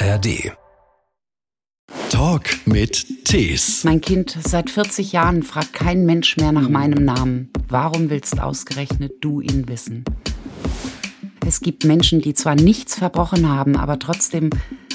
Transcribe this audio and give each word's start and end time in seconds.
ARD. 0.00 0.52
Talk 2.10 2.44
mit 2.66 3.24
Tees. 3.24 3.82
Mein 3.82 4.00
Kind, 4.00 4.38
seit 4.44 4.70
40 4.70 5.10
Jahren 5.10 5.42
fragt 5.42 5.72
kein 5.72 6.06
Mensch 6.06 6.36
mehr 6.36 6.52
nach 6.52 6.68
meinem 6.68 7.04
Namen. 7.04 7.50
Warum 7.68 8.08
willst 8.08 8.40
ausgerechnet 8.40 9.14
du 9.22 9.40
ihn 9.40 9.66
wissen? 9.66 10.04
Es 11.44 11.60
gibt 11.60 11.84
Menschen, 11.84 12.20
die 12.20 12.32
zwar 12.34 12.54
nichts 12.54 12.94
verbrochen 12.94 13.48
haben, 13.48 13.76
aber 13.76 13.98
trotzdem 13.98 14.50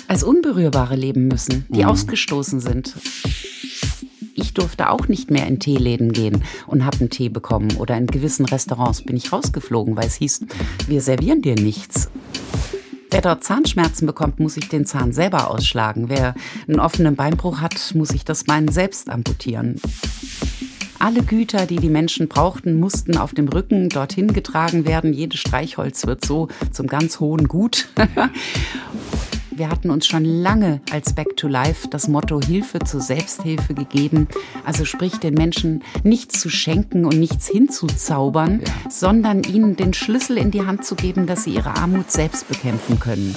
als 0.07 0.23
Unberührbare 0.23 0.95
leben 0.95 1.27
müssen, 1.27 1.65
die 1.67 1.83
mhm. 1.83 1.89
ausgestoßen 1.89 2.61
sind. 2.61 2.95
Ich 4.35 4.54
durfte 4.54 4.89
auch 4.89 5.09
nicht 5.09 5.29
mehr 5.29 5.47
in 5.47 5.59
Teeläden 5.59 6.13
gehen 6.13 6.45
und 6.65 6.85
habe 6.85 7.01
einen 7.01 7.09
Tee 7.09 7.27
bekommen. 7.27 7.75
Oder 7.75 7.97
in 7.97 8.07
gewissen 8.07 8.45
Restaurants 8.45 9.01
bin 9.01 9.17
ich 9.17 9.33
rausgeflogen, 9.33 9.97
weil 9.97 10.07
es 10.07 10.15
hieß, 10.15 10.45
wir 10.88 11.01
servieren 11.01 11.41
dir 11.41 11.55
nichts. 11.55 12.09
Wer 13.14 13.21
dort 13.21 13.43
Zahnschmerzen 13.43 14.07
bekommt, 14.07 14.39
muss 14.39 14.56
sich 14.56 14.69
den 14.69 14.87
Zahn 14.87 15.11
selber 15.14 15.51
ausschlagen. 15.51 16.10
Wer 16.10 16.33
einen 16.68 16.79
offenen 16.79 17.15
Beinbruch 17.15 17.61
hat, 17.61 17.93
muss 17.93 18.07
sich 18.07 18.25
das 18.25 18.43
Bein 18.43 18.70
selbst 18.70 19.07
amputieren. 19.07 19.79
Alle 20.97 21.21
Güter, 21.21 21.68
die 21.68 21.75
die 21.75 21.89
Menschen 21.89 22.28
brauchten, 22.28 22.79
mussten 22.79 23.15
auf 23.15 23.36
dem 23.36 23.47
Rücken 23.47 23.89
dorthin 23.89 24.34
getragen 24.34 24.87
werden. 24.87 25.14
Jedes 25.14 25.42
Streichholz 25.42 26.07
wird 26.07 26.25
so 26.25 26.47
zum 26.71 26.87
ganz 26.87 27.20
hohen 27.20 27.47
Gut. 27.47 27.87
Wir 29.56 29.70
hatten 29.70 29.92
uns 29.92 30.07
schon 30.07 30.25
lange 30.25 30.82
als 30.92 31.14
Back 31.14 31.38
to 31.38 31.48
Life 31.48 31.88
das 31.88 32.08
Motto 32.08 32.42
Hilfe 32.42 32.80
zur 32.80 33.02
Selbsthilfe 33.02 33.76
gegeben. 33.76 34.28
Also 34.66 34.84
sprich 34.84 35.17
den 35.20 35.36
Menschen 35.36 35.84
nichts 36.03 36.39
zu 36.42 36.50
schenken 36.50 37.06
und 37.06 37.20
nichts 37.20 37.50
hinzuzaubern, 37.50 38.62
ja. 38.66 38.89
sondern 38.89 39.44
ihnen 39.44 39.76
den 39.76 39.94
Schlüssel 39.94 40.39
in 40.39 40.50
die 40.50 40.66
Hand 40.66 40.86
zu 40.86 40.95
geben, 40.95 41.28
dass 41.28 41.44
sie 41.44 41.52
ihre 41.52 41.76
Armut 41.76 42.12
selbst 42.12 42.48
bekämpfen 42.48 43.00
können. 43.00 43.36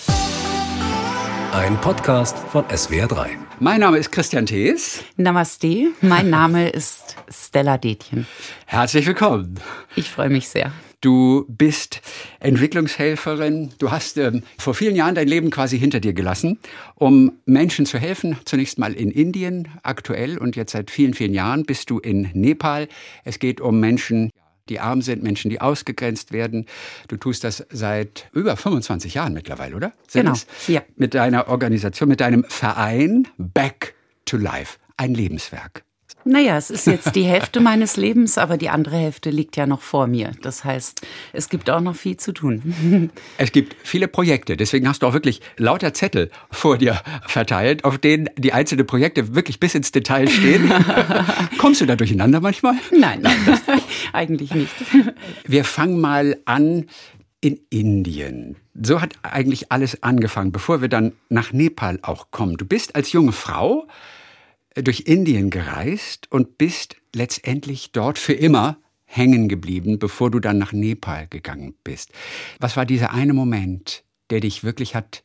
Ein 1.52 1.78
Podcast 1.82 2.38
von 2.38 2.64
SWR3. 2.64 3.26
Mein 3.60 3.80
Name 3.80 3.98
ist 3.98 4.10
Christian 4.10 4.46
Thees. 4.46 5.04
Namaste. 5.16 5.88
Mein 6.00 6.30
Name 6.30 6.70
ist 6.70 7.16
Stella 7.30 7.76
Detjen. 7.76 8.26
Herzlich 8.64 9.06
willkommen. 9.06 9.60
Ich 9.96 10.10
freue 10.10 10.30
mich 10.30 10.48
sehr. 10.48 10.72
Du 11.06 11.44
bist 11.46 12.00
Entwicklungshelferin. 12.40 13.70
Du 13.78 13.92
hast 13.92 14.16
ähm, 14.16 14.42
vor 14.58 14.74
vielen 14.74 14.96
Jahren 14.96 15.14
dein 15.14 15.28
Leben 15.28 15.52
quasi 15.52 15.78
hinter 15.78 16.00
dir 16.00 16.12
gelassen, 16.12 16.58
um 16.96 17.30
Menschen 17.44 17.86
zu 17.86 17.96
helfen. 17.96 18.36
Zunächst 18.44 18.76
mal 18.80 18.92
in 18.92 19.12
Indien 19.12 19.68
aktuell 19.84 20.36
und 20.36 20.56
jetzt 20.56 20.72
seit 20.72 20.90
vielen, 20.90 21.14
vielen 21.14 21.32
Jahren 21.32 21.62
bist 21.62 21.90
du 21.90 22.00
in 22.00 22.30
Nepal. 22.34 22.88
Es 23.22 23.38
geht 23.38 23.60
um 23.60 23.78
Menschen, 23.78 24.30
die 24.68 24.80
arm 24.80 25.00
sind, 25.00 25.22
Menschen, 25.22 25.48
die 25.48 25.60
ausgegrenzt 25.60 26.32
werden. 26.32 26.66
Du 27.06 27.16
tust 27.16 27.44
das 27.44 27.64
seit 27.70 28.28
über 28.32 28.56
25 28.56 29.14
Jahren 29.14 29.32
mittlerweile, 29.32 29.76
oder? 29.76 29.92
Sind 30.08 30.24
genau. 30.24 30.36
Ja. 30.66 30.82
Mit 30.96 31.14
deiner 31.14 31.46
Organisation, 31.46 32.08
mit 32.08 32.20
deinem 32.20 32.42
Verein 32.48 33.28
Back 33.38 33.94
to 34.24 34.36
Life. 34.36 34.78
Ein 34.96 35.14
Lebenswerk. 35.14 35.84
Naja, 36.28 36.56
es 36.56 36.70
ist 36.70 36.88
jetzt 36.88 37.14
die 37.14 37.22
Hälfte 37.22 37.60
meines 37.60 37.96
Lebens, 37.96 38.36
aber 38.36 38.56
die 38.56 38.68
andere 38.68 38.96
Hälfte 38.96 39.30
liegt 39.30 39.56
ja 39.56 39.64
noch 39.64 39.80
vor 39.80 40.08
mir. 40.08 40.32
Das 40.42 40.64
heißt, 40.64 41.06
es 41.32 41.48
gibt 41.48 41.70
auch 41.70 41.80
noch 41.80 41.94
viel 41.94 42.16
zu 42.16 42.32
tun. 42.32 43.10
Es 43.38 43.52
gibt 43.52 43.76
viele 43.82 44.08
Projekte, 44.08 44.56
deswegen 44.56 44.88
hast 44.88 45.02
du 45.02 45.06
auch 45.06 45.12
wirklich 45.12 45.40
lauter 45.56 45.94
Zettel 45.94 46.30
vor 46.50 46.78
dir 46.78 47.00
verteilt, 47.26 47.84
auf 47.84 47.98
denen 47.98 48.28
die 48.36 48.52
einzelnen 48.52 48.86
Projekte 48.86 49.34
wirklich 49.34 49.60
bis 49.60 49.74
ins 49.74 49.92
Detail 49.92 50.28
stehen. 50.28 50.72
Kommst 51.58 51.80
du 51.80 51.86
da 51.86 51.94
durcheinander 51.94 52.40
manchmal? 52.40 52.74
Nein, 52.90 53.20
nein, 53.22 53.58
eigentlich 54.12 54.52
nicht. 54.54 54.74
Wir 55.46 55.64
fangen 55.64 56.00
mal 56.00 56.38
an 56.44 56.86
in 57.40 57.60
Indien. 57.70 58.56
So 58.74 59.00
hat 59.00 59.14
eigentlich 59.22 59.70
alles 59.70 60.02
angefangen, 60.02 60.50
bevor 60.50 60.80
wir 60.80 60.88
dann 60.88 61.12
nach 61.28 61.52
Nepal 61.52 61.98
auch 62.02 62.30
kommen. 62.30 62.56
Du 62.56 62.64
bist 62.64 62.96
als 62.96 63.12
junge 63.12 63.32
Frau 63.32 63.86
durch 64.82 65.00
Indien 65.06 65.50
gereist 65.50 66.30
und 66.30 66.58
bist 66.58 66.96
letztendlich 67.14 67.92
dort 67.92 68.18
für 68.18 68.34
immer 68.34 68.78
hängen 69.04 69.48
geblieben, 69.48 69.98
bevor 69.98 70.30
du 70.30 70.40
dann 70.40 70.58
nach 70.58 70.72
Nepal 70.72 71.26
gegangen 71.28 71.74
bist. 71.84 72.10
Was 72.58 72.76
war 72.76 72.84
dieser 72.84 73.12
eine 73.12 73.32
Moment, 73.32 74.04
der 74.30 74.40
dich 74.40 74.64
wirklich 74.64 74.94
hat 74.94 75.22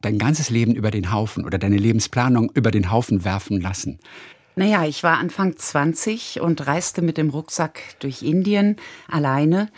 dein 0.00 0.18
ganzes 0.18 0.50
Leben 0.50 0.74
über 0.74 0.90
den 0.90 1.12
Haufen 1.12 1.44
oder 1.44 1.58
deine 1.58 1.76
Lebensplanung 1.76 2.50
über 2.54 2.70
den 2.70 2.90
Haufen 2.90 3.24
werfen 3.24 3.60
lassen? 3.60 3.98
Naja, 4.56 4.84
ich 4.84 5.04
war 5.04 5.18
Anfang 5.18 5.56
20 5.56 6.40
und 6.40 6.66
reiste 6.66 7.02
mit 7.02 7.16
dem 7.16 7.30
Rucksack 7.30 7.80
durch 8.00 8.22
Indien 8.22 8.76
alleine. 9.06 9.70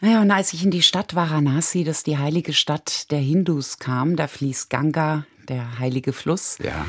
Naja, 0.00 0.20
und 0.20 0.30
als 0.30 0.52
ich 0.52 0.62
in 0.62 0.70
die 0.70 0.82
Stadt 0.82 1.16
Varanasi, 1.16 1.82
das 1.82 1.98
ist 1.98 2.06
die 2.06 2.18
heilige 2.18 2.52
Stadt 2.52 3.10
der 3.10 3.18
Hindus, 3.18 3.78
kam, 3.78 4.14
da 4.14 4.28
fließt 4.28 4.70
Ganga, 4.70 5.26
der 5.48 5.78
heilige 5.78 6.12
Fluss. 6.12 6.58
Ja 6.62 6.84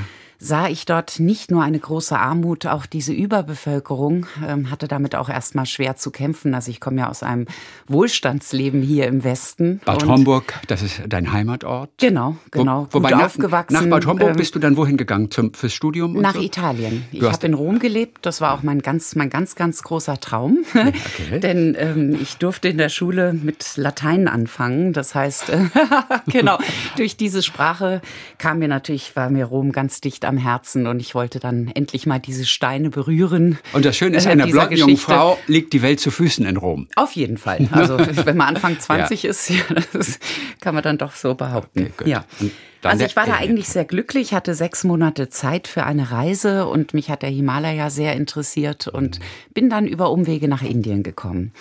sah 0.46 0.68
ich 0.68 0.86
dort 0.86 1.20
nicht 1.20 1.50
nur 1.50 1.64
eine 1.64 1.80
große 1.80 2.18
Armut, 2.18 2.68
auch 2.68 2.86
diese 2.86 3.14
Überbevölkerung 3.14 4.28
ähm, 4.48 4.70
hatte 4.70 4.88
damit 4.88 5.16
auch 5.16 5.28
erstmal 5.28 5.66
schwer 5.66 5.96
zu 5.96 6.12
kämpfen. 6.12 6.54
Also 6.54 6.70
ich 6.70 6.80
komme 6.80 7.02
ja 7.02 7.10
aus 7.10 7.24
einem 7.24 7.48
Wohlstandsleben 7.88 8.82
hier 8.82 9.08
im 9.08 9.24
Westen. 9.24 9.82
Bad 9.86 10.06
Homburg, 10.06 10.54
das 10.68 10.84
ist 10.84 11.02
dein 11.08 11.34
Heimatort? 11.34 11.90
Genau, 11.98 12.38
genau. 12.52 12.88
Wo, 12.92 13.00
wobei 13.00 13.12
nach, 13.12 13.26
aufgewachsen. 13.26 13.74
Nach 13.74 13.86
Bad 13.88 14.06
Homburg 14.06 14.30
ähm, 14.30 14.36
bist 14.38 14.54
du 14.54 14.60
dann 14.60 14.78
wohin 14.78 14.98
gegangen 14.98 15.32
zum, 15.32 15.54
fürs 15.54 15.74
Studium? 15.74 16.14
nach 16.14 16.36
so? 16.36 16.42
Italien. 16.42 17.06
Ich 17.12 17.24
habe 17.24 17.46
in 17.48 17.56
Rom 17.56 17.80
gelebt. 17.80 18.26
Das 18.26 18.40
war 18.40 18.54
auch 18.54 18.62
mein 18.62 18.82
ganz, 18.82 19.16
mein 19.16 19.32
ganz, 19.32 19.56
ganz 19.56 19.82
großer 19.82 20.20
Traum. 20.20 20.60
Okay. 20.72 21.40
Denn 21.42 21.76
ähm, 21.78 22.18
ich 22.22 22.38
durfte 22.38 22.70
in 22.70 22.78
der 22.78 22.90
Schule 22.90 23.34
mit 23.34 23.78
Latein 23.78 24.28
anfangen. 24.28 24.94
Das 24.94 25.16
heißt, 25.16 25.52
genau, 26.28 26.60
durch 26.98 27.18
diese 27.18 27.42
Sprache 27.42 28.02
kam 28.38 28.60
mir 28.60 28.68
natürlich, 28.68 29.16
war 29.16 29.32
mir 29.32 29.46
Rom 29.46 29.72
ganz 29.72 30.02
dicht 30.02 30.24
am 30.24 30.35
Herzen 30.38 30.88
und 30.88 31.00
ich 31.00 31.16
wollte 31.16 31.40
dann 31.40 31.72
endlich 31.74 32.06
mal 32.06 32.20
diese 32.20 32.46
Steine 32.46 32.90
berühren. 32.90 33.58
Und 33.74 33.86
das 33.86 33.96
Schöne 33.96 34.18
ist, 34.18 34.26
äh, 34.26 34.30
einer 34.30 34.48
blonden 34.48 34.78
jungen 34.78 34.98
Frau 34.98 35.38
liegt 35.48 35.74
die 35.74 35.82
Welt 35.82 36.00
zu 36.00 36.12
Füßen 36.12 36.46
in 36.46 36.58
Rom. 36.58 36.88
Auf 36.96 37.14
jeden 37.14 37.38
Fall. 37.38 37.68
Also 37.72 37.98
wenn 38.26 38.38
man 38.38 38.56
Anfang 38.56 38.80
20 38.80 39.24
ja. 39.24 39.30
ist, 39.30 39.50
ja, 39.50 39.64
das 39.94 40.20
kann 40.62 40.74
man 40.74 40.84
dann 40.84 40.98
doch 40.98 41.14
so 41.14 41.36
behaupten. 41.36 41.92
Okay, 41.98 42.10
ja. 42.10 42.26
Also 42.84 43.06
ich 43.06 43.16
war 43.16 43.26
da 43.26 43.34
eigentlich 43.36 43.68
sehr 43.68 43.86
glücklich, 43.86 44.34
hatte 44.34 44.54
sechs 44.54 44.84
Monate 44.84 45.30
Zeit 45.30 45.68
für 45.68 45.84
eine 45.86 46.12
Reise 46.12 46.68
und 46.68 46.94
mich 46.94 47.10
hat 47.10 47.24
der 47.24 47.30
Himalaya 47.30 47.90
sehr 47.90 48.14
interessiert 48.14 48.88
und 48.88 49.20
bin 49.54 49.70
dann 49.70 49.88
über 49.88 50.12
Umwege 50.12 50.48
nach 50.48 50.62
Indien 50.62 51.02
gekommen. 51.02 51.52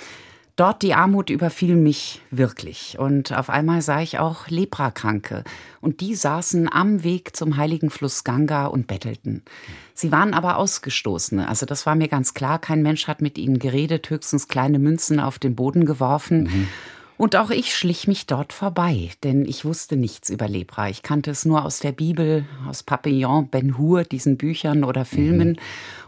Dort 0.57 0.83
die 0.83 0.95
Armut 0.95 1.31
überfiel 1.31 1.75
mich 1.75 2.23
wirklich. 2.31 2.97
Und 2.99 3.33
auf 3.37 3.51
einmal 3.51 3.83
sah 3.83 4.01
ich 4.01 4.21
auch 4.21 4.47
Leprakranke. 4.47 5.43
Und 5.81 6.01
die 6.01 6.15
saßen 6.15 6.73
am 6.73 7.03
Weg 7.03 7.35
zum 7.35 7.57
heiligen 7.57 7.91
Fluss 7.91 8.23
Ganga 8.23 8.67
und 8.67 8.87
bettelten. 8.87 9.43
Sie 9.95 10.13
waren 10.13 10.33
aber 10.33 10.57
Ausgestoßene. 10.57 11.49
Also 11.49 11.67
das 11.67 11.87
war 11.87 11.97
mir 11.97 12.07
ganz 12.07 12.35
klar. 12.35 12.61
Kein 12.61 12.83
Mensch 12.83 13.09
hat 13.09 13.21
mit 13.21 13.37
ihnen 13.37 13.59
geredet, 13.59 14.11
höchstens 14.11 14.47
kleine 14.47 14.79
Münzen 14.79 15.19
auf 15.19 15.41
den 15.41 15.57
Boden 15.57 15.87
geworfen. 15.87 16.45
Mhm. 16.45 16.69
Und 17.17 17.37
auch 17.37 17.51
ich 17.51 17.75
schlich 17.75 18.09
mich 18.09 18.27
dort 18.27 18.53
vorbei, 18.53 19.11
denn 19.23 19.45
ich 19.45 19.65
wusste 19.65 19.97
nichts 19.97 20.31
über 20.31 20.49
Lepra. 20.49 20.89
Ich 20.89 21.03
kannte 21.03 21.31
es 21.31 21.45
nur 21.45 21.65
aus 21.65 21.79
der 21.79 21.93
Bibel, 21.93 22.45
aus 22.69 22.83
Papillon, 22.83 23.49
Ben 23.49 23.79
Hur, 23.79 24.03
diesen 24.03 24.37
Büchern 24.37 24.83
oder 24.83 25.05
Filmen 25.05 25.51
mhm. 25.51 25.57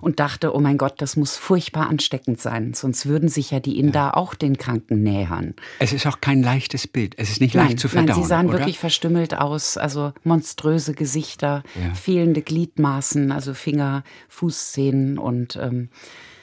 und 0.00 0.18
dachte, 0.18 0.54
oh 0.54 0.60
mein 0.60 0.78
Gott, 0.78 0.94
das 0.98 1.16
muss 1.16 1.36
furchtbar 1.36 1.88
ansteckend 1.88 2.40
sein, 2.40 2.74
sonst 2.74 3.06
würden 3.06 3.28
sich 3.28 3.52
ja 3.52 3.60
die 3.60 3.78
Inder 3.78 4.00
ja. 4.00 4.14
auch 4.14 4.34
den 4.34 4.58
Kranken 4.58 5.02
nähern. 5.02 5.54
Es 5.78 5.92
ist 5.92 6.06
auch 6.06 6.20
kein 6.20 6.42
leichtes 6.42 6.88
Bild, 6.88 7.14
es 7.18 7.30
ist 7.30 7.40
nicht 7.40 7.54
nein, 7.54 7.68
leicht 7.68 7.80
zu 7.80 7.88
verdauen. 7.88 8.08
Nein, 8.08 8.22
sie 8.22 8.28
sahen 8.28 8.48
oder? 8.48 8.58
wirklich 8.58 8.78
verstümmelt 8.78 9.34
aus, 9.34 9.76
also 9.76 10.12
monströse 10.24 10.92
Gesichter, 10.94 11.62
ja. 11.80 11.94
fehlende 11.94 12.42
Gliedmaßen, 12.42 13.30
also 13.30 13.54
Finger, 13.54 14.02
Fußzähnen 14.28 15.18
und 15.18 15.56
ähm, 15.56 15.88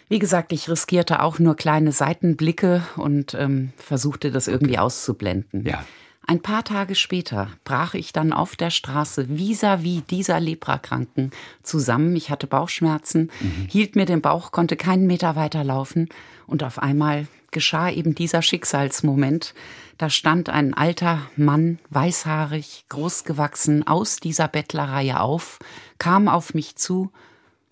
wie 0.10 0.20
gesagt, 0.20 0.54
ich 0.54 0.70
riskierte 0.70 1.22
auch 1.22 1.40
nur 1.40 1.56
kleine 1.56 1.92
Seitenblicke 1.92 2.84
und 2.98 3.34
ähm, 3.34 3.74
versuchte 3.78 4.32
das 4.32 4.48
irgendwie 4.48 4.78
auszublenden. 4.78 5.66
Ja. 5.66 5.84
Ein 6.26 6.42
paar 6.42 6.64
Tage 6.64 6.96
später 6.96 7.50
brach 7.66 7.96
ich 7.96 8.14
dann 8.14 8.32
auf 8.32 8.56
der 8.56 8.70
Straße 8.70 9.28
vis-à-vis 9.28 10.00
-vis 10.00 10.08
dieser 10.10 10.40
Leprakranken 10.40 11.32
zusammen. 11.64 12.16
Ich 12.16 12.30
hatte 12.30 12.48
Bauchschmerzen, 12.48 13.30
mhm. 13.42 13.68
hielt 13.70 13.98
mir 13.98 14.06
den 14.06 14.22
Bauch, 14.22 14.52
konnte 14.52 14.78
keinen 14.78 15.06
Meter 15.06 15.36
weiter 15.36 15.66
laufen 15.66 16.08
und 16.48 16.64
auf 16.64 16.80
einmal 16.80 17.28
geschah 17.52 17.90
eben 17.90 18.16
dieser 18.16 18.42
Schicksalsmoment. 18.42 19.54
Da 19.98 20.10
stand 20.10 20.50
ein 20.50 20.74
alter 20.74 21.20
Mann, 21.36 21.80
weißhaarig, 21.90 22.86
großgewachsen, 22.88 23.86
aus 23.86 24.18
dieser 24.18 24.48
Bettlerreihe 24.48 25.20
auf, 25.20 25.60
kam 25.98 26.30
auf 26.30 26.54
mich 26.54 26.78
zu 26.78 27.12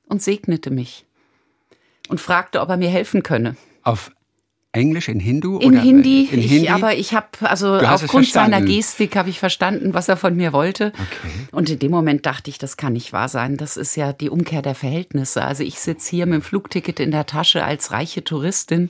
und 0.08 0.22
segnete 0.22 0.72
mich 0.72 1.06
und 2.10 2.20
fragte, 2.20 2.62
ob 2.62 2.70
er 2.70 2.78
mir 2.78 2.90
helfen 2.90 3.24
könne. 3.24 3.56
Auf 3.84 4.12
Englisch, 4.74 5.10
in 5.10 5.20
Hindu? 5.20 5.60
In 5.60 5.74
oder 5.74 5.82
Hindi, 5.82 6.30
in 6.32 6.40
Hindi? 6.40 6.58
Ich, 6.64 6.72
aber 6.72 6.96
ich 6.96 7.14
habe, 7.14 7.28
also 7.42 7.76
aufgrund 7.76 8.28
seiner 8.28 8.62
Gestik 8.62 9.18
habe 9.18 9.30
ich 9.30 9.38
verstanden, 9.38 9.94
was 9.94 10.08
er 10.08 10.16
von 10.16 10.36
mir 10.36 10.54
wollte. 10.54 10.94
Okay. 10.94 11.48
Und 11.52 11.70
in 11.70 11.80
dem 11.80 11.92
Moment 11.92 12.26
dachte 12.26 12.50
ich, 12.50 12.58
das 12.58 12.78
kann 12.78 12.94
nicht 12.94 13.12
wahr 13.12 13.28
sein. 13.28 13.58
Das 13.58 13.76
ist 13.76 13.98
ja 13.98 14.14
die 14.14 14.30
Umkehr 14.30 14.62
der 14.62 14.76
Verhältnisse. 14.76 15.44
Also 15.44 15.64
ich 15.64 15.80
sitze 15.80 16.12
hier 16.12 16.26
mit 16.26 16.36
dem 16.36 16.42
Flugticket 16.42 17.02
in 17.02 17.12
der 17.12 17.26
Tasche 17.26 17.66
als 17.66 17.92
reiche 17.92 18.24
Touristin. 18.24 18.90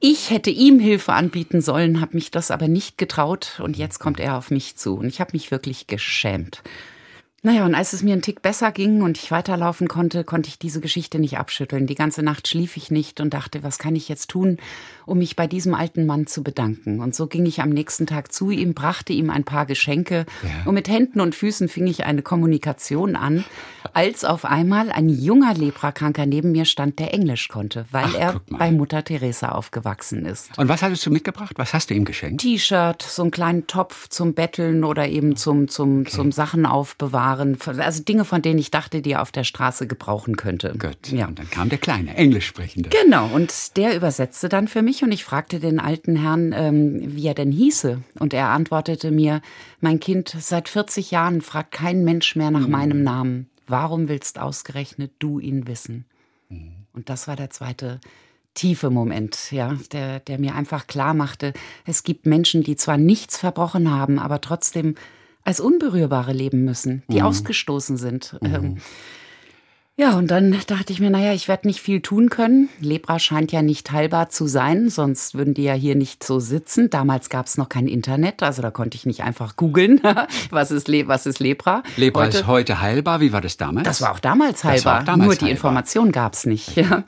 Ich 0.00 0.30
hätte 0.30 0.50
ihm 0.50 0.80
Hilfe 0.80 1.12
anbieten 1.12 1.60
sollen, 1.60 2.00
habe 2.00 2.14
mich 2.14 2.30
das 2.30 2.50
aber 2.50 2.68
nicht 2.68 2.96
getraut 2.96 3.60
und 3.62 3.76
jetzt 3.76 4.00
kommt 4.00 4.20
er 4.20 4.36
auf 4.36 4.50
mich 4.50 4.76
zu 4.76 4.96
und 4.96 5.06
ich 5.06 5.20
habe 5.20 5.30
mich 5.34 5.50
wirklich 5.50 5.86
geschämt. 5.86 6.62
Naja, 7.46 7.66
und 7.66 7.74
als 7.74 7.92
es 7.92 8.02
mir 8.02 8.14
einen 8.14 8.22
Tick 8.22 8.40
besser 8.40 8.72
ging 8.72 9.02
und 9.02 9.18
ich 9.18 9.30
weiterlaufen 9.30 9.86
konnte, 9.86 10.24
konnte 10.24 10.48
ich 10.48 10.58
diese 10.58 10.80
Geschichte 10.80 11.18
nicht 11.18 11.36
abschütteln. 11.36 11.86
Die 11.86 11.94
ganze 11.94 12.22
Nacht 12.22 12.48
schlief 12.48 12.78
ich 12.78 12.90
nicht 12.90 13.20
und 13.20 13.34
dachte, 13.34 13.62
was 13.62 13.78
kann 13.78 13.94
ich 13.94 14.08
jetzt 14.08 14.30
tun, 14.30 14.56
um 15.04 15.18
mich 15.18 15.36
bei 15.36 15.46
diesem 15.46 15.74
alten 15.74 16.06
Mann 16.06 16.26
zu 16.26 16.42
bedanken. 16.42 17.00
Und 17.00 17.14
so 17.14 17.26
ging 17.26 17.44
ich 17.44 17.60
am 17.60 17.68
nächsten 17.68 18.06
Tag 18.06 18.32
zu 18.32 18.48
ihm, 18.48 18.72
brachte 18.72 19.12
ihm 19.12 19.28
ein 19.28 19.44
paar 19.44 19.66
Geschenke 19.66 20.24
ja. 20.42 20.64
und 20.64 20.72
mit 20.72 20.88
Händen 20.88 21.20
und 21.20 21.34
Füßen 21.34 21.68
fing 21.68 21.86
ich 21.86 22.06
eine 22.06 22.22
Kommunikation 22.22 23.14
an, 23.14 23.44
als 23.92 24.24
auf 24.24 24.46
einmal 24.46 24.90
ein 24.90 25.10
junger 25.10 25.52
Leprakranker 25.52 26.24
neben 26.24 26.52
mir 26.52 26.64
stand, 26.64 26.98
der 26.98 27.12
Englisch 27.12 27.48
konnte, 27.48 27.84
weil 27.90 28.06
Ach, 28.06 28.18
er 28.18 28.40
bei 28.48 28.72
Mutter 28.72 29.04
Teresa 29.04 29.50
aufgewachsen 29.50 30.24
ist. 30.24 30.56
Und 30.56 30.70
was 30.70 30.80
hattest 30.80 31.04
du 31.04 31.10
mitgebracht? 31.10 31.52
Was 31.56 31.74
hast 31.74 31.90
du 31.90 31.94
ihm 31.94 32.06
geschenkt? 32.06 32.40
T-Shirt, 32.40 33.02
so 33.02 33.20
einen 33.20 33.30
kleinen 33.30 33.66
Topf 33.66 34.08
zum 34.08 34.32
Betteln 34.32 34.82
oder 34.82 35.08
eben 35.08 35.36
zum, 35.36 35.68
zum, 35.68 36.00
okay. 36.00 36.10
zum 36.10 36.32
Sachen 36.32 36.64
aufbewahren 36.64 37.33
waren, 37.38 37.58
also 37.80 38.02
Dinge, 38.02 38.24
von 38.24 38.42
denen 38.42 38.58
ich 38.58 38.70
dachte, 38.70 39.02
die 39.02 39.12
er 39.12 39.22
auf 39.22 39.32
der 39.32 39.44
Straße 39.44 39.86
gebrauchen 39.86 40.36
könnte. 40.36 40.74
Gut. 40.78 41.10
Ja. 41.10 41.26
Und 41.26 41.38
dann 41.38 41.50
kam 41.50 41.68
der 41.68 41.78
kleine 41.78 42.16
Englisch 42.16 42.46
sprechende. 42.46 42.90
Genau. 42.90 43.26
Und 43.26 43.76
der 43.76 43.96
übersetzte 43.96 44.48
dann 44.48 44.68
für 44.68 44.82
mich 44.82 45.02
und 45.02 45.12
ich 45.12 45.24
fragte 45.24 45.60
den 45.60 45.80
alten 45.80 46.16
Herrn, 46.16 46.52
ähm, 46.52 47.14
wie 47.16 47.26
er 47.26 47.34
denn 47.34 47.52
hieße. 47.52 48.02
Und 48.18 48.34
er 48.34 48.48
antwortete 48.48 49.10
mir, 49.10 49.40
mein 49.80 50.00
Kind, 50.00 50.34
seit 50.38 50.68
40 50.68 51.10
Jahren 51.10 51.40
fragt 51.40 51.72
kein 51.72 52.04
Mensch 52.04 52.36
mehr 52.36 52.50
nach 52.50 52.66
mhm. 52.66 52.70
meinem 52.70 53.02
Namen. 53.02 53.50
Warum 53.66 54.08
willst 54.08 54.38
ausgerechnet 54.38 55.12
du 55.18 55.38
ihn 55.38 55.66
wissen? 55.66 56.04
Mhm. 56.48 56.72
Und 56.92 57.08
das 57.08 57.26
war 57.26 57.36
der 57.36 57.50
zweite 57.50 58.00
tiefe 58.54 58.88
Moment, 58.88 59.50
ja, 59.50 59.76
der, 59.92 60.20
der 60.20 60.38
mir 60.38 60.54
einfach 60.54 60.86
klar 60.86 61.12
machte, 61.12 61.52
es 61.84 62.04
gibt 62.04 62.24
Menschen, 62.24 62.62
die 62.62 62.76
zwar 62.76 62.96
nichts 62.96 63.36
verbrochen 63.36 63.90
haben, 63.90 64.18
aber 64.18 64.40
trotzdem 64.40 64.94
als 65.44 65.60
Unberührbare 65.60 66.32
leben 66.32 66.64
müssen, 66.64 67.02
die 67.08 67.20
mhm. 67.20 67.26
ausgestoßen 67.26 67.96
sind. 67.96 68.36
Mhm. 68.40 68.54
Ähm, 68.54 68.76
ja, 69.96 70.18
und 70.18 70.28
dann 70.28 70.56
dachte 70.66 70.92
ich 70.92 70.98
mir, 70.98 71.10
naja, 71.10 71.34
ich 71.34 71.46
werde 71.46 71.68
nicht 71.68 71.80
viel 71.80 72.00
tun 72.00 72.28
können. 72.28 72.68
Lepra 72.80 73.20
scheint 73.20 73.52
ja 73.52 73.62
nicht 73.62 73.92
heilbar 73.92 74.28
zu 74.28 74.48
sein, 74.48 74.88
sonst 74.88 75.34
würden 75.34 75.54
die 75.54 75.62
ja 75.62 75.74
hier 75.74 75.94
nicht 75.94 76.24
so 76.24 76.40
sitzen. 76.40 76.90
Damals 76.90 77.28
gab 77.28 77.46
es 77.46 77.56
noch 77.58 77.68
kein 77.68 77.86
Internet, 77.86 78.42
also 78.42 78.60
da 78.60 78.72
konnte 78.72 78.96
ich 78.96 79.06
nicht 79.06 79.22
einfach 79.22 79.54
googeln, 79.54 80.00
was, 80.50 80.72
ist 80.72 80.88
Le 80.88 81.06
was 81.06 81.26
ist 81.26 81.38
Lepra. 81.38 81.84
Lepra 81.96 82.24
heute, 82.24 82.38
ist 82.38 82.46
heute 82.48 82.80
heilbar, 82.80 83.20
wie 83.20 83.32
war 83.32 83.40
das 83.40 83.56
damals? 83.56 83.84
Das 83.84 84.00
war 84.00 84.10
auch 84.10 84.18
damals 84.18 84.64
heilbar, 84.64 85.02
auch 85.02 85.04
damals 85.04 85.26
nur 85.26 85.36
die 85.36 85.50
Information 85.50 86.10
gab 86.10 86.32
es 86.32 86.44
nicht. 86.44 86.74
Ja. 86.74 87.04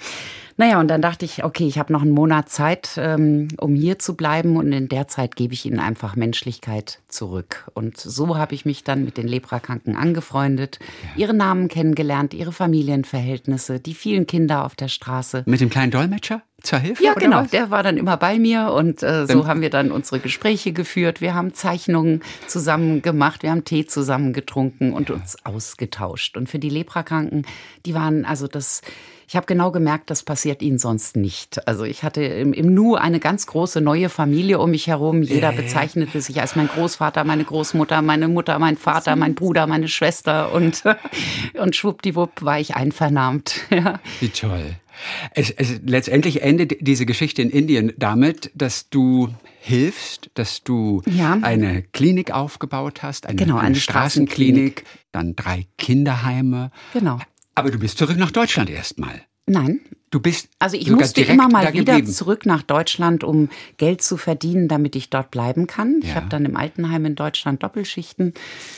Naja, 0.58 0.80
und 0.80 0.88
dann 0.88 1.02
dachte 1.02 1.24
ich, 1.24 1.44
okay, 1.44 1.66
ich 1.66 1.78
habe 1.78 1.92
noch 1.92 2.02
einen 2.02 2.12
Monat 2.12 2.48
Zeit, 2.48 2.92
ähm, 2.96 3.48
um 3.58 3.74
hier 3.74 3.98
zu 3.98 4.16
bleiben 4.16 4.56
und 4.56 4.72
in 4.72 4.88
der 4.88 5.06
Zeit 5.06 5.36
gebe 5.36 5.52
ich 5.52 5.66
ihnen 5.66 5.80
einfach 5.80 6.16
Menschlichkeit 6.16 7.00
zurück. 7.08 7.70
Und 7.74 7.98
so 7.98 8.38
habe 8.38 8.54
ich 8.54 8.64
mich 8.64 8.82
dann 8.82 9.04
mit 9.04 9.18
den 9.18 9.28
Leprakranken 9.28 9.96
angefreundet, 9.96 10.78
ja. 11.02 11.24
ihre 11.24 11.34
Namen 11.34 11.68
kennengelernt, 11.68 12.32
ihre 12.32 12.52
Familienverhältnisse, 12.52 13.80
die 13.80 13.94
vielen 13.94 14.26
Kinder 14.26 14.64
auf 14.64 14.74
der 14.74 14.88
Straße. 14.88 15.42
Mit 15.46 15.60
dem 15.60 15.70
kleinen 15.70 15.90
Dolmetscher? 15.90 16.42
zur 16.62 16.78
Hilfe? 16.78 17.04
Ja, 17.04 17.14
genau. 17.14 17.42
Was? 17.42 17.50
Der 17.50 17.70
war 17.70 17.82
dann 17.82 17.96
immer 17.96 18.16
bei 18.16 18.38
mir 18.38 18.72
und 18.72 19.02
äh, 19.02 19.26
so 19.26 19.46
haben 19.46 19.60
wir 19.60 19.70
dann 19.70 19.90
unsere 19.92 20.20
Gespräche 20.20 20.72
geführt. 20.72 21.20
Wir 21.20 21.34
haben 21.34 21.54
Zeichnungen 21.54 22.22
zusammen 22.46 23.02
gemacht, 23.02 23.42
wir 23.42 23.50
haben 23.50 23.64
Tee 23.64 23.86
zusammen 23.86 24.32
getrunken 24.32 24.92
und 24.92 25.08
ja. 25.08 25.14
uns 25.14 25.36
ausgetauscht. 25.44 26.36
Und 26.36 26.48
für 26.48 26.58
die 26.58 26.70
Leprakranken, 26.70 27.46
die 27.84 27.94
waren 27.94 28.24
also 28.24 28.48
das. 28.48 28.82
Ich 29.28 29.34
habe 29.34 29.46
genau 29.46 29.72
gemerkt, 29.72 30.10
das 30.10 30.22
passiert 30.22 30.62
ihnen 30.62 30.78
sonst 30.78 31.16
nicht. 31.16 31.66
Also 31.66 31.84
ich 31.84 32.04
hatte 32.04 32.22
im, 32.22 32.52
im 32.52 32.72
Nu 32.72 32.94
eine 32.94 33.18
ganz 33.18 33.46
große 33.46 33.80
neue 33.80 34.08
Familie 34.08 34.60
um 34.60 34.70
mich 34.70 34.86
herum. 34.86 35.22
Jeder 35.22 35.52
äh. 35.52 35.56
bezeichnete 35.56 36.20
sich 36.20 36.40
als 36.40 36.54
mein 36.54 36.68
Großvater, 36.68 37.24
meine 37.24 37.44
Großmutter, 37.44 38.02
meine 38.02 38.28
Mutter, 38.28 38.58
mein 38.60 38.76
Vater, 38.76 39.16
mein 39.16 39.34
Bruder, 39.34 39.66
meine 39.66 39.88
Schwester 39.88 40.52
und, 40.52 40.84
und 41.54 41.74
schwuppdiwupp 41.74 42.42
war 42.42 42.60
ich 42.60 42.76
einvernahmt. 42.76 43.54
Ja. 43.76 44.00
Wie 44.20 44.28
toll. 44.28 44.76
Es, 45.34 45.50
es, 45.50 45.80
letztendlich 45.84 46.40
endet 46.40 46.76
diese 46.80 47.04
Geschichte 47.04 47.42
in 47.42 47.50
Indien 47.50 47.92
damit, 47.98 48.50
dass 48.54 48.88
du 48.88 49.28
hilfst, 49.60 50.30
dass 50.34 50.62
du 50.62 51.02
ja. 51.06 51.36
eine 51.42 51.82
Klinik 51.82 52.30
aufgebaut 52.30 53.02
hast, 53.02 53.26
eine, 53.26 53.36
genau, 53.36 53.56
eine, 53.56 53.66
eine 53.66 53.76
Straßenklinik, 53.76 54.84
dann 55.12 55.36
drei 55.36 55.66
Kinderheime. 55.76 56.70
Genau. 56.94 57.18
Aber 57.56 57.72
du 57.72 57.78
bist 57.78 57.98
zurück 57.98 58.16
nach 58.16 58.30
Deutschland 58.30 58.70
erstmal. 58.70 59.22
Nein, 59.46 59.80
Du 60.10 60.20
bist 60.20 60.48
also 60.60 60.76
ich 60.76 60.88
musste 60.88 61.20
immer 61.22 61.48
mal 61.48 61.72
wieder 61.72 61.94
geblieben. 61.94 62.12
zurück 62.12 62.46
nach 62.46 62.62
Deutschland, 62.62 63.24
um 63.24 63.48
Geld 63.76 64.02
zu 64.02 64.16
verdienen, 64.16 64.68
damit 64.68 64.94
ich 64.94 65.10
dort 65.10 65.32
bleiben 65.32 65.66
kann. 65.66 66.00
Ja. 66.00 66.08
Ich 66.08 66.14
habe 66.14 66.28
dann 66.28 66.44
im 66.44 66.56
Altenheim 66.56 67.04
in 67.06 67.16
Deutschland 67.16 67.62
Doppelschichten 67.64 68.32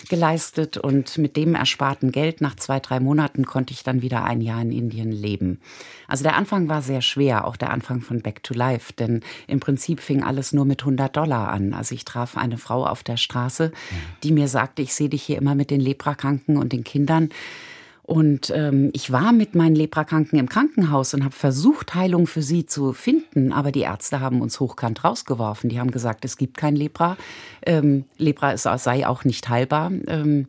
geleistet 0.09 0.79
und 0.79 1.19
mit 1.19 1.37
dem 1.37 1.55
ersparten 1.55 2.13
Geld 2.13 2.41
nach 2.41 2.57
zwei, 2.57 2.81
drei 2.81 2.99
Monaten 2.99 3.45
konnte 3.45 3.75
ich 3.75 3.83
dann 3.83 4.01
wieder 4.01 4.25
ein 4.25 4.41
Jahr 4.41 4.63
in 4.63 4.73
Indien 4.73 5.13
leben. 5.13 5.61
Also 6.07 6.25
der 6.25 6.35
Anfang 6.35 6.69
war 6.69 6.81
sehr 6.81 7.03
schwer, 7.03 7.47
auch 7.47 7.57
der 7.57 7.71
Anfang 7.71 8.01
von 8.01 8.23
Back 8.23 8.43
to 8.43 8.55
Life, 8.55 8.95
denn 8.95 9.21
im 9.47 9.61
Prinzip 9.61 10.01
fing 10.01 10.23
alles 10.23 10.55
nur 10.55 10.65
mit 10.65 10.81
100 10.81 11.15
Dollar 11.15 11.51
an. 11.51 11.75
Also 11.75 11.95
ich 11.95 12.07
traf 12.07 12.39
eine 12.39 12.57
Frau 12.57 12.87
auf 12.87 13.03
der 13.03 13.19
Straße, 13.19 13.65
ja. 13.65 13.97
die 14.23 14.33
mir 14.33 14.49
sagte, 14.49 14.81
ich 14.81 14.95
sehe 14.95 15.11
dich 15.11 15.25
hier 15.25 15.37
immer 15.37 15.55
mit 15.55 15.71
den 15.71 15.81
Leprakranken 15.81 16.57
und 16.57 16.73
den 16.73 16.85
Kindern. 16.85 17.29
Und 18.09 18.51
ähm, 18.57 18.89
ich 18.95 19.13
war 19.13 19.33
mit 19.33 19.55
meinen 19.55 19.77
Leprakranken 19.77 20.39
im 20.39 20.49
Krankenhaus 20.49 21.13
und 21.13 21.25
habe 21.25 21.35
versucht, 21.35 21.95
Heilung 21.95 22.27
für 22.27 22.41
sie 22.41 22.65
zu 22.65 22.95
finden. 22.95 23.53
Aber 23.53 23.71
die 23.71 23.83
Ärzte 23.83 24.21
haben 24.21 24.41
uns 24.41 24.61
hochkant 24.61 25.05
rausgeworfen. 25.05 25.69
Die 25.69 25.79
haben 25.79 25.91
gesagt, 25.91 26.25
es 26.25 26.39
gibt 26.39 26.57
kein 26.57 26.75
Lepra. 26.75 27.19
Ähm, 27.67 28.07
Lepra 28.17 28.57
sei 28.57 29.07
auch 29.07 29.25
nicht 29.25 29.51
heilbar. 29.51 29.93
Ähm, 30.07 30.47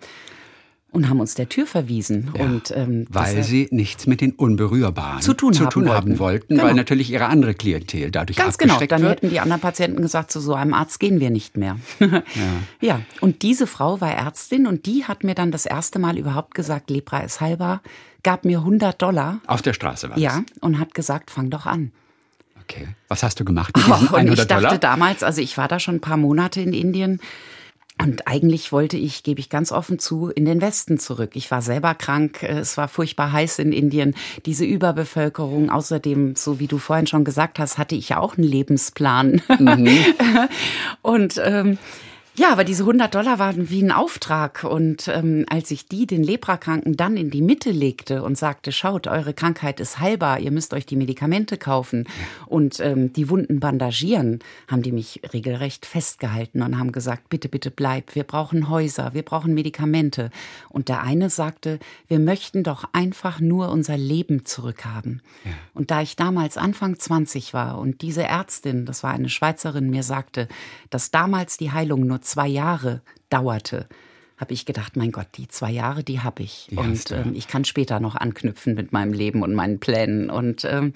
und 0.92 1.10
haben 1.10 1.20
uns 1.20 1.36
der 1.36 1.48
Tür 1.50 1.68
verwiesen. 1.68 2.32
Ja, 2.36 2.46
und, 2.46 2.72
ähm, 2.76 3.06
weil 3.10 3.44
sie 3.44 3.68
nichts 3.72 4.08
mit 4.08 4.22
den 4.22 4.32
Unberührbaren 4.32 5.22
zu 5.22 5.34
tun, 5.34 5.54
zu 5.54 5.66
haben, 5.66 5.70
tun 5.70 5.86
wollten. 5.86 5.96
haben 5.96 6.20
wollten, 6.20 6.56
genau. 6.56 6.64
weil 6.64 6.74
natürlich 6.74 7.12
ihre 7.12 7.28
andere 7.28 7.54
Klientel 7.54 8.10
dadurch 8.12 8.38
Ganz 8.38 8.58
genau, 8.58 8.80
dann 8.80 9.02
wird. 9.02 9.12
hätten 9.12 9.30
die 9.30 9.40
anderen 9.40 9.62
Patienten 9.62 10.02
gesagt, 10.02 10.32
zu 10.32 10.40
so 10.40 10.54
einem 10.56 10.74
Arzt 10.74 11.00
gehen 11.00 11.20
wir 11.20 11.30
nicht 11.30 11.58
mehr. 11.58 11.78
ja. 12.00 12.24
ja, 12.82 13.02
und 13.22 13.44
diese 13.44 13.68
Frau 13.68 14.02
war 14.02 14.12
Ärztin 14.12 14.66
und 14.66 14.86
die 14.86 15.06
hat 15.06 15.24
mir 15.24 15.36
dann 15.36 15.52
das 15.52 15.66
erste 15.66 16.00
Mal 16.00 16.18
überhaupt 16.18 16.56
gesagt, 16.56 16.90
Lepra 16.90 17.20
ist 17.20 17.40
heilbar, 17.40 17.82
gab 18.24 18.46
mir 18.46 18.60
100 18.60 19.00
Dollar. 19.02 19.40
Auf 19.46 19.62
der 19.62 19.74
Straße 19.74 20.10
war 20.10 20.16
das? 20.16 20.24
Ja, 20.24 20.44
und 20.62 20.80
hat 20.80 20.94
gesagt, 20.94 21.30
fang 21.30 21.50
doch 21.50 21.66
an. 21.66 21.92
Okay. 22.64 22.88
Was 23.08 23.24
hast 23.24 23.40
du 23.40 23.46
gemacht 23.46 23.76
mit 23.76 23.86
diesen 23.86 24.08
und 24.08 24.16
100 24.16 24.40
ich 24.40 24.48
dachte 24.48 24.64
Dollar? 24.64 24.78
damals, 24.78 25.24
also 25.24 25.42
ich 25.42 25.58
war 25.58 25.68
da 25.68 25.80
schon 25.80 25.96
ein 25.96 26.02
paar 26.02 26.18
Monate 26.18 26.62
in 26.62 26.74
Indien 26.74 27.20
und 28.02 28.28
eigentlich 28.28 28.72
wollte 28.72 28.98
ich, 28.98 29.24
gebe 29.24 29.40
ich 29.40 29.50
ganz 29.50 29.72
offen 29.72 30.00
zu, 30.00 30.30
in 30.30 30.46
den 30.46 30.62
Westen 30.62 31.00
zurück. 31.00 31.32
Ich 31.34 31.52
war 31.52 31.62
selber 31.62 31.96
krank, 31.96 32.44
es 32.44 32.78
war 32.78 32.88
furchtbar 32.88 33.32
heiß 33.32 33.60
in 33.60 33.74
Indien, 33.74 34.16
diese 34.46 34.66
Überbevölkerung. 34.66 35.70
Außerdem, 35.70 36.36
so 36.36 36.60
wie 36.60 36.68
du 36.68 36.78
vorhin 36.78 37.08
schon 37.08 37.26
gesagt 37.26 37.60
hast, 37.60 37.78
hatte 37.78 37.96
ich 37.96 38.10
ja 38.10 38.20
auch 38.20 38.38
einen 38.38 38.48
Lebensplan. 38.48 39.42
Mhm. 39.60 39.90
Und 41.02 41.42
ähm, 41.44 41.78
ja, 42.40 42.54
aber 42.54 42.64
diese 42.64 42.84
100 42.84 43.14
Dollar 43.14 43.38
waren 43.38 43.70
wie 43.70 43.84
ein 43.84 43.92
Auftrag. 43.92 44.64
Und 44.64 45.10
ähm, 45.10 45.46
als 45.50 45.72
ich 45.72 45.90
die 45.90 46.08
den 46.08 46.24
Leprakranken 46.24 46.96
dann 46.96 47.18
in 47.18 47.32
die 47.32 47.42
Mitte 47.42 47.72
legte 47.72 48.24
und 48.24 48.38
sagte, 48.38 48.72
schaut, 48.72 49.08
eure 49.08 49.34
Krankheit 49.34 49.82
ist 49.82 50.00
heilbar, 50.00 50.40
ihr 50.40 50.52
müsst 50.52 50.74
euch 50.74 50.86
die 50.86 50.96
Medikamente 50.96 51.58
kaufen 51.58 52.08
und 52.46 52.80
ähm, 52.80 53.12
die 53.12 53.30
Wunden 53.30 53.60
bandagieren, 53.60 54.40
haben 54.70 54.84
die 54.84 54.94
mich 54.94 55.20
regelrecht 55.34 55.86
festgehalten 55.86 56.62
und 56.62 56.80
haben 56.80 56.94
gesagt, 56.94 57.28
bitte, 57.28 57.50
bitte 57.50 57.72
bleib, 57.72 58.16
wir 58.16 58.24
brauchen 58.24 58.70
Häuser, 58.70 59.14
wir 59.14 59.24
brauchen 59.24 59.54
Medikamente. 59.54 60.32
Und 60.70 60.88
der 60.88 61.02
eine 61.02 61.30
sagte, 61.30 61.78
wir 62.08 62.20
möchten 62.20 62.64
doch 62.64 62.86
einfach 62.94 63.42
nur 63.42 63.70
unser 63.70 63.98
Leben 63.98 64.46
zurückhaben. 64.46 65.22
Ja. 65.44 65.52
Und 65.74 65.92
da 65.92 66.02
ich 66.02 66.16
damals 66.16 66.56
Anfang 66.56 66.98
20 66.98 67.54
war 67.54 67.80
und 67.80 68.02
diese 68.02 68.24
Ärztin, 68.24 68.86
das 68.86 69.04
war 69.04 69.12
eine 69.12 69.28
Schweizerin, 69.28 69.90
mir 69.90 70.04
sagte, 70.04 70.48
dass 70.90 71.12
damals 71.12 71.58
die 71.58 71.74
Heilung 71.74 72.08
nur 72.08 72.22
zwei 72.30 72.48
Jahre 72.48 73.02
dauerte, 73.30 73.88
habe 74.38 74.54
ich 74.54 74.66
gedacht, 74.66 74.96
mein 74.96 75.12
Gott, 75.12 75.28
die 75.36 75.50
zwei 75.50 75.72
Jahre, 75.72 76.04
die 76.04 76.22
habe 76.22 76.44
ich. 76.44 76.68
Die 76.72 76.78
und 76.78 77.12
ähm, 77.12 77.34
ich 77.36 77.48
kann 77.48 77.66
später 77.66 78.00
noch 78.00 78.16
anknüpfen 78.16 78.74
mit 78.74 78.94
meinem 78.94 79.12
Leben 79.12 79.44
und 79.44 79.54
meinen 79.54 79.80
Plänen. 79.80 80.30
Und 80.30 80.64
ähm, 80.64 80.94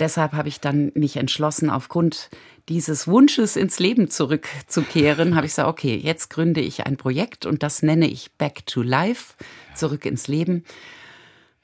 deshalb 0.00 0.32
habe 0.32 0.48
ich 0.48 0.60
dann 0.60 0.90
mich 0.94 1.16
entschlossen, 1.16 1.68
aufgrund 1.68 2.30
dieses 2.68 3.06
Wunsches 3.06 3.56
ins 3.56 3.78
Leben 3.78 4.08
zurückzukehren, 4.08 5.36
habe 5.36 5.46
ich 5.46 5.52
gesagt, 5.52 5.68
okay, 5.68 5.96
jetzt 5.96 6.30
gründe 6.30 6.60
ich 6.60 6.86
ein 6.86 6.96
Projekt 6.96 7.44
und 7.44 7.62
das 7.62 7.82
nenne 7.82 8.08
ich 8.08 8.30
Back 8.32 8.64
to 8.66 8.82
Life, 8.82 9.34
zurück 9.74 10.06
ins 10.06 10.28
Leben. 10.28 10.64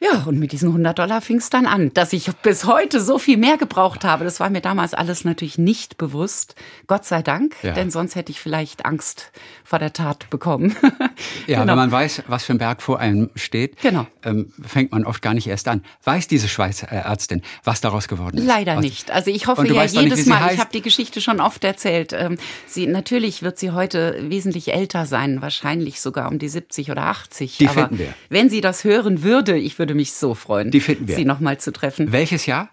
Ja, 0.05 0.25
und 0.27 0.39
mit 0.39 0.53
diesen 0.53 0.69
100 0.69 0.99
Dollar 0.99 1.23
fing 1.23 1.39
es 1.39 1.49
dann 1.49 1.65
an, 1.65 1.91
dass 1.95 2.13
ich 2.13 2.31
bis 2.43 2.67
heute 2.67 3.01
so 3.01 3.19
viel 3.19 3.39
mehr 3.39 3.57
gebraucht 3.57 4.05
habe. 4.05 4.25
Das 4.25 4.39
war 4.39 4.51
mir 4.51 4.61
damals 4.61 4.93
alles 4.93 5.25
natürlich 5.25 5.57
nicht 5.57 5.97
bewusst. 5.97 6.57
Gott 6.87 7.07
sei 7.07 7.23
Dank, 7.23 7.57
ja. 7.63 7.73
denn 7.73 7.91
sonst 7.91 8.15
hätte 8.15 8.31
ich 8.31 8.39
vielleicht 8.39 8.85
Angst 8.85 9.33
vor 9.63 9.79
der 9.79 9.95
Tat 9.95 10.29
bekommen. 10.29 10.77
ja, 11.47 11.61
genau. 11.61 11.73
wenn 11.73 11.77
man 11.77 11.91
weiß, 11.91 12.25
was 12.27 12.45
für 12.45 12.53
ein 12.53 12.59
Berg 12.59 12.83
vor 12.83 13.01
einem 13.01 13.31
steht, 13.35 13.81
genau. 13.81 14.07
ähm, 14.25 14.53
fängt 14.63 14.93
man 14.93 15.07
oft 15.07 15.23
gar 15.23 15.33
nicht 15.33 15.47
erst 15.47 15.69
an. 15.69 15.83
Weiß 16.03 16.29
diese 16.29 16.49
Schweizer 16.49 16.89
Ärztin, 16.89 17.41
was 17.63 17.81
daraus 17.81 18.07
geworden 18.07 18.39
ist? 18.39 18.47
Leider 18.47 18.81
nicht. 18.81 19.11
Also 19.11 19.31
ich 19.31 19.47
hoffe 19.47 19.67
ja 19.67 19.85
jedes 19.85 20.19
nicht, 20.19 20.29
Mal, 20.29 20.53
ich 20.53 20.61
habe 20.61 20.71
die 20.73 20.83
Geschichte 20.83 21.23
schon 21.23 21.41
oft 21.41 21.65
erzählt. 21.65 22.13
Ähm, 22.13 22.37
sie, 22.67 22.87
natürlich 22.87 23.43
wird 23.43 23.59
sie 23.59 23.71
heute 23.71 24.19
wesentlich 24.29 24.75
älter 24.75 25.07
sein, 25.07 25.41
wahrscheinlich 25.41 26.03
sogar 26.03 26.31
um 26.31 26.39
die 26.39 26.49
70 26.49 26.91
oder 26.91 27.05
80. 27.05 27.57
Die 27.57 27.69
Aber 27.69 27.75
finden 27.75 27.99
wir. 27.99 28.15
Wenn 28.29 28.51
sie 28.51 28.61
das 28.61 28.85
hören 28.85 29.23
würde, 29.23 29.57
ich 29.57 29.79
würde 29.79 29.94
mich 29.95 30.13
so 30.13 30.35
freuen, 30.35 30.71
die 30.71 30.81
finden 30.81 31.09
wir. 31.09 31.17
sie 31.17 31.25
nochmal 31.25 31.59
zu 31.59 31.73
treffen. 31.73 32.13
Welches 32.13 32.47
Jahr? 32.47 32.71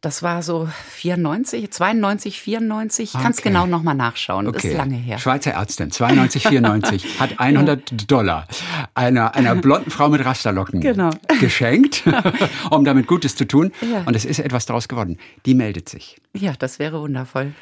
Das 0.00 0.22
war 0.22 0.42
so 0.42 0.68
94, 0.90 1.70
92, 1.70 2.40
94. 2.40 3.14
Okay. 3.14 3.22
Kannst 3.22 3.42
genau 3.42 3.66
nochmal 3.66 3.94
nachschauen. 3.94 4.46
Okay. 4.46 4.68
Ist 4.68 4.76
lange 4.76 4.96
her. 4.96 5.18
Schweizer 5.18 5.52
Ärztin, 5.52 5.90
92, 5.90 6.48
94, 6.48 7.06
hat 7.20 7.40
100 7.40 7.90
ja. 7.90 7.96
Dollar 8.06 8.46
einer, 8.94 9.34
einer 9.34 9.54
blonden 9.54 9.90
Frau 9.90 10.08
mit 10.08 10.24
Rasterlocken 10.24 10.80
genau. 10.80 11.10
geschenkt, 11.40 12.04
um 12.70 12.84
damit 12.84 13.06
Gutes 13.06 13.36
zu 13.36 13.46
tun. 13.46 13.72
Ja. 13.80 14.02
Und 14.04 14.14
es 14.14 14.24
ist 14.24 14.38
etwas 14.38 14.66
daraus 14.66 14.88
geworden. 14.88 15.18
Die 15.46 15.54
meldet 15.54 15.88
sich. 15.88 16.16
Ja, 16.34 16.52
das 16.58 16.78
wäre 16.78 17.00
wundervoll. 17.00 17.52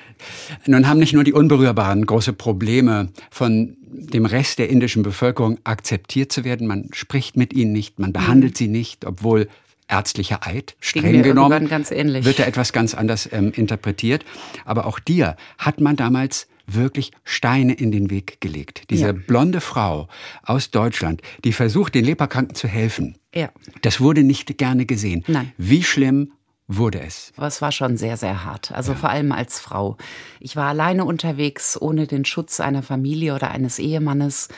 Nun 0.67 0.89
haben 0.89 0.99
nicht 0.99 1.13
nur 1.13 1.25
die 1.25 1.33
Unberührbaren 1.33 2.05
große 2.05 2.33
Probleme, 2.33 3.09
von 3.31 3.77
dem 3.95 4.27
Rest 4.27 4.59
der 4.59 4.69
indischen 4.71 5.03
Bevölkerung 5.03 5.59
akzeptiert 5.65 6.33
zu 6.33 6.45
werden. 6.45 6.67
Man 6.67 6.89
spricht 6.93 7.37
mit 7.37 7.53
ihnen 7.53 7.73
nicht, 7.73 7.99
man 7.99 8.13
behandelt 8.13 8.55
mhm. 8.55 8.59
sie 8.59 8.69
nicht, 8.69 9.05
obwohl 9.05 9.49
ärztlicher 9.89 10.47
Eid, 10.47 10.77
streng 10.81 11.23
genommen, 11.23 11.71
wird 11.71 12.39
da 12.39 12.45
etwas 12.45 12.73
ganz 12.73 12.95
anders 12.95 13.29
ähm, 13.33 13.53
interpretiert. 13.53 14.25
Aber 14.65 14.87
auch 14.87 14.99
dir 14.99 15.37
hat 15.59 15.81
man 15.81 15.97
damals 15.97 16.49
wirklich 16.67 17.13
Steine 17.25 17.75
in 17.75 17.93
den 17.93 18.11
Weg 18.11 18.41
gelegt. 18.41 18.91
Diese 18.91 19.07
ja. 19.07 19.13
blonde 19.13 19.61
Frau 19.61 20.09
aus 20.43 20.71
Deutschland, 20.71 21.21
die 21.45 21.53
versucht, 21.53 21.95
den 21.95 22.05
Leberkranken 22.05 22.55
zu 22.55 22.69
helfen. 22.69 23.19
Ja. 23.35 23.51
Das 23.83 24.01
wurde 24.01 24.23
nicht 24.23 24.57
gerne 24.59 24.87
gesehen. 24.87 25.25
Nein. 25.27 25.53
Wie 25.59 25.83
schlimm 25.83 26.33
wurde 26.67 27.01
es? 27.01 27.33
Es 27.37 27.61
war 27.61 27.73
schon 27.73 27.97
sehr, 27.97 28.17
sehr 28.17 28.45
hart. 28.45 28.73
Also 28.73 28.93
ja. 28.93 28.99
vor 28.99 29.11
allem 29.11 29.33
als 29.33 29.61
Frau. 29.61 29.97
Ich 30.41 30.57
war 30.57 30.69
alleine 30.69 31.05
unterwegs, 31.05 31.81
ohne 31.81 32.07
den 32.07 32.25
Schutz 32.25 32.61
einer 32.61 32.83
Familie 32.83 33.35
oder 33.35 33.51
eines 33.51 33.79
Ehemannes 33.79 34.49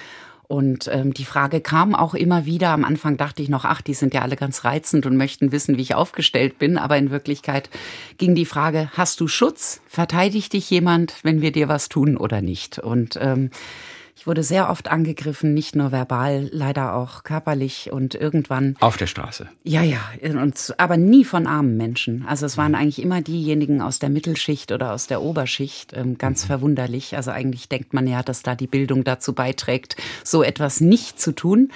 und 0.49 0.88
ähm, 0.93 1.12
die 1.12 1.25
Frage 1.25 1.61
kam 1.61 1.95
auch 1.95 2.15
immer 2.15 2.47
wieder. 2.47 2.71
Am 2.71 2.85
Anfang 2.85 3.17
dachte 3.17 3.43
ich 3.43 3.49
noch, 3.49 3.65
ach, 3.65 3.83
die 3.83 3.95
sind 3.95 4.15
ja 4.15 4.23
alle 4.23 4.37
ganz 4.37 4.65
reizend 4.65 5.05
und 5.07 5.17
möchten 5.17 5.50
wissen, 5.50 5.76
wie 5.76 5.83
ich 5.83 5.95
aufgestellt 5.95 6.59
bin. 6.59 6.79
Aber 6.79 6.97
in 6.97 7.11
Wirklichkeit 7.11 7.69
ging 8.19 8.35
die 8.35 8.45
Frage, 8.45 8.91
hast 8.95 9.21
du 9.21 9.26
Schutz? 9.26 9.81
Verteidigt 9.88 10.53
dich 10.53 10.71
jemand, 10.71 11.17
wenn 11.23 11.41
wir 11.41 11.50
dir 11.50 11.69
was 11.69 11.88
tun 11.88 12.17
oder 12.17 12.43
nicht? 12.43 12.79
Und 12.79 13.19
ähm, 13.21 13.50
ich 14.16 14.26
wurde 14.26 14.42
sehr 14.42 14.70
oft 14.70 14.88
angegriffen, 14.88 15.52
nicht 15.52 15.76
nur 15.76 15.92
verbal, 15.92 16.49
leider 16.50 16.94
auch 16.94 17.23
körperlich 17.23 17.92
und 17.92 18.14
irgendwann. 18.14 18.75
Auf 18.80 18.96
der 18.96 19.06
Straße. 19.06 19.46
Ja, 19.62 19.82
ja, 19.82 20.00
und, 20.23 20.75
aber 20.78 20.96
nie 20.96 21.25
von 21.25 21.46
armen 21.46 21.76
Menschen. 21.76 22.25
Also 22.26 22.46
es 22.46 22.56
waren 22.56 22.73
mhm. 22.73 22.78
eigentlich 22.78 23.02
immer 23.02 23.20
diejenigen 23.20 23.82
aus 23.82 23.99
der 23.99 24.08
Mittelschicht 24.08 24.73
oder 24.73 24.94
aus 24.94 25.06
der 25.06 25.20
Oberschicht. 25.20 25.92
Ähm, 25.94 26.16
ganz 26.16 26.44
mhm. 26.44 26.46
verwunderlich. 26.46 27.14
Also 27.14 27.30
eigentlich 27.30 27.68
denkt 27.68 27.92
man 27.92 28.06
ja, 28.06 28.23
dass 28.23 28.42
da 28.42 28.54
die 28.54 28.66
Bildung 28.66 29.04
dazu 29.04 29.35
beiträgt, 29.35 29.96
so 30.25 30.42
etwas 30.42 30.80
nicht 30.80 31.20
zu 31.20 31.32
tun. 31.32 31.70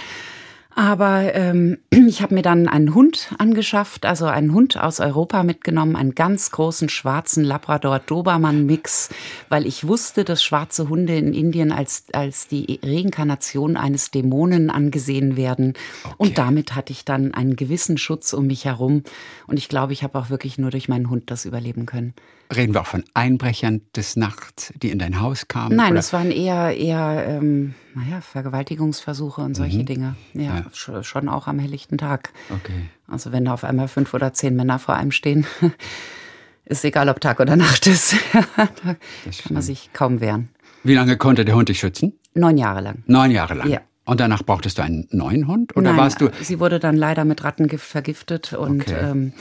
Aber 0.75 1.35
ähm, 1.35 1.79
ich 1.91 2.23
habe 2.23 2.35
mir 2.35 2.43
dann 2.43 2.69
einen 2.69 2.95
Hund 2.95 3.35
angeschafft, 3.39 4.07
also 4.07 4.27
einen 4.27 4.53
Hund 4.53 4.79
aus 4.79 5.00
Europa 5.00 5.43
mitgenommen, 5.43 5.97
einen 5.97 6.15
ganz 6.15 6.50
großen 6.50 6.89
schwarzen 6.89 7.45
Labrador-Dobermann-Mix, 7.45 9.11
weil 9.49 9.67
ich 9.67 9.87
wusste, 9.87 10.25
dass 10.25 10.43
schwarze 10.43 10.89
Hunde 10.89 11.17
in 11.17 11.35
Indien 11.35 11.73
als, 11.73 12.05
als 12.12 12.49
die 12.49 12.81
Reinkarnation 12.83 13.77
eines 13.77 14.11
Dämonen 14.11 14.71
angesehen 14.71 15.37
werden. 15.37 15.75
Okay. 16.05 16.15
Und 16.19 16.39
damit 16.39 16.75
hatte 16.75 16.93
ich 16.93 17.05
dann 17.05 17.35
einen 17.35 17.57
gewissen 17.57 17.99
Schutz 17.99 18.33
um 18.33 18.47
mich 18.47 18.65
herum. 18.65 19.03
Und 19.47 19.59
ich 19.59 19.69
glaube, 19.69 19.93
ich 19.93 20.03
habe 20.03 20.19
auch 20.19 20.31
wirklich 20.31 20.59
nur 20.59 20.71
durch 20.71 20.89
meinen 20.89 21.11
Hund 21.11 21.31
das 21.31 21.45
überleben 21.45 21.87
können. 21.87 22.15
Reden 22.54 22.75
wir 22.75 22.80
auch 22.80 22.87
von 22.87 23.04
Einbrechern 23.14 23.83
des 23.95 24.16
Nachts, 24.16 24.73
die 24.83 24.90
in 24.90 24.99
dein 24.99 25.21
Haus 25.21 25.47
kamen? 25.47 25.76
Nein, 25.76 25.97
es 25.97 26.12
waren 26.12 26.33
eher, 26.33 26.76
eher 26.76 27.25
ähm, 27.28 27.75
naja, 27.95 28.21
Vergewaltigungsversuche 28.21 29.40
und 29.40 29.54
solche 29.54 29.78
mhm. 29.78 29.87
Dinge. 29.87 30.16
Ja, 30.35 30.64
ja, 30.73 31.02
schon 31.04 31.28
auch 31.28 31.47
am 31.47 31.61
helllichten 31.61 31.97
Tag. 31.97 32.33
Okay. 32.50 32.88
Also 33.07 33.30
wenn 33.30 33.45
da 33.45 33.54
auf 33.54 33.62
einmal 33.62 33.87
fünf 33.87 34.14
oder 34.14 34.33
zehn 34.33 34.57
Männer 34.57 34.80
vor 34.80 34.97
einem 34.97 35.12
stehen, 35.12 35.47
ist 36.64 36.85
egal, 36.85 37.09
ob 37.09 37.21
Tag 37.21 37.38
oder 37.38 37.54
Nacht 37.54 37.87
ist. 37.87 38.16
da 38.57 38.66
kann 38.85 38.97
man 39.50 39.62
sich 39.62 39.92
kaum 39.92 40.21
wehren. 40.21 40.49
Wie 40.83 40.95
lange 40.95 41.16
konnte 41.16 41.45
der 41.45 41.54
Hund 41.54 41.69
dich 41.69 41.78
schützen? 41.78 42.19
Neun 42.35 42.59
Jahre 42.59 42.80
lang. 42.80 43.04
Neun 43.07 43.30
Jahre 43.30 43.54
lang? 43.54 43.69
Ja. 43.69 43.80
Und 44.07 44.19
danach 44.19 44.42
brauchtest 44.42 44.78
du 44.78 44.83
einen 44.83 45.07
neuen 45.12 45.47
Hund? 45.47 45.76
Oder 45.76 45.90
Nein, 45.90 45.97
warst 45.99 46.21
du. 46.21 46.30
Sie 46.40 46.59
wurde 46.59 46.80
dann 46.80 46.97
leider 46.97 47.25
mit 47.25 47.45
Rattengift 47.45 47.87
vergiftet 47.87 48.52
und 48.54 48.83
okay. 48.83 48.97
ähm, 49.00 49.33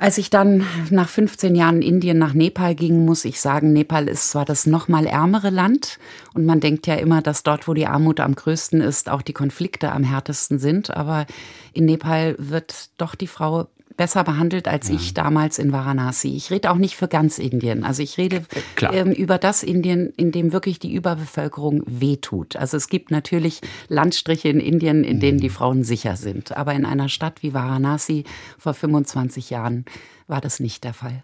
als 0.00 0.16
ich 0.16 0.30
dann 0.30 0.66
nach 0.88 1.10
15 1.10 1.54
Jahren 1.54 1.82
Indien 1.82 2.16
nach 2.16 2.32
Nepal 2.32 2.74
ging, 2.74 3.04
muss 3.04 3.26
ich 3.26 3.38
sagen, 3.38 3.74
Nepal 3.74 4.08
ist 4.08 4.30
zwar 4.30 4.46
das 4.46 4.64
noch 4.64 4.88
mal 4.88 5.04
ärmere 5.04 5.50
Land 5.50 5.98
und 6.32 6.46
man 6.46 6.58
denkt 6.58 6.86
ja 6.86 6.94
immer, 6.94 7.20
dass 7.20 7.42
dort, 7.42 7.68
wo 7.68 7.74
die 7.74 7.86
Armut 7.86 8.18
am 8.18 8.34
größten 8.34 8.80
ist, 8.80 9.10
auch 9.10 9.20
die 9.20 9.34
Konflikte 9.34 9.92
am 9.92 10.02
härtesten 10.02 10.58
sind, 10.58 10.96
aber 10.96 11.26
in 11.74 11.84
Nepal 11.84 12.34
wird 12.38 12.88
doch 12.96 13.14
die 13.14 13.26
Frau 13.26 13.68
besser 14.00 14.24
behandelt 14.24 14.66
als 14.66 14.88
ja. 14.88 14.94
ich 14.94 15.12
damals 15.12 15.58
in 15.58 15.72
Varanasi. 15.72 16.34
Ich 16.34 16.50
rede 16.50 16.70
auch 16.70 16.78
nicht 16.78 16.96
für 16.96 17.06
ganz 17.06 17.38
Indien. 17.38 17.84
Also 17.84 18.02
ich 18.02 18.16
rede 18.16 18.46
ähm, 18.80 19.12
über 19.12 19.36
das 19.36 19.62
Indien, 19.62 20.10
in 20.16 20.32
dem 20.32 20.54
wirklich 20.54 20.78
die 20.78 20.94
Überbevölkerung 20.94 21.82
wehtut. 21.84 22.56
Also 22.56 22.78
es 22.78 22.88
gibt 22.88 23.10
natürlich 23.10 23.60
Landstriche 23.88 24.48
in 24.48 24.58
Indien, 24.58 25.04
in 25.04 25.20
denen 25.20 25.36
die 25.36 25.50
mhm. 25.50 25.52
Frauen 25.52 25.84
sicher 25.84 26.16
sind. 26.16 26.56
Aber 26.56 26.72
in 26.72 26.86
einer 26.86 27.10
Stadt 27.10 27.42
wie 27.42 27.52
Varanasi 27.52 28.24
vor 28.56 28.72
25 28.72 29.50
Jahren 29.50 29.84
war 30.26 30.40
das 30.40 30.60
nicht 30.60 30.82
der 30.84 30.94
Fall. 30.94 31.22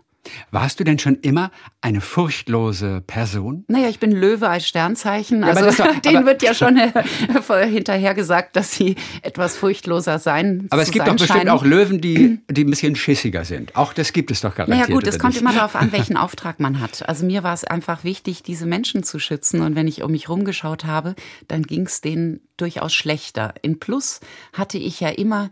Warst 0.50 0.80
du 0.80 0.84
denn 0.84 0.98
schon 0.98 1.16
immer 1.16 1.50
eine 1.80 2.00
furchtlose 2.00 3.02
Person? 3.06 3.64
Naja, 3.68 3.88
ich 3.88 3.98
bin 3.98 4.12
Löwe 4.12 4.48
als 4.48 4.66
Sternzeichen. 4.66 5.42
Ja, 5.42 5.48
also 5.48 5.82
doch, 5.82 5.96
denen 6.00 6.26
wird 6.26 6.42
ja 6.42 6.54
schon 6.54 6.76
äh, 6.76 7.66
hinterher 7.66 8.14
gesagt, 8.14 8.56
dass 8.56 8.72
sie 8.72 8.96
etwas 9.22 9.56
furchtloser 9.56 10.18
sein 10.18 10.66
Aber 10.70 10.82
es 10.82 10.90
gibt 10.90 11.06
doch 11.06 11.16
bestimmt 11.16 11.48
auch 11.48 11.64
Löwen, 11.64 12.00
die, 12.00 12.40
die 12.50 12.64
ein 12.64 12.70
bisschen 12.70 12.96
schissiger 12.96 13.44
sind. 13.44 13.76
Auch 13.76 13.92
das 13.92 14.12
gibt 14.12 14.30
es 14.30 14.40
doch 14.40 14.54
garantiert. 14.54 14.88
Naja 14.88 14.94
gut, 14.94 15.06
es 15.06 15.18
kommt 15.18 15.36
immer 15.36 15.52
darauf 15.52 15.76
an, 15.76 15.92
welchen 15.92 16.16
Auftrag 16.16 16.60
man 16.60 16.80
hat. 16.80 17.08
Also 17.08 17.24
mir 17.24 17.42
war 17.42 17.54
es 17.54 17.64
einfach 17.64 18.04
wichtig, 18.04 18.42
diese 18.42 18.66
Menschen 18.66 19.02
zu 19.02 19.18
schützen. 19.18 19.60
Und 19.60 19.76
wenn 19.76 19.88
ich 19.88 20.02
um 20.02 20.10
mich 20.10 20.28
rumgeschaut 20.28 20.84
habe, 20.84 21.14
dann 21.48 21.62
ging 21.62 21.86
es 21.86 22.00
denen 22.00 22.40
durchaus 22.56 22.94
schlechter. 22.94 23.54
In 23.62 23.78
Plus 23.78 24.20
hatte 24.52 24.78
ich 24.78 25.00
ja 25.00 25.08
immer 25.08 25.50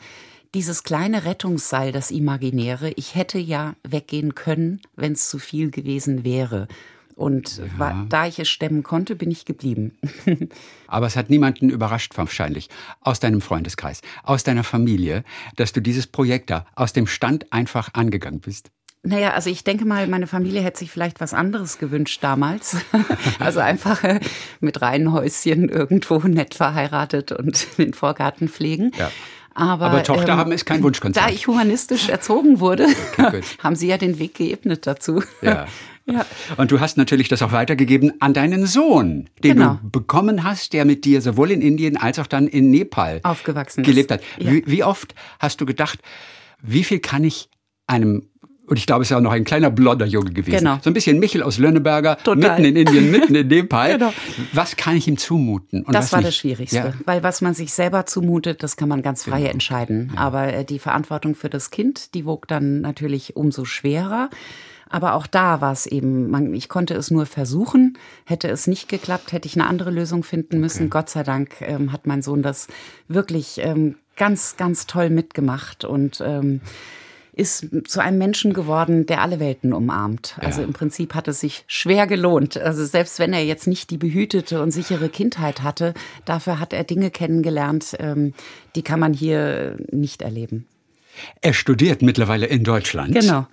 dieses 0.55 0.85
kleine 0.85 1.25
Rettungsseil, 1.25 1.93
das 1.93 2.11
imaginäre, 2.11 2.93
ich 2.97 3.15
hätte 3.15 3.39
ja 3.39 3.75
weggehen 3.83 4.35
können, 4.35 4.81
wenn 4.97 5.13
es 5.13 5.29
zu 5.29 5.39
viel 5.39 5.71
gewesen 5.71 6.25
wäre. 6.25 6.69
Und 7.17 7.59
ja. 7.59 7.65
war, 7.79 8.07
da 8.09 8.27
ich 8.27 8.39
es 8.39 8.49
stemmen 8.49 8.83
konnte, 8.83 9.15
bin 9.15 9.31
ich 9.31 9.45
geblieben. 9.45 9.97
Aber 10.89 11.07
es 11.07 11.17
hat 11.17 11.31
niemanden 11.31 11.71
überrascht, 11.71 12.17
wahrscheinlich, 12.17 12.69
aus 13.01 13.21
deinem 13.21 13.41
Freundeskreis, 13.41 14.01
aus 14.25 14.43
deiner 14.43 14.65
Familie, 14.65 15.25
dass 15.57 15.73
du 15.73 15.81
dieses 15.81 16.07
Projekt 16.07 16.51
da 16.51 16.67
aus 16.75 16.93
dem 16.93 17.07
Stand 17.07 17.53
einfach 17.53 17.91
angegangen 17.93 18.41
bist. 18.41 18.71
Naja, 19.07 19.35
also 19.35 19.51
ich 19.51 19.65
denke 19.65 19.85
mal, 19.85 20.07
meine 20.07 20.27
Familie 20.27 20.63
hätte 20.63 20.79
sich 20.79 20.91
vielleicht 20.91 21.21
was 21.21 21.35
anderes 21.35 21.79
gewünscht 21.79 22.25
damals. 22.25 22.79
also 23.39 23.61
einfach 23.61 24.03
äh, 24.03 24.19
mit 24.61 24.81
Reihenhäuschen 24.81 25.69
irgendwo 25.69 26.19
nett 26.21 26.55
verheiratet 26.55 27.31
und 27.31 27.67
den 27.79 27.93
Vorgarten 27.93 28.49
pflegen. 28.49 28.93
Ja. 28.99 29.11
Aber, 29.55 29.87
Aber 29.87 30.03
Tochter 30.03 30.33
ähm, 30.33 30.39
haben 30.39 30.53
ist 30.53 30.67
kein 30.67 30.83
Wunschkonzert. 30.83 31.25
Da 31.25 31.31
ich 31.31 31.47
humanistisch 31.47 32.09
erzogen 32.09 32.61
wurde, 32.61 32.87
okay, 33.19 33.41
haben 33.63 33.77
Sie 33.77 33.87
ja 33.87 33.99
den 33.99 34.19
Weg 34.19 34.35
geebnet 34.35 34.87
dazu. 34.87 35.23
Ja. 35.43 35.67
Ja. 36.07 36.27
Und 36.59 36.71
du 36.71 36.81
hast 36.81 36.99
natürlich 36.99 37.29
das 37.29 37.41
auch 37.41 37.53
weitergegeben 37.53 38.13
an 38.21 38.35
deinen 38.35 38.67
Sohn, 38.67 39.31
den 39.43 39.55
genau. 39.57 39.79
du 39.81 39.89
bekommen 39.89 40.45
hast, 40.45 40.75
der 40.75 40.85
mit 40.85 41.07
dir 41.07 41.23
sowohl 41.23 41.51
in 41.51 41.63
Indien 41.63 41.97
als 41.97 42.19
auch 42.19 42.27
dann 42.27 42.47
in 42.47 42.71
Nepal 42.71 43.21
aufgewachsen 43.23 43.83
gelebt 43.85 44.11
hat. 44.11 44.21
Ja. 44.39 44.53
Wie, 44.53 44.65
wie 44.67 44.85
oft 44.85 45.15
hast 45.39 45.63
du 45.63 45.65
gedacht, 45.65 46.01
wie 46.61 46.85
viel 46.85 46.99
kann 46.99 47.25
ich 47.25 47.49
einem 47.87 48.29
und 48.67 48.79
ich 48.79 48.87
glaube, 48.87 49.03
es 49.03 49.11
ist 49.11 49.17
auch 49.17 49.21
noch 49.21 49.33
ein 49.33 49.45
kleiner 49.45 49.71
blonder 49.71 50.07
Junge 50.07 50.31
gewesen. 50.31 50.59
Genau. 50.59 50.79
So 50.83 50.89
ein 50.91 50.95
bisschen 50.95 51.19
Michel 51.19 51.43
aus 51.43 51.59
Lönneberger, 51.59 52.17
Total. 52.17 52.37
mitten 52.37 52.65
in 52.65 52.77
Indien, 52.77 53.11
mitten 53.11 53.35
in 53.35 53.47
Nepal. 53.49 53.93
genau. 53.99 54.13
Was 54.53 54.77
kann 54.77 54.97
ich 54.97 55.07
ihm 55.07 55.19
zumuten? 55.19 55.83
Und 55.83 55.95
das 55.95 56.13
war 56.13 56.21
nicht? 56.21 56.29
das 56.29 56.37
Schwierigste. 56.37 56.77
Ja. 56.77 56.95
Weil 57.05 57.23
was 57.23 57.43
man 57.43 57.55
sich 57.55 57.75
selber 57.75 58.07
zumutet, 58.07 58.63
das 58.63 58.77
kann 58.77 58.89
man 58.89 59.03
ganz 59.03 59.25
frei 59.25 59.41
genau. 59.41 59.53
entscheiden. 59.53 60.13
Ja. 60.15 60.21
Aber 60.21 60.53
äh, 60.53 60.65
die 60.65 60.79
Verantwortung 60.79 61.35
für 61.35 61.51
das 61.51 61.71
Kind, 61.71 62.15
die 62.15 62.25
wog 62.25 62.49
dann 62.49 62.81
natürlich 62.81 63.37
umso 63.37 63.65
schwerer. 63.65 64.31
Aber 64.89 65.15
auch 65.15 65.27
da 65.27 65.61
war 65.61 65.73
es 65.73 65.87
eben, 65.87 66.31
man, 66.31 66.55
ich 66.55 66.69
konnte 66.69 66.95
es 66.95 67.11
nur 67.11 67.27
versuchen. 67.27 67.99
Hätte 68.25 68.49
es 68.49 68.67
nicht 68.67 68.89
geklappt, 68.89 69.33
hätte 69.33 69.47
ich 69.47 69.57
eine 69.57 69.67
andere 69.67 69.91
Lösung 69.91 70.23
finden 70.23 70.61
müssen. 70.61 70.85
Okay. 70.85 70.91
Gott 70.91 71.11
sei 71.11 71.23
Dank 71.23 71.61
ähm, 71.61 71.93
hat 71.93 72.07
mein 72.07 72.23
Sohn 72.23 72.43
das 72.43 72.69
wirklich 73.09 73.59
ähm, 73.59 73.97
ganz, 74.17 74.57
ganz 74.57 74.87
toll 74.87 75.11
mitgemacht 75.11 75.85
und 75.85 76.23
ähm, 76.25 76.61
ist 77.37 77.69
zu 77.87 78.01
einem 78.01 78.19
Menschen 78.19 78.53
geworden, 78.53 79.07
der 79.07 79.21
alle 79.21 79.41
Welten 79.41 79.73
umarmt. 79.73 80.37
Also 80.39 80.63
im 80.63 80.73
Prinzip 80.73 81.15
hat 81.15 81.29
es 81.29 81.41
sich 81.41 81.65
schwer 81.67 82.07
gelohnt. 82.07 82.57
Also 82.57 82.85
selbst 82.85 83.19
wenn 83.19 83.33
er 83.33 83.45
jetzt 83.45 83.67
nicht 83.67 83.91
die 83.91 83.99
behütete 83.99 84.63
und 84.63 84.71
sichere 84.71 85.09
Kindheit 85.09 85.63
hatte, 85.63 85.95
dafür 86.25 86.61
hat 86.61 86.73
er 86.73 86.85
Dinge 86.85 87.11
kennengelernt, 87.11 87.97
ähm, 87.99 88.35
die 88.77 88.83
kann 88.83 89.01
man 89.01 89.13
hier 89.13 89.77
nicht 89.91 90.23
erleben. 90.23 90.67
Er 91.41 91.53
studiert 91.53 92.03
mittlerweile 92.03 92.47
in 92.47 92.65
Deutschland. 92.65 93.15
Genau. 93.15 93.47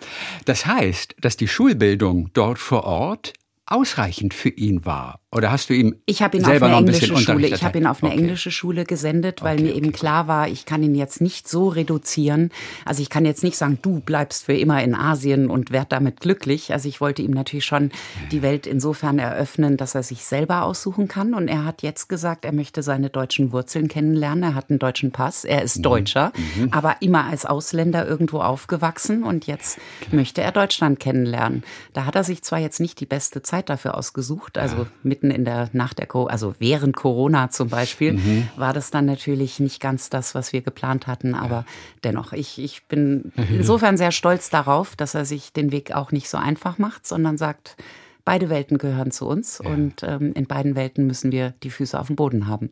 Das 0.45 0.65
heißt, 0.65 1.15
dass 1.21 1.37
die 1.37 1.47
Schulbildung 1.47 2.29
dort 2.33 2.59
vor 2.59 2.83
Ort 2.83 3.33
ausreichend 3.65 4.33
für 4.33 4.49
ihn 4.49 4.85
war. 4.85 5.20
Oder 5.33 5.49
hast 5.49 5.69
du 5.69 5.73
ihm 5.73 5.95
ich 6.05 6.19
ihn 6.19 6.43
selber 6.43 6.43
auf 6.43 6.61
eine 6.63 6.71
noch 6.71 6.77
ein 6.79 6.87
englische 6.87 7.13
bisschen 7.13 7.17
Schule. 7.35 7.47
Ich 7.47 7.63
habe 7.63 7.77
ihn 7.77 7.87
auf 7.87 8.03
eine 8.03 8.11
okay. 8.11 8.21
englische 8.21 8.51
Schule 8.51 8.83
gesendet, 8.83 9.41
weil 9.41 9.55
Okay, 9.55 9.63
mir 9.63 9.75
eben 9.75 9.87
okay. 9.87 9.97
klar 9.97 10.27
war, 10.27 10.49
ich 10.49 10.65
kann 10.65 10.83
ihn 10.83 10.93
jetzt 10.93 11.21
nicht 11.21 11.47
so 11.47 11.69
reduzieren. 11.69 12.49
Also 12.83 13.01
ich 13.01 13.09
kann 13.09 13.23
jetzt 13.23 13.41
nicht 13.41 13.55
sagen, 13.55 13.79
du 13.81 14.01
bleibst 14.01 14.43
für 14.45 14.53
immer 14.53 14.83
in 14.83 14.93
Asien 14.93 15.49
und 15.49 15.71
werd 15.71 15.93
damit 15.93 16.19
glücklich. 16.19 16.73
Also 16.73 16.89
ich 16.89 16.99
wollte 16.99 17.21
ihm 17.21 17.31
natürlich 17.31 17.63
schon 17.63 17.91
die 18.33 18.41
Welt 18.41 18.67
insofern 18.67 19.19
eröffnen, 19.19 19.77
dass 19.77 19.95
er 19.95 20.03
sich 20.03 20.25
selber 20.25 20.63
aussuchen 20.63 21.07
kann. 21.07 21.33
Und 21.33 21.47
er 21.47 21.63
hat 21.63 21.81
jetzt 21.81 22.09
gesagt, 22.09 22.43
er 22.43 22.51
möchte 22.51 22.83
seine 22.83 23.09
deutschen 23.09 23.53
Wurzeln 23.53 23.87
kennenlernen. 23.87 24.43
Er 24.43 24.55
hat 24.55 24.69
einen 24.69 24.79
deutschen 24.79 25.11
Pass. 25.11 25.45
Er 25.45 25.59
Mhm. 25.59 25.63
ist 25.63 25.85
Deutscher, 25.85 26.33
aber 26.71 26.97
immer 26.99 27.23
als 27.23 27.45
Ausländer 27.45 28.05
irgendwo 28.05 28.39
aufgewachsen. 28.39 29.23
Und 29.23 29.47
jetzt 29.47 29.79
möchte 30.11 30.41
er 30.41 30.51
Deutschland 30.51 30.99
kennenlernen. 30.99 31.63
Da 31.93 32.05
hat 32.05 32.15
er 32.15 32.25
sich 32.25 32.41
zwar 32.43 32.59
jetzt 32.59 32.81
nicht 32.81 32.99
die 32.99 33.05
beste 33.05 33.41
Zeit 33.41 33.69
dafür 33.69 33.97
ausgesucht, 33.97 34.57
also 34.57 34.87
mitten 35.21 35.31
in 35.31 35.45
der 35.45 35.69
nach 35.73 35.93
der 35.93 36.07
Co 36.07 36.25
also 36.25 36.55
während 36.59 36.95
Corona 36.95 37.49
zum 37.49 37.69
Beispiel, 37.69 38.13
Mhm. 38.13 38.47
war 38.55 38.73
das 38.73 38.91
dann 38.91 39.05
natürlich 39.05 39.59
nicht 39.59 39.79
ganz 39.79 40.09
das, 40.09 40.35
was 40.35 40.53
wir 40.53 40.61
geplant 40.61 41.07
hatten. 41.07 41.35
Aber 41.35 41.65
dennoch, 42.03 42.33
ich, 42.33 42.59
ich 42.59 42.85
bin 42.87 43.31
insofern 43.51 43.97
sehr 43.97 44.11
stolz 44.11 44.49
darauf, 44.49 44.95
dass 44.95 45.13
er 45.15 45.25
sich 45.25 45.53
den 45.53 45.71
Weg 45.71 45.93
auch 45.93 46.11
nicht 46.11 46.29
so 46.29 46.37
einfach 46.37 46.77
macht, 46.77 47.05
sondern 47.07 47.37
sagt, 47.37 47.77
beide 48.25 48.49
Welten 48.49 48.77
gehören 48.77 49.11
zu 49.11 49.27
uns 49.27 49.59
und 49.59 50.03
ähm, 50.03 50.33
in 50.33 50.45
beiden 50.45 50.75
Welten 50.75 51.07
müssen 51.07 51.31
wir 51.31 51.53
die 51.63 51.69
Füße 51.71 51.99
auf 51.99 52.07
dem 52.07 52.15
Boden 52.15 52.47
haben. 52.47 52.69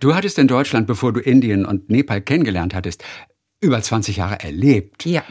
Du 0.00 0.14
hattest 0.14 0.38
in 0.38 0.48
Deutschland, 0.48 0.86
bevor 0.86 1.12
du 1.12 1.20
Indien 1.20 1.64
und 1.64 1.88
Nepal 1.90 2.20
kennengelernt 2.20 2.74
hattest, 2.74 3.02
über 3.60 3.80
20 3.80 4.16
Jahre 4.18 4.40
erlebt. 4.40 5.06
Ja. 5.06 5.22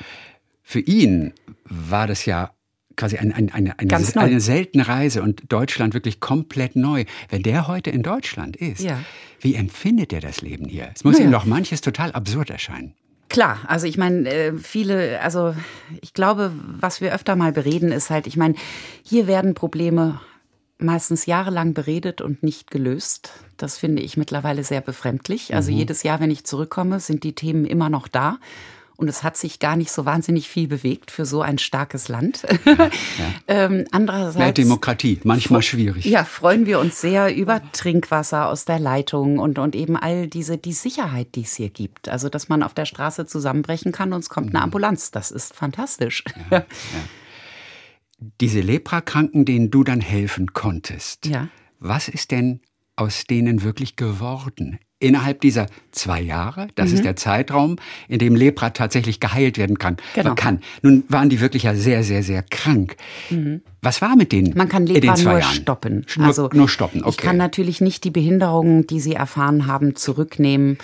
Für 0.62 0.80
ihn 0.80 1.34
war 1.66 2.08
das 2.08 2.26
ja 2.26 2.52
quasi 2.96 3.18
ein, 3.18 3.34
ein, 3.34 3.52
eine, 3.52 3.78
eine, 3.80 3.88
Ganz 3.88 4.16
neu. 4.16 4.22
eine 4.22 4.40
seltene 4.40 4.88
Reise 4.88 5.22
und 5.24 5.42
Deutschland 5.52 5.94
wirklich 5.94 6.20
komplett 6.20 6.76
neu. 6.76 7.06
Wenn 7.30 7.44
der 7.44 7.68
heute 7.68 7.90
in 7.90 8.04
Deutschland 8.04 8.56
ist, 8.56 8.82
Ja. 8.82 9.00
wie 9.42 9.56
empfindet 9.56 10.14
er 10.14 10.22
das 10.22 10.42
Leben 10.42 10.66
hier? 10.66 10.90
Es 10.96 11.04
muss 11.04 11.14
Naja. 11.16 11.26
ihm 11.26 11.32
doch 11.32 11.46
manches 11.46 11.82
total 11.82 12.12
absurd 12.12 12.50
erscheinen. 12.50 12.94
Klar, 13.30 13.60
also 13.68 13.88
ich 13.88 13.98
meine, 13.98 14.30
äh, 14.30 14.54
viele, 14.58 15.20
also 15.22 15.56
ich 16.02 16.14
glaube, 16.14 16.52
was 16.80 17.02
wir 17.02 17.14
öfter 17.16 17.36
mal 17.36 17.52
bereden, 17.52 17.92
ist 17.92 18.10
halt, 18.12 18.28
ich 18.28 18.38
meine, 18.38 18.54
hier 19.04 19.26
werden 19.26 19.56
Probleme 19.56 20.20
meistens 20.78 21.26
jahrelang 21.26 21.74
beredet 21.74 22.22
und 22.22 22.44
nicht 22.44 22.70
gelöst. 22.70 23.32
Das 23.58 23.78
finde 23.78 24.02
ich 24.02 24.18
mittlerweile 24.18 24.64
sehr 24.64 24.82
befremdlich. 24.82 25.56
Also 25.56 25.72
jedes 25.72 26.04
Jahr, 26.04 26.20
wenn 26.20 26.30
ich 26.30 26.44
zurückkomme, 26.44 27.00
sind 27.00 27.24
die 27.24 27.34
Themen 27.34 27.66
immer 27.66 27.90
noch 27.90 28.08
da. 28.08 28.38
Und 28.96 29.08
es 29.08 29.24
hat 29.24 29.36
sich 29.38 29.60
gar 29.60 29.76
nicht 29.76 29.92
so 29.92 30.06
wahnsinnig 30.06 30.48
viel 30.48 30.68
bewegt 30.68 31.10
für 31.12 31.26
so 31.26 31.42
ein 31.42 31.58
starkes 31.58 32.08
Land. 32.10 32.46
ähm, 33.48 33.86
andererseits. 33.92 34.38
Mehr 34.38 34.52
Demokratie, 34.54 35.20
manchmal 35.24 35.62
schwierig. 35.64 36.06
Ja, 36.06 36.24
freuen 36.24 36.66
wir 36.66 36.80
uns 36.80 37.02
sehr 37.02 37.36
über 37.36 37.62
Trinkwasser 37.72 38.48
aus 38.48 38.66
der 38.66 38.80
Leitung 38.80 39.40
und, 39.40 39.58
und 39.58 39.76
eben 39.76 39.98
all 39.98 40.28
diese, 40.28 40.58
die 40.58 40.74
Sicherheit, 40.74 41.36
die 41.36 41.42
es 41.42 41.56
hier 41.56 41.70
gibt. 41.70 42.08
Also, 42.08 42.30
dass 42.30 42.50
man 42.50 42.62
auf 42.64 42.74
der 42.76 42.86
Straße 42.86 43.26
zusammenbrechen 43.26 43.92
kann 43.92 44.14
und 44.14 44.20
es 44.20 44.30
kommt 44.30 44.50
eine 44.50 44.60
Mhm. 44.60 44.64
Ambulanz. 44.66 45.12
Das 45.12 45.32
ist 45.32 45.56
fantastisch. 45.56 46.24
Diese 48.40 48.62
Leprakranken, 48.62 49.44
denen 49.46 49.70
du 49.72 49.84
dann 49.84 50.00
helfen 50.02 50.54
konntest, 50.54 51.26
Ja. 51.26 51.50
was 51.80 52.08
ist 52.08 52.32
denn 52.32 52.62
aus 52.96 53.26
denen 53.26 53.64
wirklich 53.64 53.96
geworden? 53.96 54.80
Innerhalb 55.04 55.42
dieser 55.42 55.68
zwei 55.92 56.22
Jahre, 56.22 56.68
das 56.76 56.90
Mhm. 56.90 56.96
ist 56.96 57.04
der 57.06 57.16
Zeitraum, 57.16 57.76
in 58.08 58.20
dem 58.20 58.36
Lepra 58.36 58.70
tatsächlich 58.70 59.20
geheilt 59.20 59.58
werden 59.58 59.78
kann. 59.78 59.98
Genau. 60.16 60.34
kann. 60.36 60.62
Nun 60.82 61.04
waren 61.10 61.30
die 61.30 61.40
wirklich 61.42 61.64
ja 61.64 61.76
sehr, 61.76 62.04
sehr, 62.04 62.24
sehr 62.24 62.42
krank. 62.44 62.96
Was 63.82 64.02
war 64.02 64.16
mit 64.16 64.32
denen? 64.32 64.52
Mhm. 64.52 64.58
Man 64.58 64.70
kann 64.70 64.86
Lepra 64.88 65.16
nur 65.18 65.40
Jahren? 65.40 65.54
stoppen. 65.54 66.06
Nur, 66.16 66.26
also 66.28 66.50
nur 66.54 66.70
stoppen, 66.70 67.02
okay. 67.02 67.10
Ich 67.12 67.18
kann 67.18 67.38
natürlich 67.38 67.82
nicht 67.82 68.04
die 68.06 68.12
Behinderungen, 68.12 68.88
die 68.88 69.00
Sie 69.00 69.14
erfahren 69.14 69.68
haben, 69.68 69.96
zurücknehmen. 69.96 70.78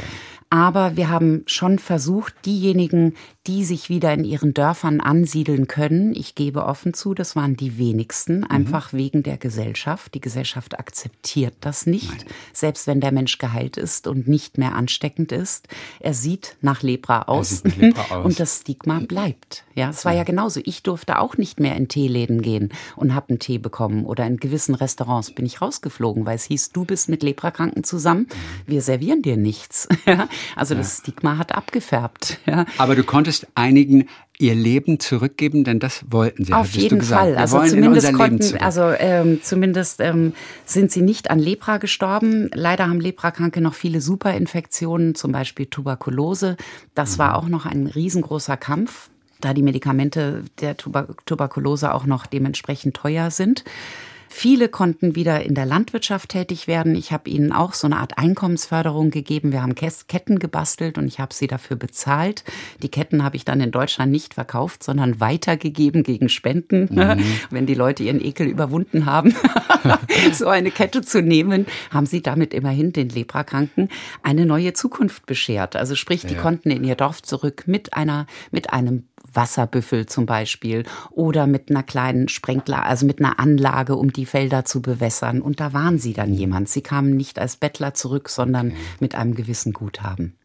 Aber 0.52 0.98
wir 0.98 1.10
haben 1.10 1.44
schon 1.46 1.78
versucht, 1.78 2.34
diejenigen, 2.46 3.14
die 3.50 3.66
sich 3.66 3.90
wieder 3.90 4.14
in 4.14 4.26
ihren 4.26 4.54
Dörfern 4.54 5.02
ansiedeln 5.02 5.68
können, 5.68 6.14
ich 6.14 6.36
gebe 6.36 6.66
offen 6.66 6.94
zu, 6.94 7.16
das 7.16 7.36
waren 7.36 7.58
die 7.58 7.80
wenigsten, 7.80 8.44
einfach 8.44 8.94
wegen 8.94 9.24
der 9.24 9.38
Gesellschaft. 9.38 10.14
Die 10.14 10.22
Gesellschaft 10.22 10.78
akzeptiert 10.78 11.56
das 11.62 11.88
nicht, 11.88 12.28
selbst 12.54 12.86
wenn 12.86 13.02
der 13.02 13.12
Mensch 13.12 13.40
geheilt 13.40 13.76
ist 13.76 14.06
und 14.06 14.28
nicht 14.28 14.60
mehr 14.60 14.76
ansteckend 14.76 15.32
ist. 15.32 15.68
Er 16.00 16.14
sieht 16.14 16.58
nach 16.62 16.84
Lepra 16.84 17.24
aus, 17.24 17.64
nach 17.64 17.76
Lepra 17.76 18.02
aus. 18.18 18.26
und 18.26 18.40
das 18.40 18.60
Stigma 18.60 19.00
bleibt. 19.00 19.64
Ja, 19.74 19.90
es 19.90 20.06
war 20.06 20.14
ja 20.14 20.24
genauso. 20.24 20.62
Ich 20.64 20.84
durfte 20.84 21.18
auch 21.18 21.38
nicht 21.38 21.60
mehr 21.60 21.76
in 21.76 21.88
Teeläden 21.88 22.44
gehen 22.44 22.70
und 22.98 23.16
habe 23.16 23.30
einen 23.30 23.40
Tee 23.40 23.58
bekommen 23.58 24.06
oder 24.06 24.28
in 24.28 24.38
gewissen 24.38 24.76
Restaurants 24.76 25.32
bin 25.32 25.48
ich 25.48 25.60
rausgeflogen, 25.60 26.28
weil 26.28 26.36
es 26.36 26.44
hieß, 26.44 26.70
du 26.70 26.86
bist 26.86 27.10
mit 27.10 27.24
Leprakranken 27.24 27.84
zusammen, 27.84 28.28
wir 28.68 28.84
servieren 28.84 29.24
dir 29.24 29.38
nichts. 29.38 29.88
Ja, 30.06 30.28
also 30.56 30.74
das 30.74 31.00
Stigma 31.00 31.38
hat 31.38 31.54
abgefärbt. 31.54 32.40
Aber 32.78 32.96
du 32.96 33.04
konntest 33.04 33.39
einigen 33.56 34.08
ihr 34.38 34.56
Leben 34.56 35.00
zurückgeben, 35.00 35.66
denn 35.66 35.80
das 35.80 36.06
wollten 36.10 36.46
sie. 36.46 36.54
Auf 36.54 36.72
jeden. 36.72 37.02
Fall. 37.02 37.36
Also 37.36 37.62
zumindest 37.64 38.14
konnten, 38.14 38.58
also 38.58 38.84
ähm, 38.98 39.42
zumindest 39.44 40.00
ähm, 40.00 40.34
sind 40.66 40.92
sie 40.92 41.02
nicht 41.02 41.30
an 41.30 41.40
Lepra 41.40 41.78
gestorben. 41.78 42.50
Leider 42.54 42.88
haben 42.88 43.02
Leprakranke 43.02 43.60
noch 43.60 43.74
viele 43.74 44.00
Superinfektionen, 44.00 45.14
zum 45.16 45.34
Beispiel 45.34 45.66
Tuberkulose. 45.66 46.56
Das 46.96 47.14
Mhm. 47.14 47.20
war 47.20 47.36
auch 47.38 47.50
noch 47.50 47.66
ein 47.66 47.88
riesengroßer 47.88 48.56
Kampf, 48.56 49.10
da 49.42 49.54
die 49.54 49.62
Medikamente 49.64 50.44
der 50.62 50.78
Tuber 50.78 51.08
Tuberkulose 51.26 51.94
auch 51.94 52.06
noch 52.06 52.26
dementsprechend 52.26 52.96
teuer 52.96 53.32
sind. 53.32 53.66
Viele 54.32 54.70
konnten 54.70 55.16
wieder 55.16 55.44
in 55.44 55.56
der 55.56 55.66
Landwirtschaft 55.66 56.30
tätig 56.30 56.68
werden. 56.68 56.94
Ich 56.96 57.12
habe 57.12 57.30
ihnen 57.30 57.52
auch 57.52 57.74
so 57.74 57.88
eine 57.88 57.98
Art 57.98 58.20
Einkommensförderung 58.20 59.10
gegeben. 59.10 59.52
Wir 59.52 59.64
haben 59.64 59.74
Ketten 59.74 60.38
gebastelt 60.38 61.00
und 61.00 61.08
ich 61.08 61.20
habe 61.20 61.34
sie 61.34 61.48
dafür 61.48 61.76
bezahlt. 61.76 62.44
Die 62.84 62.90
Ketten 62.90 63.24
habe 63.24 63.36
ich 63.36 63.44
dann 63.44 63.60
in 63.60 63.72
Deutschland 63.72 64.12
nicht 64.12 64.36
verkauft, 64.36 64.84
sondern 64.84 65.20
weitergegeben 65.20 66.04
gegen 66.04 66.30
Spenden. 66.30 66.90
Wenn 67.50 67.66
die 67.66 67.74
Leute 67.74 68.04
ihren 68.04 68.24
Ekel 68.24 68.48
überwunden 68.48 69.08
haben, 69.08 69.34
so 70.32 70.48
eine 70.48 70.70
Kette 70.70 71.02
zu 71.02 71.24
nehmen, 71.24 71.66
haben 71.90 72.06
sie 72.06 72.22
damit 72.22 72.54
immerhin 72.54 72.94
den 72.94 73.10
Leprakranken 73.10 73.90
eine 74.22 74.46
neue 74.46 74.74
Zukunft 74.74 75.26
beschert. 75.26 75.76
Also 75.76 75.96
sprich, 75.96 76.26
die 76.26 76.36
konnten 76.36 76.70
in 76.70 76.84
ihr 76.84 76.96
Dorf 76.96 77.24
zurück 77.24 77.64
mit 77.66 77.96
einer, 77.96 78.28
mit 78.52 78.72
einem 78.72 79.09
Wasserbüffel 79.34 80.06
zum 80.06 80.26
Beispiel 80.26 80.84
oder 81.12 81.48
mit 81.48 81.70
einer 81.70 81.84
kleinen 81.84 82.28
Sprenkler, 82.30 82.86
also 82.86 83.06
mit 83.06 83.20
einer 83.20 83.40
Anlage, 83.40 83.96
um 83.96 84.14
die 84.14 84.26
Felder 84.26 84.66
zu 84.66 84.82
bewässern. 84.82 85.42
Und 85.42 85.60
da 85.60 85.74
waren 85.74 86.00
sie 86.00 86.14
dann 86.14 86.34
jemand. 86.34 86.70
Sie 86.70 86.82
kamen 86.82 87.16
nicht 87.16 87.40
als 87.40 87.58
Bettler 87.58 87.94
zurück, 87.94 88.30
sondern 88.30 88.74
mit 89.00 89.16
einem 89.16 89.36
gewissen 89.36 89.74
Guthaben. 89.74 90.39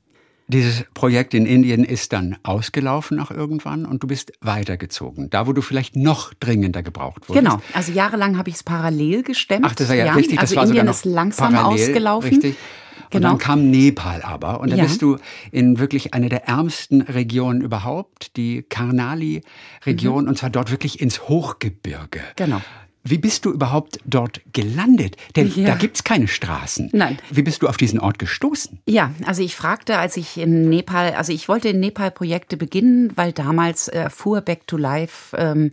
Dieses 0.47 0.85
Projekt 0.93 1.33
in 1.33 1.47
Indien 1.47 1.85
ist 1.85 2.13
dann 2.13 2.37
ausgelaufen 2.43 3.17
nach 3.17 3.31
irgendwann 3.31 3.87
und 3.87 4.03
du 4.03 4.07
bist 4.07 4.33
weitergezogen. 4.43 5.31
Da, 5.31 5.47
wo 5.47 5.55
du 5.55 5.63
vielleicht 5.63 5.97
noch 5.97 6.35
dringender 6.35 6.83
gebraucht 6.83 7.29
wurdest. 7.29 7.47
Genau. 7.47 7.63
Also 7.73 7.93
jahrelang 7.93 8.37
habe 8.37 8.51
ich 8.51 8.57
es 8.57 8.63
parallel 8.63 9.23
gestemmt. 9.23 9.65
Ach, 9.67 9.75
das 9.75 9.89
war 9.89 9.97
ja, 9.97 10.13
richtig. 10.13 10.39
Das 10.39 10.51
also 10.51 10.57
war 10.57 10.67
Indien 10.67 10.87
ist 10.89 11.07
langsam 11.07 11.55
parallel, 11.55 11.85
ausgelaufen. 11.89 12.29
Richtig. 12.31 12.57
Und 13.05 13.21
Genau. 13.21 13.29
dann 13.31 13.39
kam 13.39 13.71
Nepal 13.71 14.23
aber. 14.23 14.61
Und 14.61 14.71
da 14.71 14.77
Ja. 14.77 14.85
bist 14.85 15.01
du 15.01 15.19
in 15.53 15.79
wirklich 15.79 16.15
eine 16.15 16.29
der 16.29 16.49
ärmsten 16.49 17.01
Regionen 17.03 17.61
überhaupt, 17.61 18.37
die 18.37 18.63
Karnali-Region, 18.63 20.29
und 20.29 20.37
zwar 20.39 20.51
dort 20.51 20.71
wirklich 20.71 21.01
ins 21.01 21.29
Hochgebirge. 21.29 22.19
Mhm. 22.19 22.33
Genau. 22.37 22.61
Wie 23.07 23.19
bist 23.19 23.45
du 23.45 23.53
überhaupt 23.53 23.99
dort 24.07 24.41
gelandet? 24.55 25.17
Denn 25.37 25.53
Ja. 25.55 25.67
da 25.69 25.75
gibt's 25.75 26.05
keine 26.05 26.27
Straßen. 26.27 26.89
Nein. 26.95 27.19
Wie 27.31 27.43
bist 27.43 27.61
du 27.63 27.69
auf 27.69 27.77
diesen 27.77 28.01
Ort 28.01 28.19
gestoßen? 28.19 28.81
Ja, 28.87 29.13
also 29.27 29.43
ich 29.43 29.55
fragte, 29.55 29.99
als 29.99 30.17
ich 30.17 30.39
in 30.39 30.71
Nepal, 30.71 31.13
also 31.13 31.31
ich 31.33 31.47
wollte 31.49 31.69
in 31.69 31.81
Nepal 31.81 32.11
Projekte 32.11 32.57
beginnen, 32.57 33.13
weil 33.15 33.33
damals 33.33 33.89
äh, 33.89 34.09
fuhr 34.09 34.41
Back 34.41 34.67
to 34.67 34.79
Life 34.79 35.37
ähm, 35.37 35.71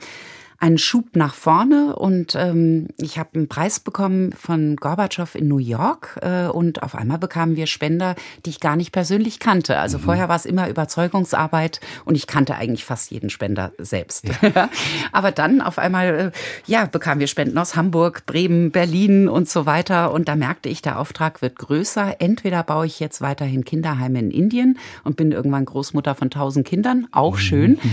einen 0.62 0.78
Schub 0.78 1.16
nach 1.16 1.34
vorne 1.34 1.96
und 1.96 2.36
ähm, 2.36 2.90
ich 2.98 3.18
habe 3.18 3.32
einen 3.34 3.48
Preis 3.48 3.80
bekommen 3.80 4.32
von 4.32 4.76
Gorbatschow 4.76 5.34
in 5.34 5.48
New 5.48 5.58
York 5.58 6.20
äh, 6.22 6.46
und 6.46 6.84
auf 6.84 6.94
einmal 6.94 7.18
bekamen 7.18 7.56
wir 7.56 7.66
Spender, 7.66 8.14
die 8.46 8.52
ich 8.52 8.60
gar 8.60 8.76
nicht 8.76 8.92
persönlich 8.92 9.40
kannte. 9.40 9.80
Also 9.80 9.98
mhm. 9.98 10.04
vorher 10.04 10.30
war 10.30 10.36
es 10.36 10.46
immer 10.46 10.70
Überzeugungsarbeit 10.70 11.82
und 12.06 12.14
ich 12.14 12.28
kannte 12.28 12.56
eigentlich 12.56 12.86
fast 12.86 13.10
jeden 13.10 13.32
Spender 13.32 13.72
selbst. 13.80 14.30
Ja. 14.44 14.70
Aber 15.12 15.32
dann 15.32 15.62
auf 15.62 15.80
einmal, 15.80 16.32
äh, 16.32 16.32
ja, 16.68 16.86
bekamen 16.86 17.20
wir 17.20 17.28
Spenden 17.28 17.58
aus 17.58 17.76
Hamburg, 17.76 18.28
Bremen, 18.28 18.70
Berlin 18.70 19.30
und 19.30 19.50
so 19.50 19.66
weiter 19.66 20.12
und 20.14 20.28
da 20.28 20.36
merkte 20.36 20.70
ich, 20.70 20.84
der 20.84 21.00
Auftrag 21.00 21.42
wird 21.42 21.56
größer. 21.56 22.18
Entweder 22.20 22.62
baue 22.62 22.86
ich 22.86 23.00
jetzt 23.00 23.20
weiterhin 23.20 23.66
Kinderheime 23.66 24.20
in 24.20 24.30
Indien 24.30 24.78
und 25.04 25.16
bin 25.16 25.32
irgendwann 25.32 25.66
Großmutter 25.66 26.14
von 26.14 26.30
tausend 26.30 26.68
Kindern, 26.68 27.08
auch 27.12 27.40
schön. 27.40 27.80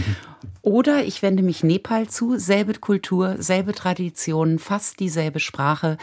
Oder 0.63 1.05
ich 1.05 1.23
wende 1.23 1.43
mich 1.43 1.63
Nepal 1.63 2.09
zu, 2.09 2.39
selbe 2.39 2.75
Kultur, 2.75 3.37
selbe 3.39 3.73
Tradition, 3.73 4.59
fast 4.59 5.01
dieselbe 5.01 5.41
Sprache. 5.41 5.99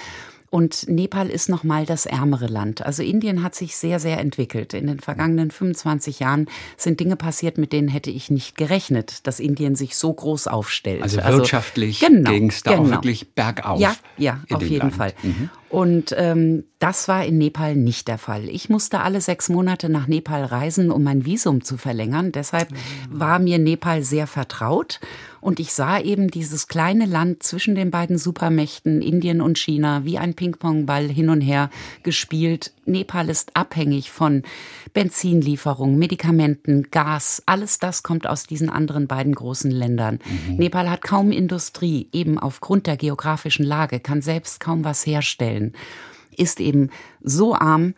Und 0.56 0.88
Nepal 0.88 1.30
ist 1.30 1.50
nochmal 1.50 1.86
das 1.86 2.06
ärmere 2.06 2.48
Land. 2.48 2.86
Also 2.86 3.04
Indien 3.04 3.44
hat 3.44 3.56
sich 3.56 3.76
sehr, 3.76 4.00
sehr 4.00 4.20
entwickelt. 4.20 4.74
In 4.74 4.88
den 4.88 5.02
vergangenen 5.02 5.52
25 5.52 6.22
Jahren 6.22 6.48
sind 6.78 7.02
Dinge 7.02 7.18
passiert, 7.18 7.58
mit 7.58 7.74
denen 7.74 7.90
hätte 7.90 8.10
ich 8.10 8.32
nicht 8.32 8.56
gerechnet, 8.56 9.28
dass 9.28 9.42
Indien 9.42 9.76
sich 9.76 9.98
so 9.98 10.14
groß 10.14 10.48
aufstellt. 10.48 11.02
Also, 11.02 11.20
also 11.20 11.40
wirtschaftlich 11.40 12.00
genau, 12.00 12.32
ging 12.32 12.50
es 12.50 12.64
da 12.64 12.72
genau. 12.72 12.84
auch 12.84 12.92
wirklich 12.92 13.34
bergauf. 13.34 13.82
Ja, 13.82 13.98
ja, 14.18 14.40
auf 14.50 14.62
jeden 14.62 14.78
Land. 14.78 14.96
Fall. 14.96 15.14
Mhm. 15.24 15.50
Und 15.70 16.14
ähm, 16.18 16.64
das 16.80 17.08
war 17.08 17.26
in 17.26 17.38
Nepal 17.38 17.76
nicht 17.76 18.08
der 18.08 18.18
Fall. 18.18 18.48
Ich 18.50 18.70
musste 18.70 19.00
alle 19.00 19.20
sechs 19.20 19.50
Monate 19.50 19.90
nach 19.90 20.08
Nepal 20.08 20.44
reisen, 20.44 20.92
um 20.92 21.04
mein 21.04 21.26
Visum 21.26 21.64
zu 21.64 21.78
verlängern. 21.78 22.32
Deshalb 22.32 22.70
war 23.10 23.40
mir 23.40 23.58
Nepal 23.58 24.04
sehr 24.04 24.28
vertraut. 24.28 25.00
Und 25.42 25.60
ich 25.60 25.74
sah 25.74 26.00
eben 26.00 26.30
dieses 26.30 26.68
kleine 26.68 27.06
Land 27.06 27.44
zwischen 27.44 27.76
den 27.76 27.92
beiden 27.92 28.18
Supermächten, 28.18 29.02
Indien 29.02 29.42
und 29.42 29.60
China, 29.60 30.04
wie 30.04 30.18
ein 30.18 30.34
Ping-Pong-Ball 30.34 31.08
hin 31.08 31.30
und 31.30 31.42
her 31.42 31.70
gespielt. 32.04 32.74
Nepal 32.86 33.30
ist 33.30 33.56
abhängig 33.56 34.12
von 34.12 34.42
Benzinlieferungen, 34.94 36.00
Medikamenten, 36.00 36.88
Gas. 36.90 37.44
Alles 37.46 37.78
das 37.78 38.02
kommt 38.02 38.28
aus 38.28 38.48
diesen 38.48 38.70
anderen 38.70 39.08
beiden 39.08 39.36
großen 39.36 39.70
Ländern. 39.70 40.20
Mhm. 40.48 40.58
Nepal 40.58 40.90
hat 40.90 41.04
kaum 41.04 41.32
Industrie, 41.32 42.08
eben 42.12 42.40
aufgrund 42.40 42.88
der 42.88 42.98
geografischen 42.98 43.66
Lage, 43.66 44.00
kann 44.00 44.22
selbst 44.22 44.60
kaum 44.60 44.84
was 44.84 45.06
herstellen 45.06 45.55
ist 46.36 46.60
eben 46.60 46.90
so 47.22 47.56
arm, 47.56 47.94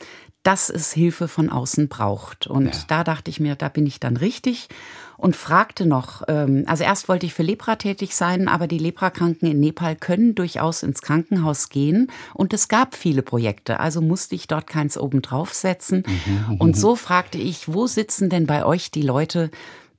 dass 0.48 0.70
es 0.70 0.94
Hilfe 0.94 1.28
von 1.28 1.50
außen 1.50 1.90
braucht. 1.90 2.48
Und 2.48 2.74
ja. 2.74 2.82
da 2.88 3.04
dachte 3.04 3.30
ich 3.30 3.42
mir, 3.42 3.56
da 3.56 3.68
bin 3.68 3.86
ich 3.86 4.00
dann 4.00 4.16
richtig 4.16 4.70
und 5.18 5.36
fragte 5.36 5.86
noch, 5.86 6.22
ähm, 6.30 6.64
also 6.68 6.86
erst 6.86 7.10
wollte 7.10 7.26
ich 7.26 7.34
für 7.34 7.44
Lepra 7.44 7.76
tätig 7.76 8.16
sein, 8.16 8.48
aber 8.48 8.68
die 8.68 8.78
Leprakranken 8.78 9.52
in 9.52 9.60
Nepal 9.60 9.98
können 9.98 10.36
durchaus 10.36 10.84
ins 10.84 11.02
Krankenhaus 11.02 11.68
gehen 11.68 12.10
und 12.34 12.54
es 12.54 12.70
gab 12.70 12.96
viele 12.96 13.24
Projekte, 13.24 13.82
also 13.82 14.00
musste 14.00 14.36
ich 14.36 14.48
dort 14.48 14.68
keins 14.68 14.98
obendrauf 14.98 15.54
setzen. 15.54 16.04
Mhm, 16.06 16.62
und 16.62 16.78
so 16.78 16.96
fragte 16.96 17.40
ich, 17.40 17.74
wo 17.74 17.88
sitzen 17.88 18.30
denn 18.30 18.46
bei 18.48 18.64
euch 18.64 18.90
die 18.90 19.02
Leute, 19.02 19.52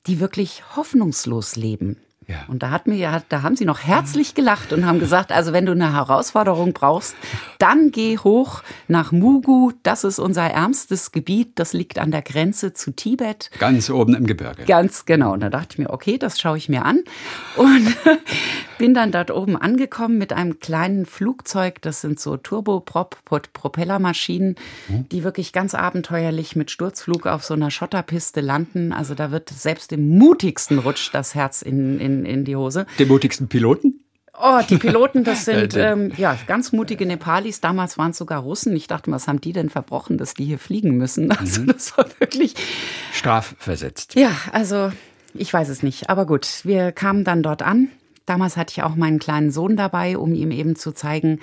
die 0.07 0.19
wirklich 0.19 0.63
hoffnungslos 0.77 1.57
leben? 1.57 1.99
Ja. 2.29 2.45
Und 2.49 2.63
da 2.63 2.71
hat 2.71 2.87
mir 2.87 3.23
da 3.31 3.43
haben 3.43 3.57
sie 3.57 3.65
noch 3.65 3.81
herzlich 3.81 4.35
gelacht 4.35 4.75
und 4.75 4.85
haben 4.85 5.01
gesagt, 5.01 5.33
also 5.33 5.55
wenn 5.55 5.65
du 5.65 5.73
eine 5.73 5.95
Herausforderung 5.95 6.75
brauchst, 6.75 7.17
dann 7.59 7.91
geh 7.91 8.19
hoch 8.19 8.63
nach 8.87 9.13
Mugu. 9.13 9.73
Das 9.83 10.05
ist 10.05 10.19
unser 10.19 10.43
ärmstes 10.43 11.11
Gebiet. 11.11 11.53
Das 11.59 11.73
liegt 11.73 11.99
an 11.99 12.11
der 12.11 12.21
Grenze 12.21 12.75
zu 12.75 12.91
Tibet. 12.91 13.51
Ganz 13.59 13.89
oben 13.89 14.15
im 14.15 14.27
Gebirge. 14.27 14.65
Ganz 14.65 15.07
genau. 15.07 15.33
Und 15.33 15.41
da 15.41 15.49
dachte 15.49 15.69
ich 15.73 15.79
mir, 15.79 15.89
okay, 15.89 16.19
das 16.19 16.39
schaue 16.39 16.59
ich 16.59 16.69
mir 16.69 16.85
an. 16.85 17.01
Und 17.57 17.97
bin 18.79 18.95
dann 18.95 19.13
dort 19.13 19.31
oben 19.31 19.57
angekommen 19.57 20.19
mit 20.19 20.33
einem 20.33 20.61
kleinen 20.61 21.05
Flugzeug. 21.05 21.83
Das 21.83 22.01
sind 22.01 22.19
so 22.19 22.37
Turboprop-Propellermaschinen, 22.37 24.55
mhm. 24.89 25.09
die 25.11 25.25
wirklich 25.25 25.53
ganz 25.53 25.75
abenteuerlich 25.75 26.57
mit 26.57 26.71
Sturzflug 26.71 27.27
auf 27.27 27.45
so 27.45 27.55
einer 27.55 27.71
Schotterpiste 27.71 28.41
landen. 28.41 28.93
Also 28.93 29.15
da 29.15 29.31
wird 29.31 29.51
selbst 29.51 29.93
im 29.93 30.17
mutigsten 30.17 30.79
rutscht 30.79 31.15
das 31.15 31.35
Herz 31.35 31.63
in, 31.63 32.01
in, 32.01 32.25
in 32.25 32.45
die 32.45 32.57
Hose. 32.57 32.87
Den 32.99 33.09
mutigsten 33.09 33.49
Piloten? 33.49 34.01
Oh, 34.41 34.61
die 34.69 34.79
Piloten, 34.79 35.25
das 35.25 35.45
sind 35.45 35.77
ähm, 35.77 36.13
ja 36.17 36.39
ganz 36.47 36.73
mutige 36.73 37.07
Nepalis. 37.07 37.61
Damals 37.61 37.99
waren 37.99 38.13
es 38.13 38.19
sogar 38.19 38.41
Russen. 38.41 38.75
Ich 38.77 38.87
dachte, 38.87 39.11
was 39.11 39.27
haben 39.27 39.41
die 39.41 39.53
denn 39.53 39.69
verbrochen, 39.69 40.17
dass 40.17 40.35
die 40.35 40.45
hier 40.45 40.59
fliegen 40.59 40.97
müssen? 40.97 41.29
Also 41.39 41.63
mhm. 41.63 41.67
das 41.69 41.97
war 41.97 42.07
wirklich 42.19 42.55
strafversetzt. 43.13 44.15
Ja, 44.15 44.31
also 44.53 44.93
ich 45.35 45.53
weiß 45.53 45.69
es 45.69 45.83
nicht. 45.83 46.11
Aber 46.11 46.27
gut, 46.27 46.61
wir 46.65 46.93
kamen 46.93 47.25
dann 47.25 47.43
dort 47.43 47.63
an 47.63 47.89
Damals 48.29 48.57
hatte 48.57 48.73
ich 48.73 48.83
auch 48.83 48.95
meinen 48.95 49.19
kleinen 49.19 49.51
Sohn 49.51 49.77
dabei, 49.77 50.19
um 50.19 50.35
ihm 50.35 50.51
eben 50.51 50.77
zu 50.77 50.93
zeigen, 50.93 51.41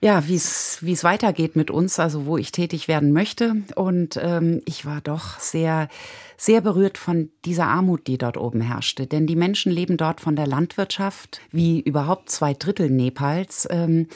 ja, 0.00 0.28
wie 0.28 0.34
es 0.34 0.78
wie 0.82 0.92
es 0.92 1.02
weitergeht 1.02 1.56
mit 1.56 1.70
uns, 1.70 1.98
also 1.98 2.26
wo 2.26 2.36
ich 2.36 2.52
tätig 2.52 2.88
werden 2.88 3.12
möchte. 3.12 3.56
Und 3.74 4.18
ähm, 4.22 4.60
ich 4.66 4.84
war 4.84 5.00
doch 5.00 5.38
sehr 5.40 5.88
sehr 6.36 6.60
berührt 6.60 6.98
von 6.98 7.30
dieser 7.44 7.66
Armut, 7.66 8.06
die 8.06 8.18
dort 8.18 8.36
oben 8.36 8.60
herrschte. 8.60 9.06
Denn 9.06 9.26
die 9.26 9.36
Menschen 9.36 9.72
leben 9.72 9.96
dort 9.96 10.20
von 10.20 10.36
der 10.36 10.46
Landwirtschaft, 10.46 11.40
wie 11.52 11.80
überhaupt 11.80 12.28
zwei 12.28 12.52
Drittel 12.54 12.90
Nepals. 12.90 13.66
Ähm, 13.70 14.08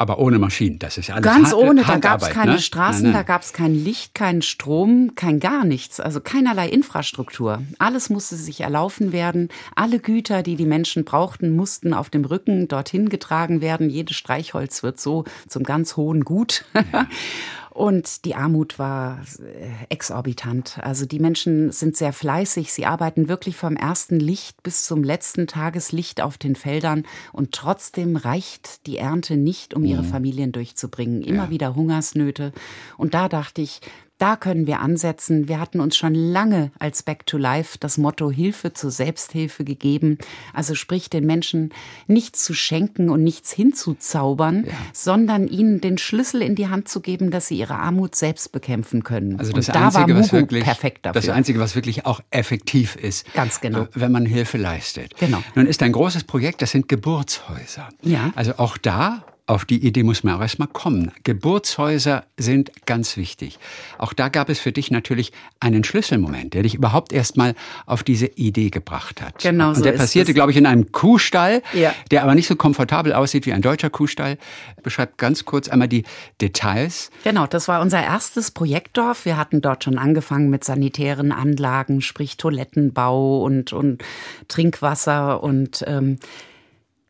aber 0.00 0.18
ohne 0.18 0.38
Maschinen, 0.38 0.78
das 0.78 0.96
ist 0.96 1.10
alles 1.10 1.22
Ganz 1.22 1.52
Hand, 1.52 1.62
ohne, 1.62 1.84
da 1.84 1.98
gab 1.98 2.22
es 2.22 2.30
keine 2.30 2.52
ne? 2.52 2.58
Straßen, 2.58 3.02
nein, 3.02 3.12
nein. 3.12 3.20
da 3.20 3.22
gab 3.22 3.42
es 3.42 3.52
kein 3.52 3.74
Licht, 3.74 4.14
keinen 4.14 4.40
Strom, 4.40 5.14
kein 5.14 5.40
gar 5.40 5.66
nichts, 5.66 6.00
also 6.00 6.22
keinerlei 6.22 6.70
Infrastruktur. 6.70 7.62
Alles 7.78 8.08
musste 8.08 8.36
sich 8.36 8.62
erlaufen 8.62 9.12
werden. 9.12 9.50
Alle 9.76 9.98
Güter, 9.98 10.42
die 10.42 10.56
die 10.56 10.64
Menschen 10.64 11.04
brauchten, 11.04 11.54
mussten 11.54 11.92
auf 11.92 12.08
dem 12.08 12.24
Rücken 12.24 12.66
dorthin 12.66 13.10
getragen 13.10 13.60
werden. 13.60 13.90
Jedes 13.90 14.16
Streichholz 14.16 14.82
wird 14.82 14.98
so 14.98 15.24
zum 15.46 15.64
ganz 15.64 15.98
hohen 15.98 16.24
Gut. 16.24 16.64
Ja. 16.74 17.06
Und 17.70 18.24
die 18.24 18.34
Armut 18.34 18.78
war 18.78 19.20
äh, 19.38 19.70
exorbitant. 19.88 20.78
Also 20.82 21.06
die 21.06 21.20
Menschen 21.20 21.70
sind 21.70 21.96
sehr 21.96 22.12
fleißig. 22.12 22.72
Sie 22.72 22.84
arbeiten 22.84 23.28
wirklich 23.28 23.56
vom 23.56 23.76
ersten 23.76 24.18
Licht 24.18 24.62
bis 24.62 24.84
zum 24.84 25.04
letzten 25.04 25.46
Tageslicht 25.46 26.20
auf 26.20 26.36
den 26.36 26.56
Feldern. 26.56 27.04
Und 27.32 27.52
trotzdem 27.52 28.16
reicht 28.16 28.86
die 28.86 28.98
Ernte 28.98 29.36
nicht, 29.36 29.74
um 29.74 29.84
ihre 29.84 30.02
mhm. 30.02 30.08
Familien 30.08 30.52
durchzubringen. 30.52 31.22
Immer 31.22 31.44
ja. 31.44 31.50
wieder 31.50 31.74
Hungersnöte. 31.74 32.52
Und 32.96 33.14
da 33.14 33.28
dachte 33.28 33.62
ich, 33.62 33.80
da 34.20 34.36
können 34.36 34.66
wir 34.66 34.80
ansetzen. 34.80 35.48
Wir 35.48 35.58
hatten 35.58 35.80
uns 35.80 35.96
schon 35.96 36.14
lange 36.14 36.70
als 36.78 37.02
Back 37.02 37.26
to 37.26 37.38
Life 37.38 37.78
das 37.80 37.96
Motto 37.98 38.30
Hilfe 38.30 38.72
zur 38.72 38.90
Selbsthilfe 38.90 39.64
gegeben. 39.64 40.18
Also 40.52 40.74
sprich, 40.74 41.08
den 41.08 41.24
Menschen 41.24 41.70
nichts 42.06 42.44
zu 42.44 42.52
schenken 42.52 43.08
und 43.08 43.24
nichts 43.24 43.50
hinzuzaubern, 43.50 44.64
ja. 44.66 44.72
sondern 44.92 45.48
ihnen 45.48 45.80
den 45.80 45.96
Schlüssel 45.96 46.42
in 46.42 46.54
die 46.54 46.68
Hand 46.68 46.88
zu 46.88 47.00
geben, 47.00 47.30
dass 47.30 47.48
sie 47.48 47.58
ihre 47.58 47.76
Armut 47.76 48.14
selbst 48.14 48.52
bekämpfen 48.52 49.04
können. 49.04 49.38
Also 49.38 49.52
das 49.52 49.68
und 49.68 49.74
da 49.74 49.86
Einzige, 49.86 50.14
war 50.14 50.20
Mugu 50.20 50.32
wirklich, 50.32 50.64
perfekt 50.64 51.06
dafür. 51.06 51.20
Das 51.20 51.30
Einzige, 51.30 51.58
was 51.58 51.74
wirklich 51.74 52.04
auch 52.04 52.20
effektiv 52.30 52.96
ist. 52.96 53.32
Ganz 53.32 53.60
genau. 53.60 53.88
Wenn 53.94 54.12
man 54.12 54.26
Hilfe 54.26 54.58
leistet. 54.58 55.16
Genau. 55.18 55.42
Nun 55.54 55.66
ist 55.66 55.82
ein 55.82 55.92
großes 55.92 56.24
Projekt, 56.24 56.60
das 56.60 56.72
sind 56.72 56.88
Geburtshäuser. 56.88 57.88
Ja. 58.02 58.32
Also 58.34 58.58
auch 58.58 58.76
da 58.76 59.24
auf 59.50 59.64
die 59.64 59.84
Idee 59.84 60.04
muss 60.04 60.22
man 60.22 60.34
auch 60.34 60.40
erstmal 60.40 60.68
kommen. 60.68 61.10
Geburtshäuser 61.24 62.22
sind 62.36 62.70
ganz 62.86 63.16
wichtig. 63.16 63.58
Auch 63.98 64.12
da 64.12 64.28
gab 64.28 64.48
es 64.48 64.60
für 64.60 64.70
dich 64.70 64.92
natürlich 64.92 65.32
einen 65.58 65.82
Schlüsselmoment, 65.82 66.54
der 66.54 66.62
dich 66.62 66.76
überhaupt 66.76 67.12
erstmal 67.12 67.56
auf 67.84 68.04
diese 68.04 68.26
Idee 68.26 68.70
gebracht 68.70 69.20
hat. 69.20 69.40
Genau. 69.40 69.70
Und 69.70 69.74
so 69.74 69.82
der 69.82 69.92
passierte, 69.92 70.34
glaube 70.34 70.52
ich, 70.52 70.56
in 70.56 70.66
einem 70.66 70.92
Kuhstall, 70.92 71.62
ja. 71.72 71.92
der 72.12 72.22
aber 72.22 72.36
nicht 72.36 72.46
so 72.46 72.54
komfortabel 72.54 73.12
aussieht 73.12 73.44
wie 73.44 73.52
ein 73.52 73.60
deutscher 73.60 73.90
Kuhstall. 73.90 74.38
Beschreibt 74.84 75.18
ganz 75.18 75.44
kurz 75.44 75.68
einmal 75.68 75.88
die 75.88 76.04
Details. 76.40 77.10
Genau, 77.24 77.48
das 77.48 77.66
war 77.66 77.80
unser 77.80 78.04
erstes 78.04 78.52
Projektdorf. 78.52 79.24
Wir 79.24 79.36
hatten 79.36 79.60
dort 79.60 79.82
schon 79.82 79.98
angefangen 79.98 80.50
mit 80.50 80.62
sanitären 80.62 81.32
Anlagen, 81.32 82.02
sprich 82.02 82.36
Toilettenbau 82.36 83.42
und, 83.42 83.72
und 83.72 84.04
Trinkwasser 84.46 85.42
und 85.42 85.82
ähm, 85.88 86.18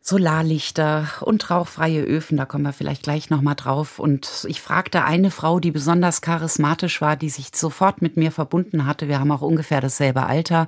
Solarlichter 0.02 1.08
und 1.20 1.50
rauchfreie 1.50 2.02
Öfen, 2.02 2.36
da 2.36 2.46
kommen 2.46 2.64
wir 2.64 2.72
vielleicht 2.72 3.02
gleich 3.02 3.30
nochmal 3.30 3.54
drauf. 3.54 3.98
Und 3.98 4.46
ich 4.48 4.60
fragte 4.60 5.04
eine 5.04 5.30
Frau, 5.30 5.60
die 5.60 5.70
besonders 5.70 6.22
charismatisch 6.22 7.00
war, 7.00 7.16
die 7.16 7.30
sich 7.30 7.50
sofort 7.54 8.02
mit 8.02 8.16
mir 8.16 8.32
verbunden 8.32 8.86
hatte. 8.86 9.08
Wir 9.08 9.20
haben 9.20 9.32
auch 9.32 9.42
ungefähr 9.42 9.80
dasselbe 9.80 10.24
Alter 10.26 10.66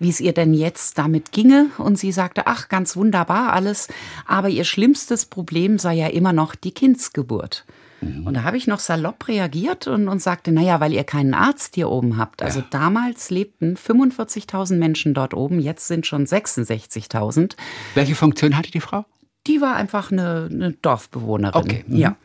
wie 0.00 0.08
es 0.08 0.18
ihr 0.18 0.32
denn 0.32 0.54
jetzt 0.54 0.98
damit 0.98 1.30
ginge. 1.30 1.66
Und 1.78 1.98
sie 1.98 2.10
sagte, 2.10 2.46
ach, 2.46 2.68
ganz 2.68 2.96
wunderbar 2.96 3.52
alles, 3.52 3.86
aber 4.26 4.48
ihr 4.48 4.64
schlimmstes 4.64 5.26
Problem 5.26 5.78
sei 5.78 5.94
ja 5.94 6.08
immer 6.08 6.32
noch 6.32 6.56
die 6.56 6.72
Kindsgeburt. 6.72 7.64
Mhm. 8.00 8.26
Und 8.26 8.34
da 8.34 8.42
habe 8.42 8.56
ich 8.56 8.66
noch 8.66 8.78
salopp 8.78 9.28
reagiert 9.28 9.86
und, 9.86 10.08
und 10.08 10.20
sagte, 10.20 10.52
naja, 10.52 10.80
weil 10.80 10.92
ihr 10.92 11.04
keinen 11.04 11.34
Arzt 11.34 11.74
hier 11.74 11.88
oben 11.88 12.16
habt. 12.16 12.42
Also 12.42 12.60
ja. 12.60 12.66
damals 12.70 13.30
lebten 13.30 13.76
45.000 13.76 14.76
Menschen 14.76 15.14
dort 15.14 15.34
oben, 15.34 15.60
jetzt 15.60 15.86
sind 15.86 16.06
schon 16.06 16.26
66.000. 16.26 17.56
Welche 17.94 18.14
Funktion 18.14 18.56
hatte 18.56 18.70
die 18.70 18.80
Frau? 18.80 19.04
Die 19.46 19.60
war 19.60 19.76
einfach 19.76 20.12
eine, 20.12 20.48
eine 20.50 20.72
Dorfbewohnerin. 20.72 21.60
Okay. 21.60 21.84
Mhm. 21.86 21.96
Ja. 21.96 22.16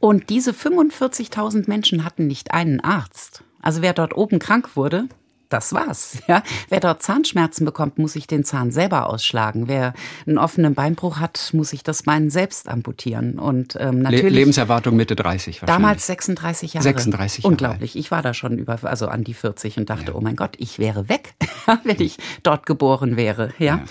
Und 0.00 0.30
diese 0.30 0.52
45.000 0.52 1.68
Menschen 1.68 2.04
hatten 2.04 2.26
nicht 2.26 2.52
einen 2.52 2.80
Arzt. 2.80 3.44
Also 3.60 3.82
wer 3.82 3.92
dort 3.92 4.16
oben 4.16 4.38
krank 4.38 4.76
wurde, 4.76 5.08
das 5.52 5.72
war's. 5.72 6.18
Ja? 6.28 6.42
Wer 6.68 6.80
dort 6.80 7.02
Zahnschmerzen 7.02 7.64
bekommt, 7.64 7.98
muss 7.98 8.14
sich 8.14 8.26
den 8.26 8.44
Zahn 8.44 8.70
selber 8.70 9.08
ausschlagen. 9.08 9.68
Wer 9.68 9.94
einen 10.26 10.38
offenen 10.38 10.74
Beinbruch 10.74 11.18
hat, 11.18 11.50
muss 11.52 11.70
sich 11.70 11.82
das 11.82 12.04
Bein 12.04 12.30
selbst 12.30 12.68
amputieren. 12.68 13.38
Und 13.38 13.76
ähm, 13.78 14.00
natürlich 14.00 14.24
Le 14.24 14.30
Lebenserwartung 14.30 14.96
Mitte 14.96 15.16
30 15.16 15.62
wahrscheinlich. 15.62 15.82
Damals 15.82 16.06
36 16.06 16.74
Jahre. 16.74 16.84
36 16.84 17.44
Jahre. 17.44 17.52
Unglaublich. 17.52 17.96
Ich 17.96 18.10
war 18.10 18.22
da 18.22 18.34
schon 18.34 18.58
über, 18.58 18.78
also 18.82 19.08
an 19.08 19.24
die 19.24 19.34
40 19.34 19.78
und 19.78 19.90
dachte, 19.90 20.12
ja. 20.12 20.14
oh 20.14 20.20
mein 20.20 20.36
Gott, 20.36 20.54
ich 20.58 20.78
wäre 20.78 21.08
weg, 21.08 21.34
wenn 21.84 22.00
ich 22.00 22.18
dort 22.42 22.66
geboren 22.66 23.16
wäre. 23.16 23.52
Ja? 23.58 23.76
ja. 23.76 23.84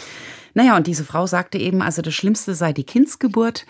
Naja, 0.54 0.76
und 0.76 0.88
diese 0.88 1.06
Frau 1.06 1.28
sagte 1.28 1.58
eben, 1.58 1.82
also 1.82 2.02
das 2.02 2.14
Schlimmste 2.14 2.56
sei 2.56 2.74
die 2.74 2.84
Kindsgeburt. 2.84 3.66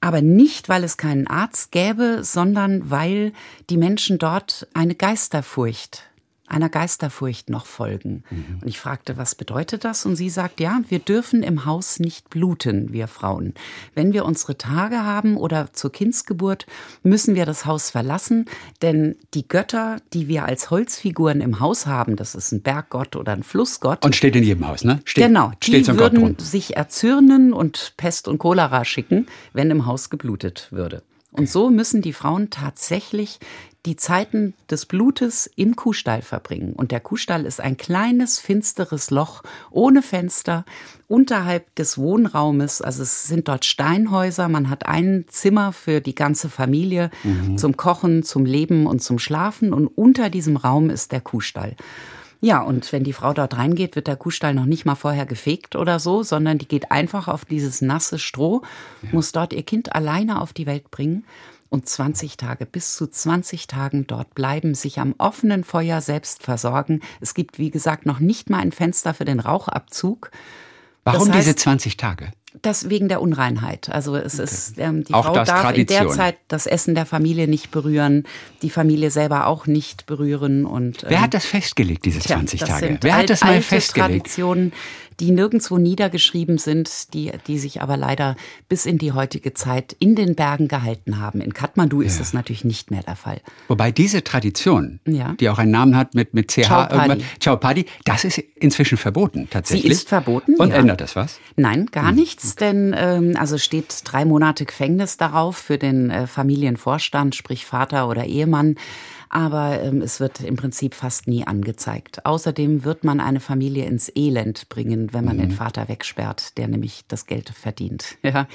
Aber 0.00 0.20
nicht, 0.20 0.68
weil 0.68 0.84
es 0.84 0.98
keinen 0.98 1.26
Arzt 1.26 1.72
gäbe, 1.72 2.20
sondern 2.22 2.90
weil 2.90 3.32
die 3.70 3.78
Menschen 3.78 4.18
dort 4.18 4.68
eine 4.74 4.94
Geisterfurcht 4.94 6.04
einer 6.46 6.68
Geisterfurcht 6.68 7.50
noch 7.50 7.66
folgen. 7.66 8.22
Mhm. 8.30 8.58
Und 8.62 8.68
ich 8.68 8.78
fragte, 8.78 9.16
was 9.16 9.34
bedeutet 9.34 9.84
das? 9.84 10.06
Und 10.06 10.16
sie 10.16 10.30
sagt, 10.30 10.60
ja, 10.60 10.80
wir 10.88 10.98
dürfen 10.98 11.42
im 11.42 11.64
Haus 11.64 11.98
nicht 11.98 12.30
bluten, 12.30 12.92
wir 12.92 13.08
Frauen. 13.08 13.54
Wenn 13.94 14.12
wir 14.12 14.24
unsere 14.24 14.56
Tage 14.56 15.02
haben 15.02 15.36
oder 15.36 15.72
zur 15.72 15.90
Kindsgeburt, 15.90 16.66
müssen 17.02 17.34
wir 17.34 17.46
das 17.46 17.66
Haus 17.66 17.90
verlassen, 17.90 18.46
denn 18.82 19.16
die 19.34 19.48
Götter, 19.48 19.96
die 20.12 20.28
wir 20.28 20.44
als 20.44 20.70
Holzfiguren 20.70 21.40
im 21.40 21.60
Haus 21.60 21.86
haben, 21.86 22.16
das 22.16 22.34
ist 22.34 22.52
ein 22.52 22.62
Berggott 22.62 23.16
oder 23.16 23.32
ein 23.32 23.42
Flussgott. 23.42 24.04
Und 24.04 24.14
steht 24.14 24.36
in 24.36 24.44
jedem 24.44 24.66
Haus, 24.66 24.84
ne? 24.84 25.00
Steht, 25.04 25.26
genau, 25.26 25.52
die 25.62 25.82
so 25.82 25.98
würden 25.98 26.38
sich 26.38 26.76
erzürnen 26.76 27.52
und 27.52 27.94
Pest 27.96 28.28
und 28.28 28.38
Cholera 28.38 28.84
schicken, 28.84 29.26
wenn 29.52 29.70
im 29.70 29.86
Haus 29.86 30.10
geblutet 30.10 30.68
würde. 30.70 31.02
Und 31.36 31.50
so 31.50 31.68
müssen 31.68 32.00
die 32.00 32.14
Frauen 32.14 32.48
tatsächlich 32.48 33.38
die 33.86 33.96
Zeiten 33.96 34.54
des 34.68 34.84
Blutes 34.84 35.48
im 35.54 35.76
Kuhstall 35.76 36.20
verbringen. 36.20 36.72
Und 36.72 36.90
der 36.90 37.00
Kuhstall 37.00 37.46
ist 37.46 37.60
ein 37.60 37.76
kleines, 37.76 38.40
finsteres 38.40 39.10
Loch 39.10 39.42
ohne 39.70 40.02
Fenster 40.02 40.64
unterhalb 41.08 41.72
des 41.76 41.96
Wohnraumes. 41.96 42.82
Also 42.82 43.04
es 43.04 43.28
sind 43.28 43.46
dort 43.46 43.64
Steinhäuser. 43.64 44.48
Man 44.48 44.68
hat 44.68 44.86
ein 44.86 45.24
Zimmer 45.28 45.72
für 45.72 46.00
die 46.00 46.16
ganze 46.16 46.48
Familie 46.48 47.10
mhm. 47.22 47.56
zum 47.58 47.76
Kochen, 47.76 48.24
zum 48.24 48.44
Leben 48.44 48.86
und 48.86 49.02
zum 49.02 49.20
Schlafen. 49.20 49.72
Und 49.72 49.86
unter 49.86 50.30
diesem 50.30 50.56
Raum 50.56 50.90
ist 50.90 51.12
der 51.12 51.20
Kuhstall. 51.20 51.76
Ja, 52.40 52.60
und 52.62 52.92
wenn 52.92 53.04
die 53.04 53.14
Frau 53.14 53.32
dort 53.32 53.56
reingeht, 53.56 53.96
wird 53.96 54.08
der 54.08 54.16
Kuhstall 54.16 54.52
noch 54.52 54.66
nicht 54.66 54.84
mal 54.84 54.94
vorher 54.94 55.26
gefegt 55.26 55.74
oder 55.74 55.98
so, 55.98 56.22
sondern 56.22 56.58
die 56.58 56.68
geht 56.68 56.90
einfach 56.90 57.28
auf 57.28 57.44
dieses 57.44 57.80
nasse 57.80 58.18
Stroh, 58.18 58.62
ja. 59.02 59.08
muss 59.12 59.32
dort 59.32 59.54
ihr 59.54 59.62
Kind 59.62 59.94
alleine 59.94 60.40
auf 60.40 60.52
die 60.52 60.66
Welt 60.66 60.90
bringen 60.90 61.24
und 61.68 61.88
20 61.88 62.36
Tage, 62.36 62.66
bis 62.66 62.94
zu 62.96 63.06
20 63.06 63.66
Tagen 63.66 64.06
dort 64.06 64.34
bleiben, 64.34 64.74
sich 64.74 64.98
am 64.98 65.14
offenen 65.18 65.64
Feuer 65.64 66.00
selbst 66.00 66.42
versorgen. 66.42 67.00
Es 67.20 67.34
gibt, 67.34 67.58
wie 67.58 67.70
gesagt, 67.70 68.06
noch 68.06 68.20
nicht 68.20 68.50
mal 68.50 68.58
ein 68.58 68.72
Fenster 68.72 69.14
für 69.14 69.24
den 69.24 69.40
Rauchabzug. 69.40 70.30
Warum 71.04 71.28
das 71.28 71.36
heißt, 71.36 71.46
diese 71.46 71.56
20 71.56 71.96
Tage? 71.96 72.32
Das 72.62 72.88
wegen 72.88 73.08
der 73.08 73.20
Unreinheit. 73.20 73.90
Also 73.90 74.16
es 74.16 74.34
okay. 74.34 74.44
ist 74.44 74.78
ähm, 74.78 75.04
die 75.04 75.12
auch 75.12 75.26
Frau 75.26 75.34
darf 75.34 75.62
Tradition. 75.62 76.02
in 76.02 76.06
der 76.08 76.16
Zeit 76.16 76.36
das 76.48 76.66
Essen 76.66 76.94
der 76.94 77.04
Familie 77.04 77.48
nicht 77.48 77.70
berühren, 77.70 78.24
die 78.62 78.70
Familie 78.70 79.10
selber 79.10 79.46
auch 79.46 79.66
nicht 79.66 80.06
berühren 80.06 80.64
und 80.64 81.02
ähm, 81.02 81.10
Wer 81.10 81.20
hat 81.20 81.34
das 81.34 81.44
festgelegt 81.44 82.06
diese 82.06 82.20
20 82.20 82.60
tja, 82.60 82.66
Tage? 82.66 82.98
Wer 83.02 83.16
hat 83.16 83.30
das 83.30 83.42
mal 83.42 83.60
festgelegt? 83.60 84.26
Traditionen, 84.26 84.72
die 85.20 85.30
nirgendwo 85.30 85.78
niedergeschrieben 85.78 86.58
sind, 86.58 87.14
die, 87.14 87.32
die 87.46 87.58
sich 87.58 87.82
aber 87.82 87.96
leider 87.96 88.36
bis 88.68 88.86
in 88.86 88.98
die 88.98 89.12
heutige 89.12 89.54
Zeit 89.54 89.96
in 89.98 90.14
den 90.14 90.34
Bergen 90.34 90.68
gehalten 90.68 91.18
haben. 91.18 91.40
In 91.40 91.54
Kathmandu 91.54 92.02
ja. 92.02 92.06
ist 92.06 92.20
das 92.20 92.32
natürlich 92.32 92.64
nicht 92.64 92.90
mehr 92.90 93.02
der 93.02 93.16
Fall. 93.16 93.40
Wobei 93.68 93.90
diese 93.92 94.24
Tradition, 94.24 95.00
ja. 95.06 95.34
die 95.40 95.48
auch 95.48 95.58
einen 95.58 95.70
Namen 95.70 95.96
hat 95.96 96.14
mit, 96.14 96.34
mit 96.34 96.50
CH, 96.50 96.68
Chaupadi. 96.68 97.24
Chaupadi, 97.42 97.86
das 98.04 98.24
ist 98.24 98.38
inzwischen 98.56 98.98
verboten 98.98 99.48
tatsächlich. 99.50 99.84
Sie 99.84 99.98
ist 100.00 100.08
verboten. 100.08 100.56
Und 100.56 100.70
ja. 100.70 100.76
ändert 100.76 101.00
das 101.00 101.16
was? 101.16 101.38
Nein, 101.56 101.86
gar 101.86 102.08
hm. 102.08 102.16
nichts, 102.16 102.56
denn 102.56 102.94
ähm, 102.96 103.36
also 103.38 103.58
steht 103.58 104.02
drei 104.04 104.24
Monate 104.24 104.64
Gefängnis 104.64 105.16
darauf 105.16 105.56
für 105.56 105.78
den 105.78 106.10
äh, 106.10 106.26
Familienvorstand, 106.26 107.34
sprich 107.34 107.66
Vater 107.66 108.08
oder 108.08 108.24
Ehemann 108.24 108.76
aber 109.28 109.82
ähm, 109.82 110.02
es 110.02 110.20
wird 110.20 110.40
im 110.40 110.56
Prinzip 110.56 110.94
fast 110.94 111.28
nie 111.28 111.46
angezeigt. 111.46 112.24
Außerdem 112.24 112.84
wird 112.84 113.04
man 113.04 113.20
eine 113.20 113.40
Familie 113.40 113.86
ins 113.86 114.10
Elend 114.14 114.68
bringen, 114.68 115.12
wenn 115.12 115.24
man 115.24 115.36
mhm. 115.36 115.40
den 115.40 115.50
Vater 115.50 115.88
wegsperrt, 115.88 116.56
der 116.58 116.68
nämlich 116.68 117.04
das 117.08 117.26
Geld 117.26 117.50
verdient. 117.50 118.16
Ja. 118.26 118.32
ja. 118.32 118.48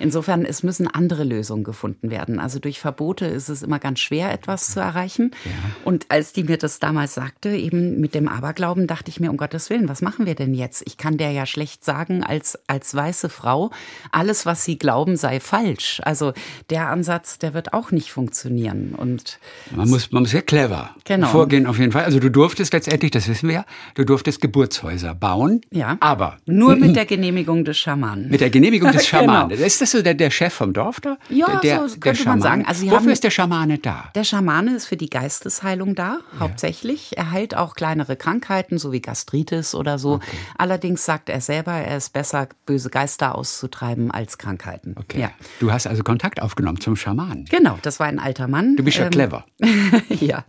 Insofern, 0.00 0.44
es 0.44 0.64
müssen 0.64 0.88
andere 0.88 1.22
Lösungen 1.22 1.62
gefunden 1.62 2.10
werden. 2.10 2.40
Also 2.40 2.58
durch 2.58 2.80
Verbote 2.80 3.24
ist 3.26 3.48
es 3.48 3.62
immer 3.62 3.78
ganz 3.78 4.00
schwer, 4.00 4.32
etwas 4.32 4.72
zu 4.72 4.80
erreichen. 4.80 5.30
Ja. 5.44 5.50
Und 5.84 6.06
als 6.08 6.32
die 6.32 6.42
mir 6.42 6.58
das 6.58 6.80
damals 6.80 7.14
sagte, 7.14 7.50
eben 7.50 8.00
mit 8.00 8.16
dem 8.16 8.26
Aberglauben, 8.26 8.88
dachte 8.88 9.10
ich 9.10 9.20
mir, 9.20 9.30
um 9.30 9.36
Gottes 9.36 9.70
Willen, 9.70 9.88
was 9.88 10.02
machen 10.02 10.26
wir 10.26 10.34
denn 10.34 10.54
jetzt? 10.54 10.82
Ich 10.86 10.96
kann 10.96 11.18
der 11.18 11.30
ja 11.30 11.46
schlecht 11.46 11.84
sagen, 11.84 12.24
als, 12.24 12.58
als 12.66 12.92
weiße 12.94 13.28
Frau, 13.28 13.70
alles, 14.10 14.44
was 14.44 14.64
sie 14.64 14.76
glauben, 14.76 15.16
sei 15.16 15.38
falsch. 15.38 16.00
Also 16.04 16.32
der 16.68 16.88
Ansatz, 16.88 17.38
der 17.38 17.54
wird 17.54 17.72
auch 17.72 17.92
nicht 17.92 18.10
funktionieren. 18.10 18.94
Und 18.96 19.38
man 19.70 19.88
muss 19.88 20.11
man 20.12 20.24
muss 20.24 20.30
sehr 20.30 20.42
clever 20.42 20.90
genau. 21.04 21.26
vorgehen 21.26 21.66
auf 21.66 21.78
jeden 21.78 21.90
Fall. 21.90 22.04
Also 22.04 22.20
du 22.20 22.30
durftest 22.30 22.72
letztendlich, 22.74 23.10
das 23.10 23.28
wissen 23.28 23.48
wir 23.48 23.54
ja, 23.54 23.64
du 23.94 24.04
durftest 24.04 24.42
Geburtshäuser 24.42 25.14
bauen. 25.14 25.62
Ja. 25.70 25.96
Aber 26.00 26.36
nur 26.44 26.76
mit 26.76 26.94
der 26.94 27.06
Genehmigung 27.06 27.64
des 27.64 27.78
Schamanen. 27.78 28.28
Mit 28.28 28.42
der 28.42 28.50
Genehmigung 28.50 28.92
des. 28.92 29.06
Schamanen. 29.12 29.48
genau. 29.48 29.64
Ist 29.64 29.80
das 29.80 29.90
so 29.90 30.02
der, 30.02 30.14
der 30.14 30.30
Chef 30.30 30.52
vom 30.52 30.74
Dorf 30.74 31.00
da? 31.00 31.16
Ja, 31.30 31.60
der, 31.60 31.88
so 31.88 31.98
könnte 31.98 32.24
man 32.24 32.40
sagen. 32.40 32.66
Also 32.66 32.84
Wofür 32.84 32.98
haben, 32.98 33.08
ist 33.08 33.24
der 33.24 33.30
Schamane 33.30 33.78
da? 33.78 34.10
Der 34.14 34.24
Schamane 34.24 34.76
ist 34.76 34.86
für 34.86 34.96
die 34.96 35.08
Geistesheilung 35.08 35.94
da, 35.94 36.18
hauptsächlich. 36.38 37.12
Ja. 37.12 37.22
Er 37.22 37.30
heilt 37.30 37.56
auch 37.56 37.74
kleinere 37.74 38.16
Krankheiten, 38.16 38.78
so 38.78 38.92
wie 38.92 39.00
Gastritis 39.00 39.74
oder 39.74 39.98
so. 39.98 40.14
Okay. 40.14 40.26
Allerdings 40.58 41.06
sagt 41.06 41.30
er 41.30 41.40
selber, 41.40 41.72
er 41.72 41.96
ist 41.96 42.12
besser, 42.12 42.48
böse 42.66 42.90
Geister 42.90 43.34
auszutreiben 43.34 44.10
als 44.10 44.36
Krankheiten. 44.36 44.94
Okay. 44.98 45.20
Ja. 45.20 45.30
Du 45.58 45.72
hast 45.72 45.86
also 45.86 46.02
Kontakt 46.02 46.42
aufgenommen 46.42 46.80
zum 46.80 46.96
Schamanen. 46.96 47.46
Genau, 47.46 47.78
das 47.80 47.98
war 47.98 48.06
ein 48.06 48.18
alter 48.18 48.46
Mann. 48.46 48.76
Du 48.76 48.84
bist 48.84 48.98
ja 48.98 49.06
ähm, 49.06 49.10
clever. 49.10 49.44
ja. 50.20 50.44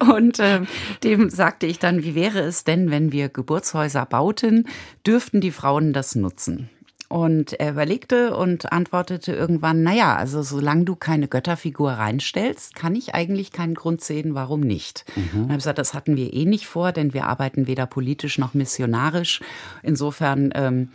und 0.14 0.38
äh, 0.38 0.60
dem 1.04 1.30
sagte 1.30 1.66
ich 1.66 1.78
dann, 1.78 2.02
wie 2.02 2.14
wäre 2.14 2.40
es 2.40 2.64
denn, 2.64 2.90
wenn 2.90 3.12
wir 3.12 3.28
Geburtshäuser 3.28 4.06
bauten, 4.06 4.68
dürften 5.06 5.40
die 5.40 5.50
Frauen 5.50 5.92
das 5.92 6.14
nutzen? 6.14 6.70
Und 7.12 7.60
er 7.60 7.72
überlegte 7.72 8.34
und 8.34 8.72
antwortete 8.72 9.34
irgendwann, 9.34 9.82
naja, 9.82 10.16
also 10.16 10.42
solange 10.42 10.84
du 10.84 10.96
keine 10.96 11.28
Götterfigur 11.28 11.92
reinstellst, 11.92 12.74
kann 12.74 12.94
ich 12.94 13.14
eigentlich 13.14 13.52
keinen 13.52 13.74
Grund 13.74 14.00
sehen, 14.00 14.34
warum 14.34 14.60
nicht. 14.60 15.04
Mhm. 15.14 15.42
Und 15.42 15.48
habe 15.48 15.56
gesagt, 15.56 15.78
das 15.78 15.92
hatten 15.92 16.16
wir 16.16 16.32
eh 16.32 16.46
nicht 16.46 16.66
vor, 16.66 16.90
denn 16.90 17.12
wir 17.12 17.26
arbeiten 17.26 17.66
weder 17.66 17.84
politisch 17.84 18.38
noch 18.38 18.54
missionarisch. 18.54 19.42
Insofern 19.82 20.52
ähm, 20.54 20.88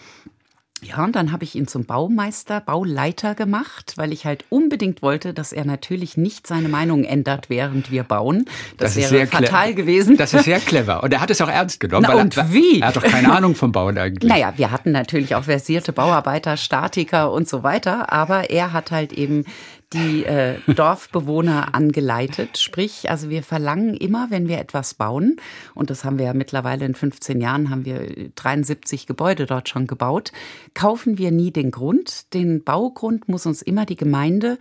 ja, 0.83 1.03
und 1.03 1.15
dann 1.15 1.31
habe 1.31 1.43
ich 1.43 1.55
ihn 1.55 1.67
zum 1.67 1.85
Baumeister, 1.85 2.61
Bauleiter 2.61 3.33
gemacht, 3.33 3.93
weil 3.95 4.13
ich 4.13 4.25
halt 4.25 4.45
unbedingt 4.49 5.01
wollte, 5.01 5.33
dass 5.33 5.51
er 5.51 5.65
natürlich 5.65 6.17
nicht 6.17 6.45
seine 6.45 6.69
Meinung 6.69 7.03
ändert, 7.03 7.49
während 7.49 7.89
wir 7.89 8.03
bauen. 8.03 8.45
Das, 8.77 8.93
das 8.93 9.11
wäre 9.11 9.25
fatal 9.25 9.73
gewesen. 9.73 10.17
Das 10.17 10.35
ist 10.35 10.45
sehr 10.45 10.59
clever. 10.59 11.01
Und 11.01 11.11
er 11.11 11.21
hat 11.21 11.31
es 11.31 11.41
auch 11.41 11.49
ernst 11.49 11.79
genommen. 11.79 12.05
Na, 12.07 12.21
und 12.21 12.37
er, 12.37 12.53
wie? 12.53 12.81
Er 12.81 12.89
hat 12.89 12.95
doch 12.95 13.03
keine 13.03 13.31
Ahnung 13.31 13.55
vom 13.55 13.71
Bauen 13.71 13.97
eigentlich. 13.97 14.29
Naja, 14.29 14.53
wir 14.55 14.69
hatten 14.69 14.91
natürlich 14.91 15.33
auch 15.33 15.45
versierte 15.45 15.93
Bauarbeiter, 15.93 16.57
Statiker 16.57 17.31
und 17.31 17.49
so 17.49 17.63
weiter. 17.63 18.13
Aber 18.13 18.51
er 18.51 18.71
hat 18.71 18.91
halt 18.91 19.13
eben 19.13 19.45
die 19.93 20.25
äh, 20.25 20.59
Dorfbewohner 20.67 21.73
angeleitet. 21.73 22.57
Sprich, 22.57 23.09
also 23.09 23.29
wir 23.29 23.41
verlangen 23.41 23.93
immer, 23.93 24.27
wenn 24.29 24.47
wir 24.47 24.59
etwas 24.59 24.93
bauen, 24.93 25.37
und 25.75 25.89
das 25.89 26.03
haben 26.03 26.17
wir 26.17 26.25
ja 26.25 26.33
mittlerweile 26.33 26.85
in 26.85 26.93
15 26.93 27.39
Jahren, 27.39 27.69
haben 27.69 27.85
wir 27.85 28.29
73 28.35 29.07
Gebäude 29.07 29.45
dort 29.45 29.69
schon 29.69 29.87
gebaut, 29.87 30.31
kaufen 30.73 31.17
wir 31.17 31.31
nie 31.31 31.51
den 31.51 31.71
Grund. 31.71 32.33
Den 32.33 32.63
Baugrund 32.63 33.29
muss 33.29 33.45
uns 33.45 33.61
immer 33.61 33.85
die 33.85 33.95
Gemeinde 33.95 34.57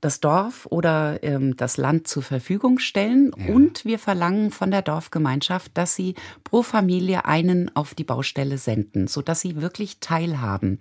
das 0.00 0.20
Dorf 0.20 0.66
oder 0.70 1.22
ähm, 1.22 1.56
das 1.56 1.76
Land 1.76 2.08
zur 2.08 2.22
Verfügung 2.22 2.78
stellen. 2.78 3.32
Ja. 3.36 3.54
Und 3.54 3.84
wir 3.84 3.98
verlangen 3.98 4.50
von 4.50 4.70
der 4.70 4.82
Dorfgemeinschaft, 4.82 5.72
dass 5.74 5.94
sie 5.94 6.14
pro 6.44 6.62
Familie 6.62 7.26
einen 7.26 7.74
auf 7.76 7.94
die 7.94 8.04
Baustelle 8.04 8.58
senden, 8.58 9.08
sodass 9.08 9.40
sie 9.40 9.60
wirklich 9.60 10.00
teilhaben. 10.00 10.78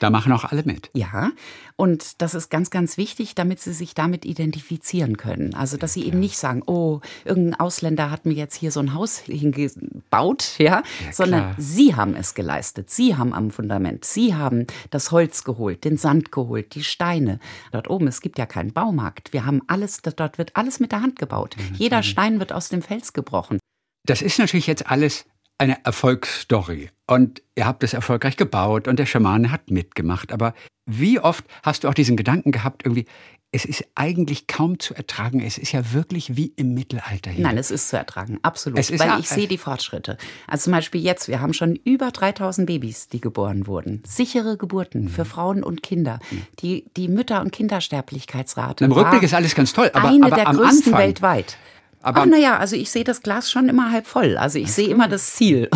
Da 0.00 0.10
machen 0.10 0.32
auch 0.32 0.44
alle 0.44 0.62
mit. 0.64 0.90
Ja, 0.94 1.32
und 1.76 2.22
das 2.22 2.34
ist 2.34 2.50
ganz, 2.50 2.70
ganz 2.70 2.96
wichtig, 2.96 3.34
damit 3.34 3.60
sie 3.60 3.72
sich 3.72 3.94
damit 3.94 4.24
identifizieren 4.24 5.16
können. 5.16 5.54
Also, 5.54 5.76
dass 5.76 5.94
sie 5.94 6.04
eben 6.04 6.20
nicht 6.20 6.38
sagen, 6.38 6.62
oh, 6.66 7.00
irgendein 7.24 7.58
Ausländer 7.58 8.10
hat 8.10 8.24
mir 8.24 8.34
jetzt 8.34 8.54
hier 8.54 8.70
so 8.70 8.80
ein 8.80 8.94
Haus 8.94 9.18
hingebaut, 9.18 10.54
ja, 10.58 10.82
ja 11.04 11.12
sondern 11.12 11.54
sie 11.58 11.94
haben 11.94 12.14
es 12.14 12.34
geleistet. 12.34 12.90
Sie 12.90 13.16
haben 13.16 13.34
am 13.34 13.50
Fundament, 13.50 14.04
sie 14.04 14.34
haben 14.34 14.66
das 14.90 15.10
Holz 15.10 15.44
geholt, 15.44 15.84
den 15.84 15.96
Sand 15.96 16.32
geholt, 16.32 16.74
die 16.74 16.84
Steine. 16.84 17.38
Dort 17.72 17.90
oben, 17.90 18.06
es 18.06 18.20
gibt 18.20 18.38
ja 18.38 18.46
keinen 18.62 18.72
kein 18.72 18.72
Baumarkt. 18.72 19.32
Wir 19.32 19.44
haben 19.44 19.62
alles, 19.66 20.02
dort 20.02 20.38
wird 20.38 20.56
alles 20.56 20.80
mit 20.80 20.92
der 20.92 21.02
Hand 21.02 21.18
gebaut. 21.18 21.56
Mhm. 21.56 21.74
Jeder 21.76 22.02
Stein 22.02 22.38
wird 22.38 22.52
aus 22.52 22.68
dem 22.68 22.82
Fels 22.82 23.12
gebrochen. 23.12 23.58
Das 24.06 24.22
ist 24.22 24.38
natürlich 24.38 24.66
jetzt 24.66 24.90
alles 24.90 25.26
eine 25.58 25.84
Erfolgsstory. 25.84 26.90
Und 27.06 27.42
ihr 27.56 27.66
habt 27.66 27.82
es 27.84 27.92
erfolgreich 27.92 28.36
gebaut 28.36 28.88
und 28.88 28.98
der 28.98 29.06
Schamane 29.06 29.50
hat 29.50 29.70
mitgemacht. 29.70 30.32
Aber 30.32 30.54
wie 30.86 31.20
oft 31.20 31.44
hast 31.62 31.84
du 31.84 31.88
auch 31.88 31.94
diesen 31.94 32.16
Gedanken 32.16 32.52
gehabt, 32.52 32.82
irgendwie, 32.84 33.06
es 33.54 33.66
ist 33.66 33.84
eigentlich 33.94 34.46
kaum 34.46 34.78
zu 34.80 34.94
ertragen. 34.94 35.40
Es 35.40 35.58
ist 35.58 35.72
ja 35.72 35.92
wirklich 35.92 36.36
wie 36.36 36.54
im 36.56 36.72
Mittelalter 36.72 37.30
hier. 37.30 37.42
Nein, 37.44 37.58
es 37.58 37.70
ist 37.70 37.90
zu 37.90 37.98
ertragen, 37.98 38.38
absolut. 38.42 38.78
Es 38.78 38.98
weil 38.98 39.20
ich 39.20 39.28
sehe 39.28 39.46
die 39.46 39.58
Fortschritte. 39.58 40.16
Also 40.46 40.64
zum 40.64 40.72
Beispiel 40.72 41.02
jetzt, 41.02 41.28
wir 41.28 41.40
haben 41.42 41.52
schon 41.52 41.76
über 41.84 42.10
3000 42.10 42.66
Babys, 42.66 43.08
die 43.08 43.20
geboren 43.20 43.66
wurden. 43.66 44.02
Sichere 44.06 44.54
Mhm. 44.54 44.58
Geburten 44.58 45.08
für 45.10 45.26
Frauen 45.26 45.62
und 45.62 45.82
Kinder. 45.82 46.18
Die, 46.60 46.86
die 46.96 47.08
Mütter- 47.08 47.42
und 47.42 47.52
Kindersterblichkeitsrate. 47.52 48.86
Im 48.86 48.92
Rückblick 48.92 49.22
ist 49.22 49.34
alles 49.34 49.54
ganz 49.54 49.74
toll, 49.74 49.90
aber, 49.92 50.08
eine 50.08 50.26
aber 50.26 50.36
der 50.36 50.48
am 50.48 50.56
größten 50.56 50.92
Anfang, 50.94 50.98
weltweit. 51.00 51.56
Aber- 52.00 52.24
naja, 52.26 52.56
also 52.58 52.74
ich 52.74 52.90
sehe 52.90 53.04
das 53.04 53.22
Glas 53.22 53.50
schon 53.50 53.68
immer 53.68 53.92
halb 53.92 54.06
voll. 54.06 54.36
Also 54.38 54.58
ich 54.58 54.72
sehe 54.72 54.88
immer 54.88 55.08
das 55.08 55.34
Ziel. 55.34 55.68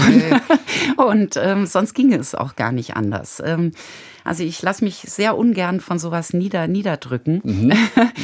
Und 0.97 1.37
ähm, 1.37 1.67
sonst 1.67 1.95
ginge 1.95 2.17
es 2.17 2.35
auch 2.35 2.57
gar 2.57 2.73
nicht 2.73 2.97
anders. 2.97 3.41
Ähm, 3.45 3.73
also 4.27 4.43
ich 4.43 4.61
lasse 4.63 4.85
mich 4.85 4.97
sehr 4.97 5.37
ungern 5.37 5.81
von 5.81 5.99
sowas 5.99 6.33
nieder, 6.33 6.67
niederdrücken. 6.69 7.41
Mhm. 7.45 7.73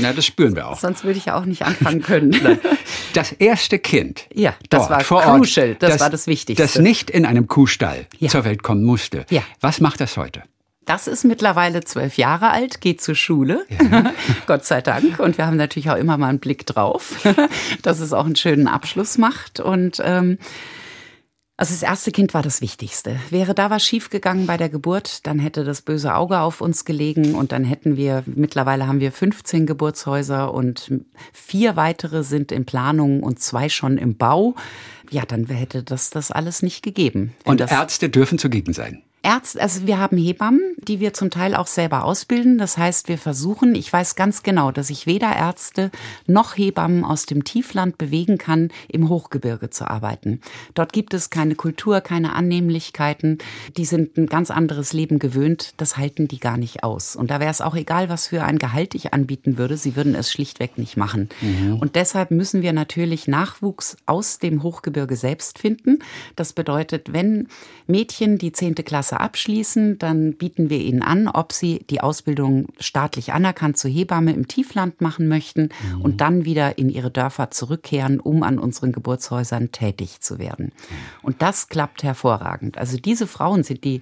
Ja, 0.01 0.13
das 0.13 0.27
spüren 0.27 0.57
wir 0.57 0.69
auch. 0.69 0.79
Sonst 0.81 1.05
würde 1.05 1.19
ich 1.19 1.27
ja 1.27 1.37
auch 1.39 1.45
nicht 1.45 1.63
anfangen 1.63 2.03
können. 2.03 2.35
Das 3.15 3.31
erste 3.33 3.79
Kind. 3.79 4.27
Ja, 4.33 4.55
das 4.71 4.81
dort 4.89 4.91
war 4.91 5.01
vor 5.01 5.19
Ort, 5.27 5.37
crucial, 5.37 5.75
das 5.79 6.01
war 6.01 6.09
das 6.09 6.27
Wichtigste. 6.27 6.63
Das 6.63 6.79
nicht 6.79 7.11
in 7.11 7.27
einem 7.27 7.47
Kuhstall 7.47 8.07
Ja. 8.19 8.31
zur 8.31 8.47
Welt 8.47 8.63
kommen 8.63 8.85
musste. 8.85 9.27
Ja. 9.29 9.43
Was 9.61 9.83
macht 9.83 10.01
das 10.01 10.17
heute? 10.17 10.43
Das 10.87 11.07
ist 11.07 11.25
mittlerweile 11.25 11.85
zwölf 11.85 12.17
Jahre 12.17 12.51
alt, 12.51 12.81
geht 12.81 13.03
zur 13.03 13.15
Schule, 13.15 13.67
Gott 14.47 14.65
sei 14.65 14.81
Dank. 14.81 15.19
Und 15.21 15.37
wir 15.37 15.47
haben 15.47 15.57
natürlich 15.59 15.91
auch 15.91 15.97
immer 15.97 16.17
mal 16.17 16.29
einen 16.29 16.39
Blick 16.41 16.65
drauf, 16.67 17.17
dass 17.83 18.01
es 18.01 18.13
auch 18.15 18.25
einen 18.25 18.37
schönen 18.37 18.67
Abschluss 18.67 19.19
macht. 19.19 19.61
Und 19.61 20.01
ähm, 20.03 20.39
also 21.57 21.75
das 21.75 21.83
erste 21.83 22.11
Kind 22.13 22.35
war 22.35 22.43
das 22.43 22.61
Wichtigste. 22.61 23.21
Wäre 23.31 23.55
da 23.55 23.71
was 23.71 23.85
schiefgegangen 23.85 24.47
bei 24.47 24.57
der 24.57 24.69
Geburt, 24.69 25.27
dann 25.27 25.39
hätte 25.39 25.65
das 25.65 25.83
böse 25.83 26.15
Auge 26.15 26.41
auf 26.41 26.61
uns 26.61 26.85
gelegen 26.85 27.35
und 27.35 27.53
dann 27.53 27.63
hätten 27.63 27.97
wir, 27.97 28.25
mittlerweile 28.27 28.87
haben 28.87 29.01
wir 29.01 29.13
15 29.13 29.67
Geburtshäuser 29.67 30.53
und 30.53 30.91
vier 31.33 31.77
weitere 31.77 32.25
sind 32.25 32.53
in 32.53 32.65
Planung 32.65 33.23
und 33.23 33.41
zwei 33.41 33.69
schon 33.69 33.99
im 33.99 34.17
Bau. 34.17 34.55
Ja, 35.11 35.25
dann 35.27 35.47
hätte 35.47 35.83
das 35.83 36.11
das 36.11 36.31
alles 36.31 36.63
nicht 36.63 36.83
gegeben. 36.83 37.35
Und 37.45 37.61
das 37.61 37.71
Ärzte 37.71 38.09
dürfen 38.09 38.39
zugegen 38.39 38.73
sein. 38.73 39.03
Ärzte, 39.25 39.61
also 39.61 39.87
wir 39.87 39.99
haben 39.99 40.17
Hebammen, 40.17 40.75
die 40.79 40.99
wir 40.99 41.15
zum 41.15 41.31
Teil 41.31 41.55
auch 41.55 41.69
selber 41.69 42.05
ausbilden. 42.05 42.59
Das 42.59 42.77
heißt, 42.77 43.09
wir 43.09 43.19
versuchen, 43.19 43.77
ich 43.77 43.93
weiß 43.93 44.17
ganz 44.17 44.43
genau, 44.43 44.73
dass 44.73 44.91
ich 44.91 45.07
weder 45.07 45.35
Ärzte 45.35 45.93
noch 46.27 46.57
Hebammen 46.57 47.05
aus 47.05 47.27
dem 47.27 47.45
Tiefland 47.45 47.99
bewegen 47.99 48.37
kann, 48.37 48.71
im 48.89 49.09
Hochgebirge 49.09 49.71
zu 49.71 49.89
arbeiten. 49.89 50.41
Dort 50.75 50.93
gibt 50.93 51.15
es 51.15 51.31
keine 51.31 51.55
Kultur, 51.55 52.01
keine 52.01 52.35
Annehmlichkeiten. 52.35 53.39
Die 53.77 53.85
sind 53.85 54.17
ein 54.17 54.27
ganz 54.27 54.51
anderes 54.51 54.93
Leben 54.93 55.21
gewöhnt. 55.21 55.75
Das 55.77 55.97
halten 55.97 56.27
die 56.27 56.41
gar 56.41 56.57
nicht 56.57 56.83
aus. 56.83 57.15
Und 57.15 57.31
da 57.31 57.39
wäre 57.39 57.51
es 57.51 57.61
auch 57.61 57.77
egal, 57.77 58.09
was 58.09 58.27
für 58.27 58.43
ein 58.43 58.59
Gehalt 58.59 58.97
ich 58.97 59.15
anbieten 59.15 59.57
würde. 59.57 59.77
Sie 59.77 59.95
würden 59.95 60.17
es 60.17 60.33
schlichtweg 60.33 60.79
nicht 60.79 60.97
machen. 60.97 61.29
Und 61.81 61.95
deshalb 61.95 62.33
müssen 62.33 62.63
wir 62.63 62.73
natürlich 62.73 63.29
Nachwuchs 63.29 63.97
aus 64.05 64.41
dem 64.41 64.65
Hochgebirge 64.65 65.15
selbst 65.15 65.61
finden. 65.61 66.01
Das 66.35 66.53
bedeutet, 66.53 67.13
wenn 67.13 67.47
Mädchen 67.87 68.39
die 68.39 68.51
zehnte 68.51 68.83
Klasse 68.83 69.12
abschließen, 69.21 69.99
dann 69.99 70.35
bieten 70.35 70.71
wir 70.71 70.79
ihnen 70.79 71.03
an, 71.03 71.29
ob 71.29 71.53
sie 71.53 71.85
die 71.91 72.01
Ausbildung 72.01 72.69
staatlich 72.79 73.33
anerkannt 73.33 73.77
zur 73.77 73.91
Hebamme 73.91 74.33
im 74.33 74.49
Tiefland 74.49 75.01
machen 75.01 75.29
möchten 75.29 75.71
und 76.03 76.21
dann 76.21 76.45
wieder 76.45 76.79
in 76.79 76.91
ihre 76.91 77.11
Dörfer 77.11 77.51
zurückkehren, 77.51 78.21
um 78.21 78.43
an 78.43 78.59
unseren 78.59 78.93
Geburtshäusern 78.93 79.73
tätig 79.73 80.21
zu 80.21 80.39
werden. 80.39 80.73
Und 81.23 81.43
das 81.43 81.69
klappt 81.69 82.03
hervorragend. 82.03 82.79
Also 82.79 82.97
diese 82.97 83.27
Frauen 83.27 83.63
sind 83.63 83.85
die 83.85 84.01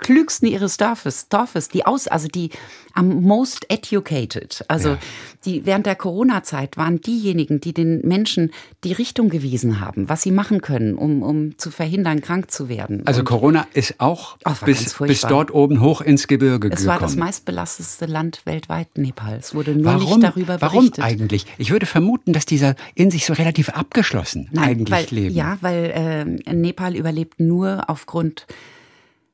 klügsten 0.00 0.48
ihres 0.48 0.76
Dorfes, 0.76 1.28
Dorfes, 1.28 1.68
die 1.68 1.86
aus, 1.86 2.08
also 2.08 2.26
die 2.28 2.50
am 2.94 3.22
most 3.22 3.66
educated, 3.70 4.64
also 4.66 4.90
Ja. 4.90 4.98
die 5.44 5.64
während 5.64 5.86
der 5.86 5.94
Corona-Zeit 5.94 6.76
waren 6.76 7.00
diejenigen, 7.00 7.60
die 7.60 7.72
den 7.72 8.00
Menschen 8.06 8.50
die 8.82 8.92
Richtung 8.92 9.28
gewiesen 9.28 9.78
haben, 9.80 10.08
was 10.08 10.22
sie 10.22 10.32
machen 10.32 10.60
können, 10.60 10.96
um, 10.96 11.22
um 11.22 11.56
zu 11.58 11.70
verhindern, 11.70 12.20
krank 12.20 12.50
zu 12.50 12.68
werden. 12.68 13.02
Also 13.06 13.20
Und 13.20 13.26
Corona 13.26 13.66
ist 13.74 13.94
auch 14.00 14.36
war 14.42 14.54
ganz 14.54 14.64
bis, 14.64 14.94
bis 14.98 15.20
dort 15.20 15.52
oben 15.54 15.80
hoch 15.80 16.00
ins 16.00 16.26
Gebirge 16.26 16.68
es 16.72 16.84
war 16.86 16.94
gekommen. 16.96 17.12
das 17.12 17.16
meistbelasteste 17.16 18.06
Land 18.06 18.40
weltweit, 18.44 18.88
Nepal. 18.98 19.36
Es 19.38 19.54
wurde 19.54 19.76
nur 19.76 19.84
Warum, 19.84 20.00
nicht 20.18 20.22
darüber 20.24 20.60
warum 20.60 20.90
berichtet. 20.90 21.04
eigentlich? 21.04 21.46
Ich 21.58 21.70
würde 21.70 21.86
vermuten, 21.86 22.32
dass 22.32 22.44
dieser 22.46 22.74
in 22.96 23.10
sich 23.12 23.24
so 23.26 23.34
relativ 23.34 23.68
abgeschlossen 23.68 24.50
eigentlich 24.56 24.90
weil, 24.90 25.06
leben. 25.10 25.34
Ja, 25.36 25.58
weil 25.60 26.36
äh, 26.46 26.52
Nepal 26.54 26.96
überlebt 26.96 27.38
nur 27.38 27.84
aufgrund 27.88 28.46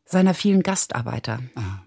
seiner 0.06 0.32
vielen 0.34 0.62
Gastarbeiter. 0.62 1.40
Ah. 1.54 1.82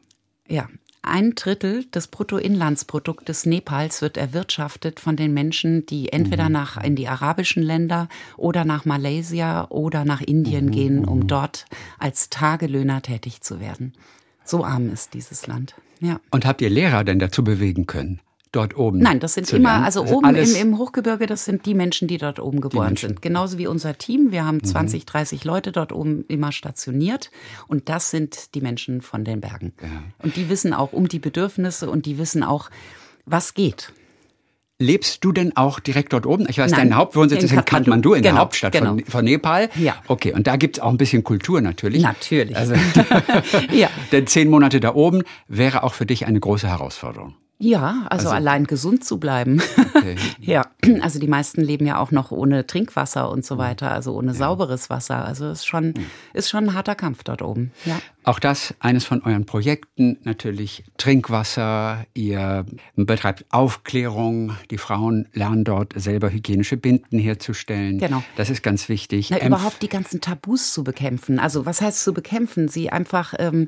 Ja. 0.48 0.68
Ein 1.02 1.34
Drittel 1.34 1.86
des 1.86 2.10
Bruttoinlandsproduktes 2.10 3.46
Nepals 3.46 4.02
wird 4.02 4.18
erwirtschaftet 4.18 5.00
von 5.00 5.16
den 5.16 5.34
Menschen, 5.34 5.86
die 5.86 6.12
entweder 6.12 6.48
Mhm. 6.48 6.52
nach 6.52 6.84
in 6.84 6.98
die 6.98 7.08
arabischen 7.08 7.64
Länder 7.64 8.10
oder 8.36 8.66
nach 8.66 8.84
Malaysia 8.84 9.66
oder 9.70 10.04
nach 10.04 10.20
Mhm, 10.20 10.28
Indien 10.28 10.72
gehen, 10.72 11.06
um 11.06 11.26
dort 11.26 11.66
als 12.00 12.30
Tagelöhner 12.30 13.02
tätig 13.02 13.40
zu 13.42 13.62
werden. 13.62 13.94
So 14.44 14.66
arm 14.66 14.90
ist 14.92 15.14
dieses 15.14 15.48
Land. 15.48 15.74
Ja. 16.02 16.20
Und 16.32 16.46
habt 16.46 16.62
ihr 16.62 16.70
Lehrer 16.70 17.06
denn 17.06 17.20
dazu 17.20 17.46
bewegen 17.46 17.88
können, 17.88 18.20
dort 18.52 18.76
oben 18.78 19.00
Nein, 19.00 19.20
das 19.20 19.36
sind 19.36 19.52
immer, 19.54 19.84
also 19.84 20.04
ist 20.04 20.12
oben 20.12 20.36
im, 20.36 20.56
im 20.56 20.78
Hochgebirge, 20.78 21.28
das 21.28 21.46
sind 21.46 21.66
die 21.66 21.74
Menschen, 21.74 22.08
die 22.08 22.18
dort 22.18 22.40
oben 22.40 22.62
geboren. 22.62 22.92
Mhm. 22.92 22.98
sind. 22.98 23.22
Genauso 23.22 23.58
wie 23.58 23.68
unser 23.68 23.98
Team. 23.98 24.32
Wir 24.32 24.46
haben 24.46 24.64
20, 24.64 25.06
30 25.06 25.44
Leute 25.44 25.72
dort 25.72 25.92
oben 25.92 26.26
immer 26.28 26.52
stationiert. 26.52 27.32
Und 27.68 27.90
das 27.90 28.12
sind 28.12 28.56
die 28.56 28.62
Menschen 28.62 29.02
von 29.02 29.24
den 29.24 29.42
Bergen. 29.42 29.74
Und 30.20 30.36
die 30.36 30.50
wissen 30.50 30.74
auch 30.74 30.94
um 30.94 31.08
die 31.08 31.20
Bedürfnisse 31.20 31.90
und 31.90 32.06
die 32.06 32.18
wissen 32.18 32.44
auch, 32.44 32.70
was 33.26 33.54
geht. 33.54 33.94
Lebst 34.82 35.26
du 35.26 35.34
denn 35.34 35.58
auch 35.58 35.82
direkt 35.82 36.14
dort 36.14 36.26
oben? 36.26 36.46
Ich 36.48 36.58
weiß, 36.58 36.72
Nein, 36.72 36.90
dein 36.90 36.96
Hauptwohnsitz 36.96 37.40
in 37.40 37.46
ist 37.48 37.52
in 37.52 37.66
Kathmandu. 37.66 38.14
In 38.14 38.24
der 38.24 38.32
Genau, 38.32 38.44
Hauptstadt 38.44 38.72
genau. 38.72 38.92
von, 38.92 39.06
von 39.06 39.26
Nepal. 39.26 39.70
Ja. 39.76 39.96
Okay, 40.08 40.32
und 40.32 40.48
da 40.48 40.56
gibt's 40.56 40.80
auch 40.80 40.90
ein 40.90 40.96
bisschen 40.98 41.26
Kultur 41.26 41.60
natürlich. 41.60 42.02
Natürlich. 42.02 42.56
Also, 42.56 42.76
Ja. 43.74 43.90
Denn 44.14 44.26
zehn 44.26 44.50
Monate 44.50 44.80
da 44.80 44.96
oben 44.96 45.24
wäre 45.50 45.84
auch 45.84 45.94
für 45.94 46.06
dich 46.06 46.28
eine 46.28 46.40
große 46.40 46.70
Herausforderung. 46.70 47.36
Ja, 47.62 48.06
also, 48.10 48.30
allein 48.30 48.67
gesund 48.67 49.04
zu 49.04 49.19
bleiben. 49.19 49.62
ja, 50.39 50.65
also 51.02 51.19
die 51.19 51.28
meisten 51.28 51.60
leben 51.60 51.86
ja 51.86 52.00
auch 52.00 52.12
noch 52.12 52.32
ohne 52.32 52.65
Trinkwasser 52.65 53.30
und 53.30 53.45
so 53.45 53.58
weiter, 53.58 53.91
also 53.91 54.15
ohne 54.15 54.34
sauberes 54.34 54.89
Wasser. 54.89 55.26
Also 55.26 55.48
es 55.48 55.60
ist 55.60 55.65
schon, 55.65 55.93
ist 56.34 56.50
schon 56.50 56.69
ein 56.69 56.74
harter 56.74 56.95
Kampf 56.95 57.26
dort 57.26 57.41
oben. 57.41 57.72
Ja. 57.84 58.00
Auch 58.24 58.39
das 58.39 58.76
eines 58.80 59.06
von 59.06 59.24
euren 59.24 59.45
Projekten, 59.45 60.19
natürlich 60.24 60.86
Trinkwasser. 60.98 62.06
Ihr 62.13 62.65
betreibt 62.95 63.45
Aufklärung. 63.50 64.56
Die 64.72 64.78
Frauen 64.78 65.28
lernen 65.34 65.63
dort 65.65 65.93
selber 65.95 66.30
hygienische 66.30 66.78
Binden 66.78 67.19
herzustellen. 67.19 67.98
Genau. 67.98 68.24
Das 68.38 68.50
ist 68.50 68.63
ganz 68.63 68.88
wichtig. 68.88 69.32
Na, 69.32 69.45
überhaupt 69.45 69.82
die 69.82 69.89
ganzen 69.89 70.22
Tabus 70.22 70.74
zu 70.74 70.84
bekämpfen. 70.84 71.39
Also 71.39 71.65
was 71.65 71.82
heißt 71.82 72.04
zu 72.04 72.13
bekämpfen? 72.13 72.69
Sie 72.69 72.89
einfach 72.89 73.34
ähm, 73.38 73.67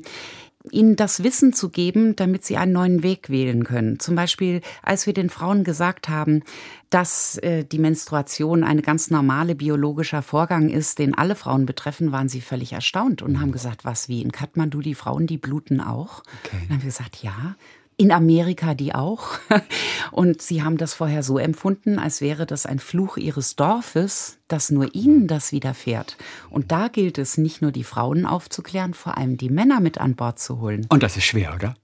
ihnen 0.70 0.96
das 0.96 1.22
Wissen 1.24 1.52
zu 1.52 1.70
geben, 1.70 2.14
damit 2.16 2.44
sie 2.44 2.56
einen 2.56 2.72
neuen 2.72 3.02
Weg 3.02 3.30
wählen 3.30 3.64
können. 3.64 3.98
Zum 3.98 4.14
Beispiel, 4.14 4.60
als 4.82 5.06
wir 5.06 5.14
den 5.14 5.30
Frauen 5.30 5.64
gesagt 5.64 6.08
haben, 6.08 6.42
dass 6.90 7.38
äh, 7.38 7.64
die 7.64 7.78
Menstruation 7.78 8.64
eine 8.64 8.82
ganz 8.82 9.10
normale 9.10 9.54
biologischer 9.54 10.22
Vorgang 10.22 10.68
ist, 10.68 10.98
den 10.98 11.16
alle 11.16 11.34
Frauen 11.34 11.66
betreffen, 11.66 12.12
waren 12.12 12.28
sie 12.28 12.40
völlig 12.40 12.72
erstaunt 12.72 13.22
und 13.22 13.40
haben 13.40 13.52
gesagt, 13.52 13.84
was 13.84 14.08
wie 14.08 14.22
in 14.22 14.30
Kathmandu 14.30 14.80
die 14.80 14.94
Frauen, 14.94 15.26
die 15.26 15.38
bluten 15.38 15.80
auch. 15.80 16.22
Dann 16.50 16.60
haben 16.76 16.82
wir 16.82 16.86
gesagt, 16.86 17.22
ja. 17.22 17.56
In 17.96 18.10
Amerika 18.10 18.74
die 18.74 18.94
auch. 18.94 19.38
Und 20.10 20.42
sie 20.42 20.62
haben 20.62 20.76
das 20.76 20.94
vorher 20.94 21.22
so 21.22 21.38
empfunden, 21.38 21.98
als 21.98 22.20
wäre 22.20 22.46
das 22.46 22.66
ein 22.66 22.78
Fluch 22.78 23.16
ihres 23.16 23.56
Dorfes, 23.56 24.38
dass 24.48 24.70
nur 24.70 24.94
ihnen 24.94 25.28
das 25.28 25.52
widerfährt. 25.52 26.16
Und 26.50 26.72
da 26.72 26.88
gilt 26.88 27.18
es 27.18 27.38
nicht 27.38 27.62
nur 27.62 27.72
die 27.72 27.84
Frauen 27.84 28.26
aufzuklären, 28.26 28.94
vor 28.94 29.16
allem 29.18 29.36
die 29.36 29.50
Männer 29.50 29.80
mit 29.80 29.98
an 29.98 30.16
Bord 30.16 30.38
zu 30.38 30.60
holen. 30.60 30.86
Und 30.88 31.02
das 31.02 31.16
ist 31.16 31.24
schwer, 31.24 31.54
oder? 31.54 31.74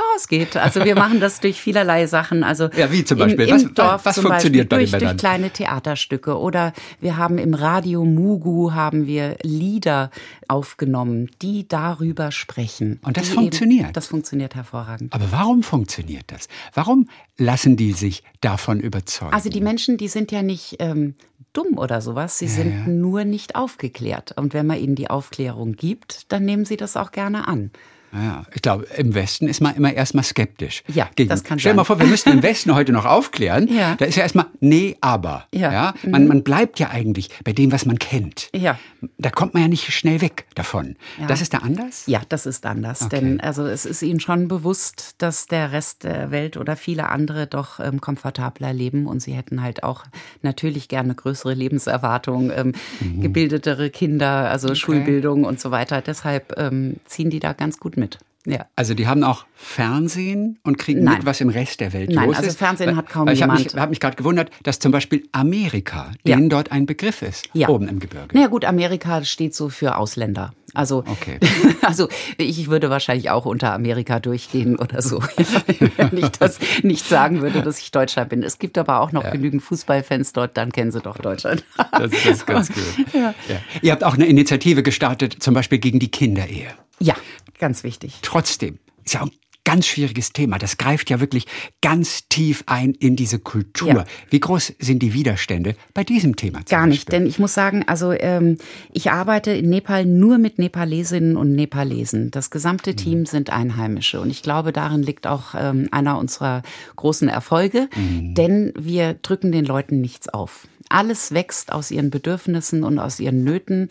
Ja, 0.00 0.04
es 0.16 0.28
geht. 0.28 0.56
Also 0.56 0.84
wir 0.84 0.94
machen 0.94 1.18
das 1.18 1.40
durch 1.40 1.60
vielerlei 1.60 2.06
Sachen. 2.06 2.44
Also 2.44 2.68
Ja, 2.76 2.92
wie 2.92 3.04
zum 3.04 3.18
Beispiel? 3.18 3.46
Im, 3.48 3.54
Was- 3.54 3.62
im 3.64 3.74
Dorf 3.74 4.04
was 4.04 4.14
zum 4.14 4.26
funktioniert 4.26 4.68
bei 4.68 4.76
Beispiel 4.78 4.92
den 4.92 5.00
durch, 5.00 5.00
Männern? 5.02 5.16
durch 5.16 5.20
kleine 5.20 5.50
Theaterstücke 5.50 6.38
oder 6.38 6.72
wir 7.00 7.16
haben 7.16 7.36
im 7.38 7.52
Radio 7.54 8.04
Mugu 8.04 8.72
haben 8.72 9.06
wir 9.08 9.36
Lieder 9.42 10.10
aufgenommen, 10.46 11.30
die 11.42 11.66
darüber 11.66 12.30
sprechen. 12.30 13.00
Und 13.04 13.16
das 13.16 13.28
funktioniert? 13.28 13.84
Eben, 13.86 13.92
das 13.92 14.06
funktioniert 14.06 14.54
hervorragend. 14.54 15.12
Aber 15.12 15.30
warum 15.32 15.62
funktioniert 15.64 16.24
das? 16.28 16.48
Warum 16.74 17.08
lassen 17.36 17.76
die 17.76 17.92
sich 17.92 18.22
davon 18.40 18.78
überzeugen? 18.80 19.32
Also 19.34 19.50
die 19.50 19.60
Menschen, 19.60 19.96
die 19.96 20.08
sind 20.08 20.30
ja 20.32 20.42
nicht 20.42 20.76
ähm, 20.78 21.14
dumm 21.52 21.76
oder 21.76 22.00
sowas, 22.00 22.38
sie 22.38 22.46
sind 22.48 22.86
nur 22.86 23.24
nicht 23.24 23.56
aufgeklärt. 23.56 24.32
Und 24.36 24.54
wenn 24.54 24.66
man 24.66 24.78
ihnen 24.78 24.94
die 24.94 25.10
Aufklärung 25.10 25.72
gibt, 25.72 26.32
dann 26.32 26.44
nehmen 26.44 26.64
sie 26.64 26.76
das 26.76 26.96
auch 26.96 27.10
gerne 27.10 27.48
an. 27.48 27.70
Ja, 28.12 28.44
ich 28.54 28.62
glaube, 28.62 28.86
im 28.96 29.14
Westen 29.14 29.48
ist 29.48 29.60
man 29.60 29.74
immer 29.76 29.92
erstmal 29.92 30.24
skeptisch. 30.24 30.82
Ja, 30.88 31.08
gegen. 31.14 31.28
das 31.28 31.44
kann 31.44 31.58
Stell 31.58 31.72
dir 31.72 31.76
mal 31.76 31.84
vor, 31.84 31.98
wir 32.00 32.06
müssten 32.06 32.30
im 32.30 32.42
Westen 32.42 32.74
heute 32.74 32.92
noch 32.92 33.04
aufklären. 33.04 33.68
Ja. 33.78 33.94
Da 33.96 34.06
ist 34.06 34.16
ja 34.16 34.22
erstmal 34.22 34.46
nee, 34.60 34.96
aber. 35.00 35.46
Ja. 35.54 35.94
Mhm. 36.02 36.10
Man, 36.10 36.26
man 36.26 36.42
bleibt 36.42 36.80
ja 36.80 36.88
eigentlich 36.90 37.28
bei 37.44 37.52
dem, 37.52 37.70
was 37.70 37.86
man 37.86 37.98
kennt. 37.98 38.48
Ja. 38.54 38.78
Da 39.18 39.30
kommt 39.30 39.54
man 39.54 39.62
ja 39.62 39.68
nicht 39.68 39.92
schnell 39.92 40.20
weg 40.20 40.46
davon. 40.54 40.96
Ja. 41.20 41.26
Das 41.26 41.40
ist 41.40 41.54
da 41.54 41.58
anders? 41.58 42.04
Ja, 42.06 42.22
das 42.28 42.46
ist 42.46 42.66
anders. 42.66 43.02
Okay. 43.02 43.20
Denn 43.20 43.40
also 43.40 43.66
es 43.66 43.84
ist 43.84 44.02
ihnen 44.02 44.18
schon 44.20 44.48
bewusst, 44.48 45.14
dass 45.18 45.46
der 45.46 45.70
Rest 45.72 46.02
der 46.04 46.30
Welt 46.30 46.56
oder 46.56 46.76
viele 46.76 47.08
andere 47.10 47.46
doch 47.46 47.78
ähm, 47.78 48.00
komfortabler 48.00 48.72
leben 48.72 49.06
und 49.06 49.20
sie 49.20 49.32
hätten 49.32 49.62
halt 49.62 49.82
auch 49.84 50.04
natürlich 50.42 50.88
gerne 50.88 51.14
größere 51.14 51.54
Lebenserwartung, 51.54 52.50
ähm, 52.50 52.72
Mhm. 53.00 53.20
gebildetere 53.20 53.90
Kinder, 53.90 54.50
also 54.50 54.74
Schulbildung 54.74 55.44
und 55.44 55.60
so 55.60 55.70
weiter. 55.70 56.00
Deshalb 56.00 56.54
ähm, 56.58 56.96
ziehen 57.04 57.30
die 57.30 57.38
da 57.40 57.52
ganz 57.52 57.78
gut 57.78 57.96
mit. 57.98 58.18
Ja. 58.46 58.66
Also 58.76 58.94
die 58.94 59.06
haben 59.06 59.24
auch 59.24 59.44
Fernsehen 59.54 60.58
und 60.62 60.78
kriegen 60.78 61.04
Nein. 61.04 61.18
mit, 61.18 61.26
was 61.26 61.40
im 61.42 61.50
Rest 61.50 61.80
der 61.80 61.92
Welt 61.92 62.10
Nein, 62.10 62.26
los 62.28 62.36
also 62.36 62.48
ist. 62.48 62.58
Fernsehen 62.58 62.88
Weil- 62.90 62.96
hat 62.96 63.08
kaum 63.10 63.28
ich 63.28 63.42
habe 63.42 63.52
mich, 63.52 63.64
jemand. 63.64 63.80
hab 63.80 63.90
mich 63.90 64.00
gerade 64.00 64.16
gewundert, 64.16 64.50
dass 64.62 64.78
zum 64.78 64.90
Beispiel 64.90 65.28
Amerika 65.32 66.12
Ja. 66.24 66.36
denen 66.36 66.48
dort 66.48 66.72
ein 66.72 66.86
Begriff 66.86 67.20
ist, 67.22 67.48
Ja. 67.52 67.68
oben 67.68 67.88
im 67.88 67.98
Gebirge. 67.98 68.28
Naja 68.34 68.46
gut, 68.46 68.64
Amerika 68.64 69.22
steht 69.24 69.54
so 69.54 69.68
für 69.68 69.96
Ausländer. 69.96 70.52
Also, 70.78 71.02
Okay. 71.08 71.40
also 71.82 72.08
ich 72.36 72.68
würde 72.68 72.88
wahrscheinlich 72.88 73.30
auch 73.30 73.46
unter 73.46 73.72
Amerika 73.72 74.20
durchgehen 74.20 74.76
oder 74.78 75.02
so, 75.02 75.20
wenn 75.96 76.16
ich 76.16 76.28
das 76.28 76.60
nicht 76.84 77.04
sagen 77.04 77.42
würde, 77.42 77.62
dass 77.62 77.80
ich 77.80 77.90
Deutscher 77.90 78.24
bin. 78.24 78.44
Es 78.44 78.60
gibt 78.60 78.78
aber 78.78 79.00
auch 79.00 79.10
noch 79.10 79.28
genügend 79.28 79.60
Fußballfans 79.64 80.32
dort, 80.34 80.56
dann 80.56 80.70
kennen 80.70 80.92
sie 80.92 81.00
doch 81.00 81.18
Deutschland. 81.18 81.64
Das, 81.90 82.12
das 82.12 82.26
ist 82.26 82.46
ganz 82.46 82.68
gut. 82.72 83.12
Ja. 83.12 83.34
Ihr 83.82 83.90
habt 83.90 84.04
auch 84.04 84.14
eine 84.14 84.26
Initiative 84.26 84.84
gestartet, 84.84 85.42
zum 85.42 85.52
Beispiel 85.52 85.78
gegen 85.78 85.98
die 85.98 86.12
Kinderehe. 86.12 86.68
Ja, 87.00 87.16
ganz 87.58 87.82
wichtig. 87.82 88.18
Trotzdem, 88.22 88.78
ist 89.04 89.14
ja 89.14 89.22
ein 89.22 89.30
ganz 89.68 89.86
schwieriges 89.86 90.32
Thema. 90.32 90.58
Das 90.58 90.78
greift 90.78 91.10
ja 91.10 91.20
wirklich 91.20 91.44
ganz 91.82 92.26
tief 92.30 92.64
ein 92.64 92.94
in 92.94 93.16
diese 93.16 93.38
Kultur. 93.38 93.88
Ja. 93.88 94.04
Wie 94.30 94.40
groß 94.40 94.72
sind 94.78 95.02
die 95.02 95.12
Widerstände 95.12 95.76
bei 95.92 96.04
diesem 96.04 96.36
Thema? 96.36 96.60
Gar 96.66 96.86
nicht, 96.86 97.04
Beispiel? 97.04 97.18
denn 97.18 97.28
ich 97.28 97.38
muss 97.38 97.52
sagen, 97.52 97.84
also 97.86 98.12
ähm, 98.12 98.56
ich 98.94 99.10
arbeite 99.10 99.50
in 99.50 99.68
Nepal 99.68 100.06
nur 100.06 100.38
mit 100.38 100.58
Nepalesinnen 100.58 101.36
und 101.36 101.54
Nepalesen. 101.54 102.30
Das 102.30 102.48
gesamte 102.48 102.96
Team 102.96 103.26
sind 103.26 103.50
Einheimische 103.50 104.22
und 104.22 104.30
ich 104.30 104.42
glaube, 104.42 104.72
darin 104.72 105.02
liegt 105.02 105.26
auch 105.26 105.54
ähm, 105.54 105.88
einer 105.90 106.16
unserer 106.16 106.62
großen 106.96 107.28
Erfolge, 107.28 107.90
denn 107.94 108.72
wir 108.74 109.14
drücken 109.20 109.52
den 109.52 109.66
Leuten 109.66 110.00
nichts 110.00 110.30
auf. 110.30 110.66
Alles 110.88 111.32
wächst 111.34 111.72
aus 111.72 111.90
ihren 111.90 112.08
Bedürfnissen 112.08 112.84
und 112.84 112.98
aus 112.98 113.20
ihren 113.20 113.44
Nöten 113.44 113.88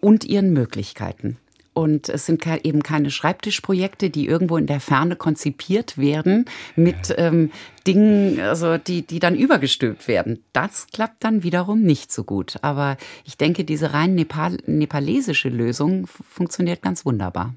und 0.00 0.24
ihren 0.24 0.52
Möglichkeiten. 0.52 1.36
Und 1.78 2.08
es 2.08 2.26
sind 2.26 2.44
eben 2.64 2.82
keine 2.82 3.08
Schreibtischprojekte, 3.08 4.10
die 4.10 4.26
irgendwo 4.26 4.56
in 4.56 4.66
der 4.66 4.80
Ferne 4.80 5.14
konzipiert 5.14 5.96
werden 5.96 6.46
mit 6.74 7.14
ähm, 7.16 7.52
Dingen, 7.86 8.40
also 8.40 8.78
die, 8.78 9.06
die 9.06 9.20
dann 9.20 9.36
übergestülpt 9.36 10.08
werden. 10.08 10.42
Das 10.52 10.88
klappt 10.92 11.22
dann 11.22 11.44
wiederum 11.44 11.82
nicht 11.82 12.10
so 12.10 12.24
gut. 12.24 12.56
Aber 12.62 12.96
ich 13.24 13.36
denke, 13.36 13.62
diese 13.62 13.92
rein 13.92 14.16
Nepal 14.16 14.58
nepalesische 14.66 15.50
Lösung 15.50 16.08
funktioniert 16.08 16.82
ganz 16.82 17.06
wunderbar. 17.06 17.54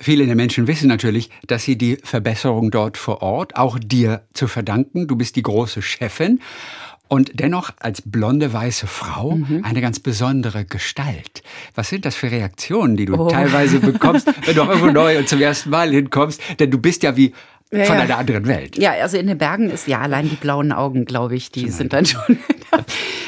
Viele 0.00 0.24
der 0.26 0.36
Menschen 0.36 0.68
wissen 0.68 0.86
natürlich, 0.86 1.28
dass 1.48 1.64
sie 1.64 1.76
die 1.76 1.96
Verbesserung 1.96 2.70
dort 2.70 2.96
vor 2.96 3.22
Ort 3.22 3.56
auch 3.56 3.76
dir 3.80 4.22
zu 4.34 4.46
verdanken. 4.46 5.08
Du 5.08 5.16
bist 5.16 5.34
die 5.34 5.42
große 5.42 5.82
Chefin. 5.82 6.40
Und 7.08 7.32
dennoch 7.40 7.70
als 7.80 8.02
blonde 8.02 8.52
weiße 8.52 8.86
Frau 8.86 9.32
Mhm. 9.36 9.64
eine 9.64 9.80
ganz 9.80 9.98
besondere 9.98 10.64
Gestalt. 10.66 11.42
Was 11.74 11.88
sind 11.88 12.04
das 12.04 12.14
für 12.14 12.30
Reaktionen, 12.30 12.96
die 12.96 13.06
du 13.06 13.14
Oh. 13.16 13.28
teilweise 13.28 13.80
bekommst, 13.80 14.26
wenn 14.46 14.54
du 14.54 14.62
auch 14.62 14.68
irgendwo 14.68 14.90
neu 14.90 15.18
und 15.18 15.28
zum 15.28 15.40
ersten 15.40 15.70
Mal 15.70 15.90
hinkommst? 15.90 16.40
Denn 16.60 16.70
du 16.70 16.78
bist 16.78 17.02
ja 17.02 17.16
wie 17.16 17.32
Ja, 17.70 17.84
von 17.84 17.96
ja. 17.96 18.02
einer 18.02 18.16
anderen 18.18 18.46
Welt. 18.46 18.78
Ja, 18.78 18.92
also 18.92 19.16
in 19.18 19.26
den 19.26 19.36
Bergen 19.38 19.68
ist 19.70 19.86
ja 19.88 20.00
allein 20.00 20.28
die 20.30 20.36
blauen 20.36 20.72
Augen, 20.72 21.04
glaube 21.04 21.34
ich, 21.36 21.50
die 21.50 21.68
sind 21.70 21.92
dann 21.92 22.06
schon. 22.06 22.38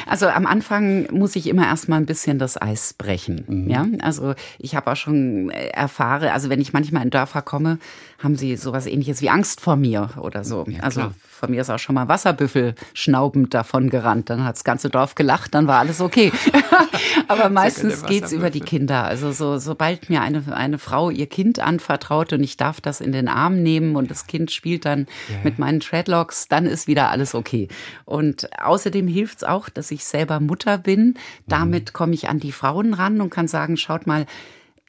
Also 0.07 0.27
am 0.27 0.45
Anfang 0.45 1.07
muss 1.11 1.37
ich 1.37 1.47
immer 1.47 1.65
erstmal 1.67 1.99
ein 1.99 2.05
bisschen 2.05 2.37
das 2.37 2.61
Eis 2.61 2.93
brechen. 2.93 3.45
Mhm. 3.47 3.69
Ja, 3.69 3.85
also 4.01 4.33
ich 4.59 4.75
habe 4.75 4.91
auch 4.91 4.95
schon 4.95 5.49
äh, 5.51 5.67
erfahre, 5.67 6.33
also 6.33 6.49
wenn 6.49 6.59
ich 6.59 6.73
manchmal 6.73 7.03
in 7.03 7.11
Dörfer 7.11 7.41
komme, 7.41 7.77
haben 8.21 8.35
sie 8.35 8.57
sowas 8.57 8.87
ähnliches 8.87 9.21
wie 9.21 9.29
Angst 9.29 9.61
vor 9.61 9.77
mir 9.77 10.09
oder 10.17 10.43
so. 10.43 10.65
also 10.81 11.01
klar. 11.01 11.13
von 11.29 11.51
mir 11.51 11.61
ist 11.61 11.69
auch 11.69 11.79
schon 11.79 11.95
mal 11.95 12.07
Wasserbüffel 12.07 12.75
schnaubend 12.93 13.53
davon 13.53 13.89
gerannt. 13.89 14.29
Dann 14.29 14.43
hat 14.43 14.55
das 14.55 14.63
ganze 14.63 14.89
Dorf 14.89 15.15
gelacht, 15.15 15.53
dann 15.53 15.67
war 15.67 15.79
alles 15.79 16.01
okay. 16.01 16.31
Aber 17.27 17.49
meistens 17.49 18.03
geht's 18.03 18.31
über 18.31 18.49
die 18.49 18.59
Kinder. 18.59 19.03
Also 19.03 19.31
so, 19.31 19.57
sobald 19.57 20.09
mir 20.09 20.21
eine, 20.21 20.43
eine 20.55 20.77
Frau 20.77 21.09
ihr 21.09 21.27
Kind 21.27 21.59
anvertraut 21.59 22.33
und 22.33 22.43
ich 22.43 22.57
darf 22.57 22.81
das 22.81 23.01
in 23.01 23.11
den 23.11 23.27
Arm 23.27 23.61
nehmen 23.61 23.95
und 23.95 24.11
das 24.11 24.27
Kind 24.27 24.51
spielt 24.51 24.85
dann 24.85 25.07
mit 25.43 25.59
meinen 25.59 25.79
Treadlocks, 25.79 26.47
dann 26.47 26.65
ist 26.65 26.87
wieder 26.87 27.09
alles 27.09 27.35
okay. 27.35 27.67
Und 28.05 28.49
außerdem 28.61 29.07
hilft's 29.31 29.43
auch, 29.43 29.69
dass 29.69 29.91
ich 29.91 30.03
selber 30.03 30.39
Mutter 30.39 30.77
bin. 30.77 31.15
Damit 31.47 31.93
komme 31.93 32.13
ich 32.13 32.27
an 32.27 32.39
die 32.39 32.51
Frauen 32.51 32.93
ran 32.93 33.21
und 33.21 33.29
kann 33.29 33.47
sagen, 33.47 33.77
schaut 33.77 34.05
mal, 34.05 34.25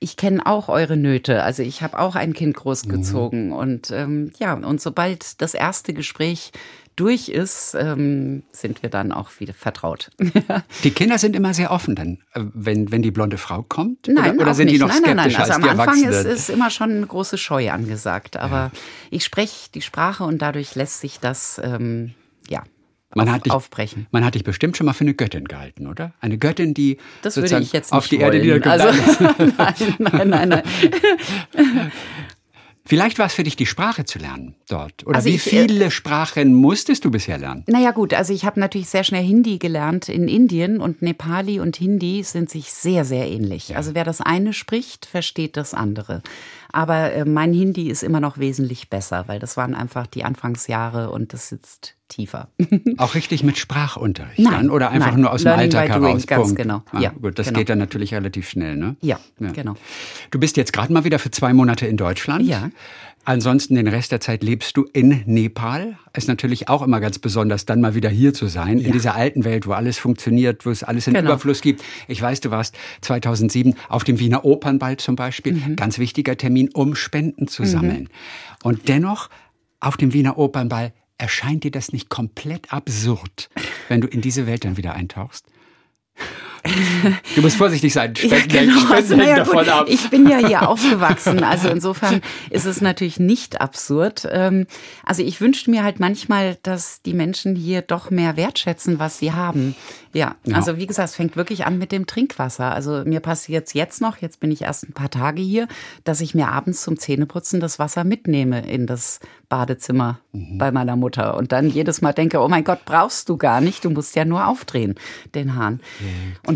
ich 0.00 0.16
kenne 0.16 0.44
auch 0.46 0.68
eure 0.68 0.96
Nöte. 0.96 1.44
Also 1.44 1.62
ich 1.62 1.80
habe 1.80 1.98
auch 1.98 2.16
ein 2.16 2.32
Kind 2.32 2.56
großgezogen. 2.56 3.52
Und 3.52 3.92
ähm, 3.92 4.32
ja, 4.40 4.54
und 4.54 4.80
sobald 4.80 5.40
das 5.40 5.54
erste 5.54 5.94
Gespräch 5.94 6.50
durch 6.96 7.28
ist, 7.28 7.74
ähm, 7.78 8.42
sind 8.50 8.82
wir 8.82 8.90
dann 8.90 9.12
auch 9.12 9.30
wieder 9.38 9.54
vertraut. 9.54 10.10
Die 10.84 10.90
Kinder 10.90 11.18
sind 11.18 11.36
immer 11.36 11.54
sehr 11.54 11.70
offen 11.70 11.94
dann, 11.94 12.18
äh, 12.34 12.42
wenn, 12.52 12.90
wenn 12.90 13.00
die 13.00 13.12
blonde 13.12 13.38
Frau 13.38 13.62
kommt? 13.62 14.08
Nein, 14.08 14.34
oder, 14.34 14.42
oder 14.42 14.54
sind 14.54 14.66
nicht. 14.66 14.76
die 14.76 14.80
noch 14.80 14.88
nein, 14.88 15.02
nein, 15.02 15.16
nein. 15.16 15.30
skeptischer 15.30 15.54
Also 15.54 15.68
als 15.68 15.70
am 15.70 15.80
Anfang 15.80 16.04
ist, 16.04 16.24
ist 16.26 16.50
immer 16.50 16.68
schon 16.68 16.90
eine 16.90 17.06
große 17.06 17.38
Scheu 17.38 17.70
angesagt. 17.70 18.36
Aber 18.36 18.72
ich 19.10 19.24
spreche 19.24 19.70
die 19.72 19.82
Sprache 19.82 20.24
und 20.24 20.42
dadurch 20.42 20.74
lässt 20.74 21.00
sich 21.00 21.20
das 21.20 21.60
ähm, 21.64 22.08
ja 22.08 22.21
Man 23.14 23.28
auf, 23.28 23.34
hat, 23.34 23.46
dich, 23.46 23.52
aufbrechen. 23.52 24.06
man 24.10 24.24
hat 24.24 24.34
dich 24.34 24.44
bestimmt 24.44 24.76
schon 24.76 24.86
mal 24.86 24.92
für 24.92 25.04
eine 25.04 25.14
Göttin 25.14 25.44
gehalten, 25.46 25.86
oder? 25.86 26.12
Eine 26.20 26.38
Göttin, 26.38 26.74
die 26.74 26.98
Das 27.22 27.36
würde 27.36 27.48
sozusagen 27.48 27.62
ich 27.64 27.72
jetzt 27.72 27.92
nicht 27.92 27.98
auf 27.98 28.08
die 28.08 28.18
Erde 28.18 28.38
wollen. 28.38 28.42
niedergekommen 28.46 28.80
also, 28.80 29.94
nein, 29.98 30.28
nein, 30.28 30.28
nein, 30.28 30.48
nein. 30.48 30.62
Vielleicht 32.84 33.20
war 33.20 33.26
es 33.26 33.34
für 33.34 33.44
dich, 33.44 33.54
die 33.54 33.66
Sprache 33.66 34.04
zu 34.04 34.18
lernen 34.18 34.56
dort. 34.68 35.06
Oder 35.06 35.16
Also 35.16 35.28
wie 35.28 35.36
ich, 35.36 35.46
äh, 35.46 35.50
viele 35.50 35.90
Sprachen 35.92 36.52
musstest 36.52 37.04
du 37.04 37.12
bisher 37.12 37.38
lernen? 37.38 37.62
Naja 37.68 37.92
gut, 37.92 38.12
also 38.12 38.32
ich 38.34 38.44
habe 38.44 38.58
natürlich 38.58 38.88
sehr 38.88 39.04
schnell 39.04 39.22
Hindi 39.22 39.58
gelernt 39.58 40.08
in 40.08 40.26
Indien 40.26 40.80
und 40.80 41.00
Nepali 41.00 41.60
und 41.60 41.76
Hindi 41.76 42.24
sind 42.24 42.50
sich 42.50 42.72
sehr, 42.72 43.04
sehr 43.04 43.28
ähnlich. 43.30 43.76
Also 43.76 43.94
wer 43.94 44.02
das 44.02 44.20
eine 44.20 44.52
spricht, 44.52 45.06
versteht 45.06 45.56
das 45.56 45.74
andere. 45.74 46.22
Aber 46.72 47.12
äh, 47.12 47.24
mein 47.24 47.52
Hindi 47.52 47.90
ist 47.90 48.02
immer 48.02 48.20
noch 48.20 48.38
wesentlich 48.38 48.88
besser, 48.88 49.24
weil 49.28 49.38
das 49.38 49.56
waren 49.56 49.74
einfach 49.74 50.06
die 50.06 50.24
Anfangsjahre 50.24 51.10
und 51.10 51.32
das 51.34 51.48
sitzt 51.50 51.96
tiefer. 52.08 52.48
Auch 52.98 53.14
richtig 53.14 53.42
mit 53.42 53.58
Sprachunterricht 53.58 54.38
Nein, 54.38 54.52
dann? 54.52 54.70
Oder 54.70 54.90
einfach 54.90 55.12
nein. 55.12 55.20
nur 55.20 55.32
aus 55.32 55.42
dem 55.42 55.48
Learning 55.48 55.74
Alltag 55.74 55.86
by 55.88 55.92
doing, 55.98 56.06
heraus? 56.08 56.26
ganz 56.26 56.42
Punkt. 56.42 56.56
genau. 56.56 56.82
Ah, 56.92 57.00
Ja, 57.00 57.10
gut, 57.10 57.38
das 57.38 57.46
genau. 57.46 57.58
geht 57.58 57.68
dann 57.70 57.78
natürlich 57.78 58.14
relativ 58.14 58.48
schnell, 58.48 58.76
ne? 58.76 58.96
Ja, 59.00 59.18
genau. 59.38 59.74
Du 60.30 60.38
bist 60.38 60.56
jetzt 60.56 60.72
gerade 60.72 60.92
mal 60.92 61.04
wieder 61.04 61.18
für 61.18 61.30
zwei 61.30 61.52
Monate 61.54 61.86
in 61.86 61.96
Deutschland. 61.96 62.44
Ja. 62.46 62.70
Ansonsten 63.24 63.76
den 63.76 63.86
Rest 63.86 64.10
der 64.10 64.20
Zeit 64.20 64.42
lebst 64.42 64.76
du 64.76 64.84
in 64.92 65.22
Nepal. 65.26 65.96
Ist 66.12 66.26
natürlich 66.26 66.68
auch 66.68 66.82
immer 66.82 66.98
ganz 67.00 67.20
besonders, 67.20 67.64
dann 67.66 67.80
mal 67.80 67.94
wieder 67.94 68.10
hier 68.10 68.34
zu 68.34 68.46
sein, 68.48 68.78
in 68.80 68.86
Ja. 68.86 68.92
dieser 68.92 69.14
alten 69.14 69.44
Welt, 69.44 69.66
wo 69.66 69.72
alles 69.72 69.96
funktioniert, 69.98 70.66
wo 70.66 70.70
es 70.70 70.82
alles 70.82 71.06
in 71.06 71.14
Genau. 71.14 71.30
Überfluss 71.30 71.60
gibt. 71.60 71.84
Ich 72.08 72.20
weiß, 72.20 72.40
du 72.40 72.50
warst 72.50 72.76
2007 73.02 73.74
auf 73.88 74.02
dem 74.02 74.18
Wiener 74.18 74.44
Opernball 74.44 74.96
zum 74.96 75.14
Beispiel. 75.14 75.52
Mhm. 75.54 75.76
Ganz 75.76 75.98
wichtiger 75.98 76.36
Termin, 76.36 76.70
um 76.74 76.96
Spenden 76.96 77.46
zu 77.46 77.64
sammeln. 77.64 78.08
Und 78.64 78.88
dennoch, 78.88 79.30
auf 79.78 79.96
dem 79.96 80.12
Wiener 80.12 80.36
Opernball 80.36 80.92
erscheint 81.16 81.62
dir 81.62 81.70
das 81.70 81.92
nicht 81.92 82.08
komplett 82.08 82.72
absurd, 82.72 83.50
wenn 83.88 84.00
du 84.00 84.08
in 84.08 84.20
diese 84.20 84.46
Welt 84.48 84.64
dann 84.64 84.76
wieder 84.76 84.94
eintauchst? 84.94 85.46
Du 87.34 87.42
musst 87.42 87.56
vorsichtig 87.56 87.92
sein. 87.92 88.14
Spenden, 88.14 88.50
Ja, 88.54 88.60
genau. 88.60 88.72
Spenden 88.78 88.92
Also, 88.92 89.16
naja, 89.16 89.36
davon 89.36 89.68
ab. 89.68 89.86
Ich 89.88 90.08
bin 90.10 90.28
ja 90.28 90.38
hier 90.38 90.68
aufgewachsen. 90.68 91.42
Also 91.42 91.68
insofern 91.68 92.20
ist 92.50 92.66
es 92.66 92.80
natürlich 92.80 93.18
nicht 93.18 93.60
absurd. 93.60 94.28
Ähm, 94.30 94.66
Also 95.04 95.22
ich 95.22 95.40
wünschte 95.40 95.70
mir 95.70 95.82
halt 95.82 95.98
manchmal, 96.00 96.56
dass 96.62 97.02
die 97.02 97.14
Menschen 97.14 97.56
hier 97.56 97.82
doch 97.82 98.10
mehr 98.10 98.36
wertschätzen, 98.36 98.98
was 98.98 99.18
sie 99.18 99.32
haben. 99.32 99.74
Ja, 100.12 100.36
Ja. 100.44 100.56
also 100.56 100.76
wie 100.76 100.86
gesagt, 100.86 101.08
es 101.08 101.16
fängt 101.16 101.36
wirklich 101.36 101.66
an 101.66 101.78
mit 101.78 101.90
dem 101.90 102.06
Trinkwasser. 102.06 102.72
Also 102.72 103.02
mir 103.04 103.20
passiert 103.20 103.66
es 103.66 103.72
jetzt 103.72 104.00
noch, 104.00 104.18
jetzt 104.18 104.40
bin 104.40 104.50
ich 104.52 104.62
erst 104.62 104.84
ein 104.88 104.92
paar 104.92 105.10
Tage 105.10 105.40
hier, 105.42 105.66
dass 106.04 106.20
ich 106.20 106.34
mir 106.34 106.48
abends 106.48 106.82
zum 106.82 106.98
Zähneputzen 106.98 107.60
das 107.60 107.78
Wasser 107.78 108.04
mitnehme 108.04 108.66
in 108.70 108.86
das 108.86 109.20
Badezimmer 109.48 110.20
Mhm. 110.32 110.58
bei 110.58 110.70
meiner 110.70 110.96
Mutter 110.96 111.36
und 111.36 111.52
dann 111.52 111.68
jedes 111.68 112.00
Mal 112.02 112.12
denke, 112.12 112.40
oh 112.40 112.48
mein 112.48 112.64
Gott, 112.64 112.84
brauchst 112.84 113.28
du 113.28 113.36
gar 113.36 113.60
nicht, 113.60 113.84
du 113.84 113.90
musst 113.90 114.14
ja 114.16 114.24
nur 114.24 114.46
aufdrehen, 114.46 114.94
den 115.34 115.56
Hahn. 115.56 115.80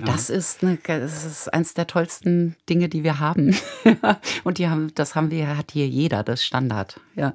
Und 0.00 0.08
das 0.08 0.30
ist, 0.30 0.62
eine, 0.62 0.78
das 0.86 1.24
ist 1.24 1.52
eins 1.52 1.74
der 1.74 1.86
tollsten 1.86 2.56
Dinge, 2.68 2.88
die 2.88 3.04
wir 3.04 3.18
haben. 3.18 3.56
und 4.44 4.58
die 4.58 4.68
haben, 4.68 4.92
das 4.94 5.14
haben 5.14 5.30
wir, 5.30 5.56
hat 5.56 5.72
hier 5.72 5.88
jeder, 5.88 6.22
das 6.22 6.44
Standard. 6.44 7.00
Ja. 7.14 7.34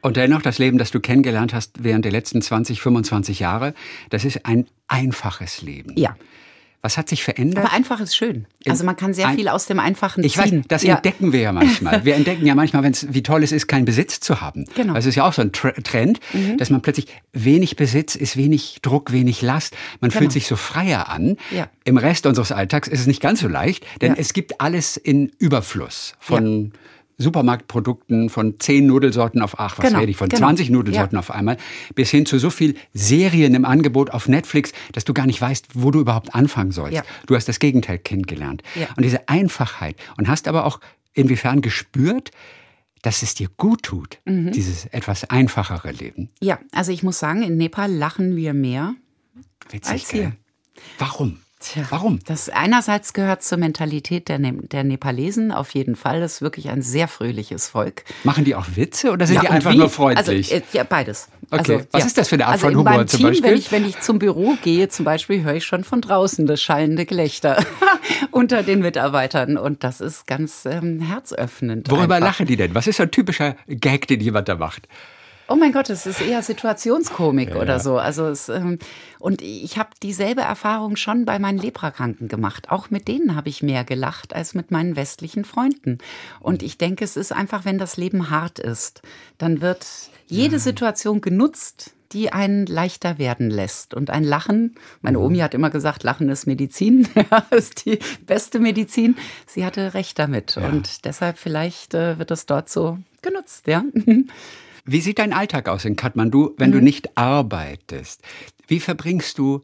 Und 0.00 0.16
dennoch, 0.16 0.42
das 0.42 0.58
Leben, 0.58 0.78
das 0.78 0.90
du 0.90 1.00
kennengelernt 1.00 1.54
hast 1.54 1.84
während 1.84 2.04
der 2.04 2.12
letzten 2.12 2.42
20, 2.42 2.82
25 2.82 3.38
Jahre, 3.38 3.72
das 4.10 4.24
ist 4.24 4.44
ein 4.44 4.66
einfaches 4.88 5.62
Leben. 5.62 5.94
Ja. 5.96 6.16
Was 6.84 6.98
hat 6.98 7.08
sich 7.08 7.22
verändert? 7.22 7.64
Aber 7.64 7.72
einfach 7.72 8.00
ist 8.00 8.16
schön. 8.16 8.46
Also 8.66 8.82
man 8.82 8.96
kann 8.96 9.14
sehr 9.14 9.28
Ein- 9.28 9.36
viel 9.36 9.46
aus 9.46 9.66
dem 9.66 9.78
Einfachen 9.78 10.24
Ich 10.24 10.36
weiß, 10.36 10.48
ziehen. 10.50 10.64
das 10.66 10.82
Ja. 10.82 10.96
entdecken 10.96 11.32
wir 11.32 11.38
ja 11.40 11.52
manchmal. 11.52 12.04
Wir 12.04 12.16
entdecken 12.16 12.44
ja 12.44 12.56
manchmal, 12.56 12.82
wenn's, 12.82 13.06
wie 13.10 13.22
toll 13.22 13.44
es 13.44 13.52
ist, 13.52 13.68
keinen 13.68 13.84
Besitz 13.84 14.18
zu 14.18 14.40
haben. 14.40 14.64
Genau. 14.74 14.90
Mhm. 14.90 14.94
Das 14.96 15.06
ist 15.06 15.14
ja 15.14 15.24
auch 15.24 15.32
so 15.32 15.42
ein 15.42 15.52
Tr 15.52 15.72
Trend, 15.84 16.18
dass 16.58 16.70
man 16.70 16.82
plötzlich 16.82 17.06
wenig 17.32 17.76
Besitz 17.76 18.16
ist, 18.16 18.36
wenig 18.36 18.80
Druck, 18.82 19.12
wenig 19.12 19.42
Last. 19.42 19.76
Man 20.00 20.10
Genau. 20.10 20.18
fühlt 20.22 20.32
sich 20.32 20.48
so 20.48 20.56
freier 20.56 21.08
an. 21.08 21.36
Ja. 21.52 21.68
Im 21.84 21.98
Rest 21.98 22.26
unseres 22.26 22.50
Alltags 22.50 22.88
ist 22.88 22.98
es 23.00 23.06
nicht 23.06 23.20
ganz 23.22 23.38
so 23.40 23.46
leicht, 23.48 23.86
denn 24.00 24.12
Ja. 24.14 24.18
es 24.18 24.32
gibt 24.32 24.60
alles 24.60 24.96
in 24.96 25.30
Überfluss 25.38 26.14
von 26.18 26.72
Supermarktprodukten 27.18 28.28
von 28.30 28.58
zehn 28.60 28.86
Nudelsorten 28.86 29.42
auf 29.42 29.58
ach, 29.58 29.78
was 29.78 29.86
Genau, 29.86 30.00
rede 30.00 30.10
ich, 30.10 30.16
von 30.16 30.28
genau. 30.28 30.40
20 30.46 30.70
Nudelsorten 30.70 31.16
Ja. 31.16 31.20
auf 31.20 31.30
einmal, 31.30 31.56
bis 31.94 32.10
hin 32.10 32.26
zu 32.26 32.38
so 32.38 32.50
viel 32.50 32.76
Serien 32.92 33.54
im 33.54 33.64
Angebot 33.64 34.10
auf 34.10 34.28
Netflix, 34.28 34.72
dass 34.92 35.04
du 35.04 35.14
gar 35.14 35.26
nicht 35.26 35.40
weißt, 35.40 35.68
wo 35.74 35.90
du 35.90 36.00
überhaupt 36.00 36.34
anfangen 36.34 36.72
sollst. 36.72 36.94
Ja. 36.94 37.02
Du 37.26 37.34
hast 37.36 37.48
das 37.48 37.58
Gegenteil 37.58 37.98
kennengelernt. 37.98 38.62
Ja. 38.74 38.88
Und 38.96 39.02
diese 39.04 39.28
Einfachheit 39.28 39.96
und 40.16 40.28
hast 40.28 40.48
aber 40.48 40.64
auch 40.66 40.80
inwiefern 41.14 41.60
gespürt, 41.60 42.30
dass 43.02 43.22
es 43.22 43.34
dir 43.34 43.48
gut 43.56 43.82
tut, 43.82 44.18
Mhm. 44.24 44.52
dieses 44.52 44.86
etwas 44.86 45.24
einfachere 45.28 45.90
Leben. 45.90 46.30
ja, 46.40 46.58
also 46.70 46.92
ich 46.92 47.02
muss 47.02 47.18
sagen, 47.18 47.42
in 47.42 47.56
Nepal 47.56 47.90
lachen 47.92 48.36
wir 48.36 48.54
mehr. 48.54 48.94
Witzig, 49.70 49.92
Als 49.92 50.08
gell? 50.08 50.20
hier. 50.20 50.32
Warum? 50.98 51.38
Tja, 51.62 51.84
Warum? 51.90 52.18
Das 52.26 52.48
einerseits 52.48 53.12
gehört 53.12 53.44
zur 53.44 53.56
Mentalität 53.56 54.28
der, 54.28 54.40
ne 54.40 54.52
der 54.52 54.82
Nepalesen 54.82 55.52
auf 55.52 55.70
jeden 55.74 55.94
Fall. 55.94 56.20
Das 56.20 56.34
ist 56.34 56.42
wirklich 56.42 56.70
ein 56.70 56.82
sehr 56.82 57.06
fröhliches 57.06 57.68
Volk. 57.68 58.04
Machen 58.24 58.44
die 58.44 58.56
auch 58.56 58.66
Witze 58.74 59.12
oder 59.12 59.26
sind 59.26 59.42
die 59.42 59.46
und 59.46 59.54
einfach 59.54 59.72
wie? 59.72 59.78
nur 59.78 59.88
freundlich? 59.88 60.52
Also, 60.52 60.66
ja, 60.72 60.82
beides. 60.82 61.28
Okay. 61.50 61.84
Was 61.92 62.06
ist 62.06 62.18
das 62.18 62.28
für 62.28 62.34
eine 62.34 62.46
Art 62.46 62.54
also 62.54 62.66
von 62.66 62.72
in 62.72 62.78
Humor 62.78 62.92
meinem 62.92 63.06
zum 63.06 63.18
Team, 63.18 63.28
Beispiel? 63.28 63.50
Wenn 63.50 63.58
ich, 63.58 63.72
wenn 63.72 63.84
ich 63.84 64.00
zum 64.00 64.18
Büro 64.18 64.56
gehe, 64.62 64.88
zum 64.88 65.04
Beispiel, 65.04 65.42
höre 65.44 65.54
ich 65.54 65.64
schon 65.64 65.84
von 65.84 66.00
draußen 66.00 66.46
das 66.46 66.60
schallende 66.60 67.06
Gelächter 67.06 67.64
unter 68.32 68.62
den 68.62 68.80
Mitarbeitern. 68.80 69.56
Und 69.56 69.84
das 69.84 70.00
ist 70.00 70.26
ganz 70.26 70.64
ähm, 70.64 71.00
herzöffnend. 71.00 71.90
Worüber 71.90 72.16
einfach. 72.16 72.28
lachen 72.28 72.46
die 72.46 72.56
denn? 72.56 72.74
Was 72.74 72.86
ist 72.88 72.96
so 72.96 73.04
ein 73.04 73.10
typischer 73.10 73.56
Gag, 73.68 74.08
den 74.08 74.20
jemand 74.20 74.48
da 74.48 74.56
macht? 74.56 74.88
Oh 75.52 75.56
mein 75.56 75.72
Gott, 75.72 75.90
es 75.90 76.06
ist 76.06 76.22
eher 76.22 76.42
Situationskomik 76.42 77.54
oder 77.56 77.78
so. 77.78 77.98
Also 77.98 78.24
es, 78.28 78.48
ähm, 78.48 78.78
und 79.18 79.42
ich 79.42 79.76
habe 79.76 79.90
dieselbe 80.02 80.40
Erfahrung 80.40 80.96
schon 80.96 81.26
bei 81.26 81.38
meinen 81.38 81.58
Leprakranken 81.58 82.26
gemacht. 82.28 82.70
Auch 82.70 82.88
mit 82.88 83.06
denen 83.06 83.36
habe 83.36 83.50
ich 83.50 83.62
mehr 83.62 83.84
gelacht 83.84 84.34
als 84.34 84.54
mit 84.54 84.70
meinen 84.70 84.96
westlichen 84.96 85.44
Freunden. 85.44 85.98
Und 86.40 86.62
ich 86.62 86.78
denke, 86.78 87.04
es 87.04 87.18
ist 87.18 87.32
einfach, 87.32 87.66
wenn 87.66 87.76
das 87.76 87.98
Leben 87.98 88.30
hart 88.30 88.60
ist, 88.60 89.02
dann 89.36 89.60
wird 89.60 89.86
jede 90.26 90.58
Situation 90.58 91.20
genutzt, 91.20 91.92
die 92.12 92.32
einen 92.32 92.64
leichter 92.64 93.18
werden 93.18 93.50
lässt. 93.50 93.92
Und 93.92 94.08
ein 94.08 94.24
Lachen, 94.24 94.76
meine 95.02 95.18
Omi 95.18 95.40
hat 95.40 95.52
immer 95.52 95.68
gesagt, 95.68 96.02
Lachen 96.02 96.30
ist 96.30 96.46
Medizin, 96.46 97.06
Ja, 97.30 97.44
ist 97.50 97.84
die 97.84 97.98
beste 98.24 98.58
Medizin. 98.58 99.16
Sie 99.46 99.66
hatte 99.66 99.92
recht 99.92 100.18
damit. 100.18 100.56
Und 100.56 101.04
deshalb 101.04 101.36
vielleicht 101.36 101.92
äh, 101.92 102.18
wird 102.18 102.30
es 102.30 102.46
dort 102.46 102.70
so 102.70 102.96
genutzt, 103.20 103.66
ja. 103.66 103.84
Wie 104.84 105.00
sieht 105.00 105.18
dein 105.18 105.32
Alltag 105.32 105.68
aus 105.68 105.84
in 105.84 105.94
Kathmandu, 105.96 106.54
wenn 106.58 106.72
du 106.72 106.78
Mhm. 106.78 106.84
nicht 106.84 107.16
arbeitest? 107.16 108.22
Wie 108.66 108.80
verbringst 108.80 109.38
du 109.38 109.62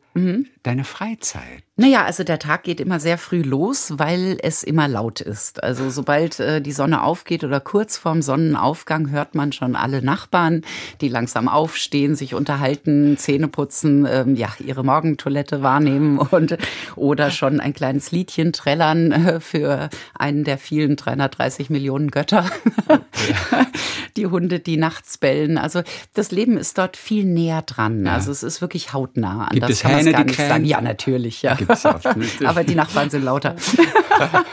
deine 0.63 0.85
Freizeit? 0.85 1.63
Naja, 1.81 2.05
also 2.05 2.25
der 2.25 2.41
Tag 2.41 2.65
geht 2.65 2.81
immer 2.81 2.99
sehr 2.99 3.19
früh 3.19 3.41
los, 3.41 3.93
weil 3.99 4.37
es 4.43 4.65
immer 4.65 4.89
laut 4.89 5.21
ist. 5.21 5.63
Also 5.63 5.91
sobald 5.91 6.41
äh, 6.41 6.61
die 6.61 6.73
Sonne 6.73 7.05
aufgeht 7.05 7.45
oder 7.45 7.61
kurz 7.61 7.97
vorm 7.97 8.21
Sonnenaufgang 8.21 9.11
hört 9.11 9.37
man 9.37 9.53
schon 9.53 9.77
alle 9.77 10.03
Nachbarn, 10.03 10.63
die 11.01 11.09
langsam 11.09 11.49
aufstehen, 11.49 12.17
sich 12.17 12.35
unterhalten, 12.35 13.17
Zähne 13.17 13.47
putzen, 13.47 14.09
ähm, 14.11 14.35
ja, 14.35 14.49
ihre 14.59 14.83
Morgentoilette 14.83 15.63
wahrnehmen 15.63 16.19
und 16.19 16.59
oder 16.97 17.31
schon 17.31 17.61
ein 17.61 17.75
kleines 17.75 18.11
Liedchen 18.11 18.53
trällern 18.53 19.13
äh, 19.13 19.41
für 19.41 19.89
einen 20.19 20.43
der 20.43 20.59
vielen 20.59 20.97
330 20.97 21.71
Millionen 21.71 22.11
Götter. 22.11 22.45
die 24.17 24.27
Hunde, 24.27 24.59
die 24.59 24.77
nachts 24.77 25.17
bellen. 25.17 25.59
Also 25.59 25.83
das 26.15 26.33
Leben 26.33 26.57
ist 26.57 26.77
dort 26.77 26.97
viel 26.97 27.25
näher 27.25 27.63
dran. 27.63 28.09
Also 28.09 28.33
es 28.33 28.43
ist 28.43 28.61
wirklich 28.61 28.88
hautnah. 28.93 29.49
Anders 29.49 29.53
Gibt 29.53 29.71
es 29.71 29.81
kann 29.81 29.97
Hähne, 29.97 30.13
gar 30.13 30.21
die 30.21 30.27
nicht 30.29 30.37
krähen? 30.37 30.49
sagen. 30.49 30.65
Ja, 30.65 30.81
natürlich, 30.81 31.43
ja. 31.43 31.55
Gibt's 31.55 31.85
auch. 31.87 32.01
Aber 32.45 32.65
die 32.65 32.75
Nachbarn 32.75 33.11
sind 33.11 33.25
lauter. 33.25 33.57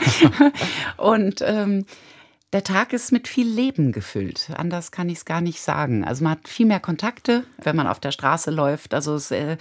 Und 0.96 1.42
ähm, 1.42 1.84
der 2.52 2.64
Tag 2.64 2.92
ist 2.92 3.12
mit 3.12 3.28
viel 3.28 3.48
Leben 3.48 3.92
gefüllt. 3.92 4.50
Anders 4.56 4.90
kann 4.90 5.08
ich 5.08 5.18
es 5.18 5.24
gar 5.24 5.40
nicht 5.40 5.60
sagen. 5.60 6.04
Also 6.04 6.24
man 6.24 6.32
hat 6.32 6.48
viel 6.48 6.66
mehr 6.66 6.80
Kontakte, 6.80 7.44
wenn 7.62 7.76
man 7.76 7.86
auf 7.86 8.00
der 8.00 8.12
Straße 8.12 8.50
läuft. 8.50 8.94
Also 8.94 9.14
es, 9.14 9.30
äh, 9.30 9.56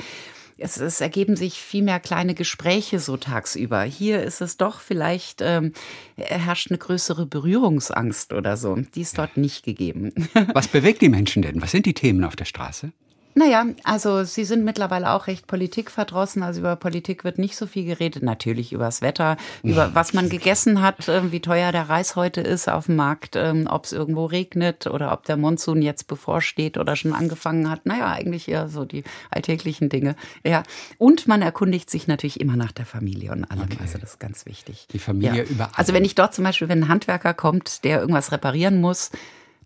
es, 0.58 0.78
es 0.78 1.02
ergeben 1.02 1.36
sich 1.36 1.60
viel 1.60 1.84
mehr 1.84 2.00
kleine 2.00 2.34
Gespräche 2.36 3.00
so 3.00 3.18
tagsüber. 3.18 3.82
Hier 3.84 4.24
ist 4.24 4.42
es 4.42 4.58
doch 4.58 4.80
vielleicht, 4.80 5.42
ähm, 5.42 5.74
herrscht 6.16 6.72
eine 6.72 6.78
größere 6.78 7.26
Berührungsangst 7.26 8.32
oder 8.34 8.56
so. 8.56 8.76
Die 8.76 9.02
ist 9.02 9.18
dort 9.18 9.36
nicht 9.36 9.66
gegeben. 9.66 10.14
Was 10.54 10.68
bewegt 10.68 11.02
die 11.02 11.10
Menschen 11.10 11.42
denn? 11.42 11.62
Was 11.62 11.72
sind 11.72 11.86
die 11.86 11.94
Themen 11.94 12.24
auf 12.24 12.36
der 12.36 12.46
Straße? 12.46 12.94
Naja, 13.38 13.66
also 13.84 14.24
Sie 14.24 14.46
sind 14.46 14.64
mittlerweile 14.64 15.12
auch 15.12 15.28
recht 15.28 15.46
politikverdrossen. 15.46 16.42
Also 16.42 16.62
über 16.62 16.78
Politik 16.78 17.26
wird 17.26 17.38
nicht 17.38 17.58
so 17.58 17.68
viel 17.68 17.84
geredet. 17.84 18.24
Natürlich 18.24 18.72
übers 18.72 19.02
Wetter, 19.02 19.36
über 19.62 19.92
was 19.94 20.14
man 20.14 20.30
gegessen 20.30 20.82
hat, 20.82 21.10
äh, 21.10 21.34
wie 21.34 21.42
teuer 21.42 21.74
der 21.74 21.90
Reis 21.90 22.16
heute 22.16 22.40
ist 22.40 22.70
auf 22.70 22.86
dem 22.86 22.96
Markt, 22.96 23.36
ähm, 23.36 23.68
ob 23.70 23.84
es 23.84 23.92
irgendwo 23.92 24.26
regnet 24.26 24.88
oder 24.88 25.12
ob 25.12 25.26
der 25.26 25.36
Monsun 25.36 25.82
jetzt 25.82 26.08
bevorsteht 26.08 26.78
oder 26.78 26.96
schon 26.96 27.12
angefangen 27.12 27.70
hat. 27.70 27.86
Naja, 27.86 28.10
eigentlich 28.10 28.48
eher 28.48 28.70
so 28.70 28.86
die 28.86 29.04
alltäglichen 29.32 29.90
Dinge. 29.90 30.16
Ja. 30.46 30.64
Und 30.98 31.28
man 31.28 31.42
erkundigt 31.42 31.90
sich 31.90 32.08
natürlich 32.08 32.40
immer 32.40 32.56
nach 32.56 32.72
der 32.72 32.86
Familie 32.86 33.34
und 33.34 33.44
allem. 33.44 33.68
Also 33.82 33.98
das 33.98 34.12
ist 34.12 34.20
ganz 34.22 34.46
wichtig. 34.46 34.88
Die 34.94 35.00
Familie 35.00 35.44
über 35.44 35.72
Also 35.76 35.92
wenn 35.92 36.06
ich 36.06 36.16
dort 36.16 36.34
zum 36.34 36.46
Beispiel, 36.46 36.70
wenn 36.70 36.84
ein 36.84 36.88
Handwerker 36.88 37.34
kommt, 37.34 37.84
der 37.84 38.00
irgendwas 38.00 38.32
reparieren 38.32 38.80
muss, 38.80 39.12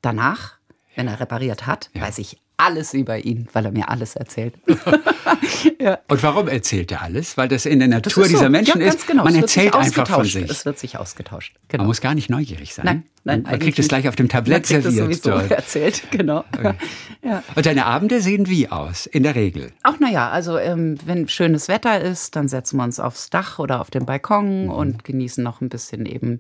danach, 0.02 0.54
wenn 0.96 1.08
er 1.08 1.20
repariert 1.20 1.68
hat, 1.68 1.92
weiß 1.94 2.18
ich 2.18 2.40
alles 2.60 2.94
über 2.94 3.18
ihn, 3.24 3.48
weil 3.54 3.66
er 3.66 3.72
mir 3.72 3.90
alles 3.90 4.16
erzählt. 4.16 4.54
Und 6.08 6.24
warum 6.24 6.48
erzählt 6.48 6.92
er 6.92 7.02
alles? 7.02 7.38
Weil 7.38 7.48
das 7.48 7.66
in 7.66 7.80
der 7.80 7.88
Das 7.88 7.96
Natur 8.06 8.26
so. 8.26 8.30
dieser 8.30 8.50
Menschen 8.50 8.80
ja, 8.80 8.86
ganz 8.88 9.02
ist. 9.02 9.08
Genau. 9.08 9.24
Man 9.24 9.36
erzählt 9.36 9.76
einfach 9.76 10.08
von 10.08 10.26
sich. 10.26 10.50
Es 10.50 10.66
wird 10.66 10.78
sich 10.80 10.98
ausgetauscht. 10.98 11.56
Genau. 11.68 11.84
Man 11.84 11.88
muss 11.88 12.02
gar 12.02 12.14
nicht 12.16 12.30
neugierig 12.30 12.74
sein. 12.74 12.86
nein, 12.86 13.04
nein, 13.24 13.44
Man 13.44 13.60
kriegt 13.60 13.80
es 13.80 13.88
gleich 13.88 14.08
auf 14.08 14.16
dem 14.16 14.30
Tablett 14.30 14.70
Man 14.70 14.82
kriegt 14.82 14.86
es 14.86 14.94
serviert. 14.96 15.24
sowieso 15.24 15.40
dort. 15.40 15.52
erzählt, 15.52 16.04
genau. 16.12 16.44
Ja. 17.22 17.44
Und 17.54 17.66
deine 17.66 17.86
Abende 17.86 18.22
sehen 18.22 18.48
wie 18.48 18.70
aus? 18.70 19.06
In 19.06 19.24
der 19.24 19.36
Regel. 19.36 19.74
Ach 19.84 20.00
naja, 20.00 20.30
also 20.30 20.58
ähm, 20.58 20.96
wenn 21.06 21.28
schönes 21.28 21.68
Wetter 21.68 22.00
ist, 22.00 22.38
dann 22.38 22.48
setzen 22.48 22.78
wir 22.78 22.86
uns 22.86 22.98
aufs 23.02 23.30
Dach 23.30 23.60
oder 23.60 23.82
auf 23.82 23.90
den 23.92 24.06
Balkon 24.06 24.64
Mhm. 24.66 24.70
und 24.70 25.04
genießen 25.04 25.44
noch 25.44 25.60
ein 25.60 25.68
bisschen 25.68 26.06
eben 26.06 26.40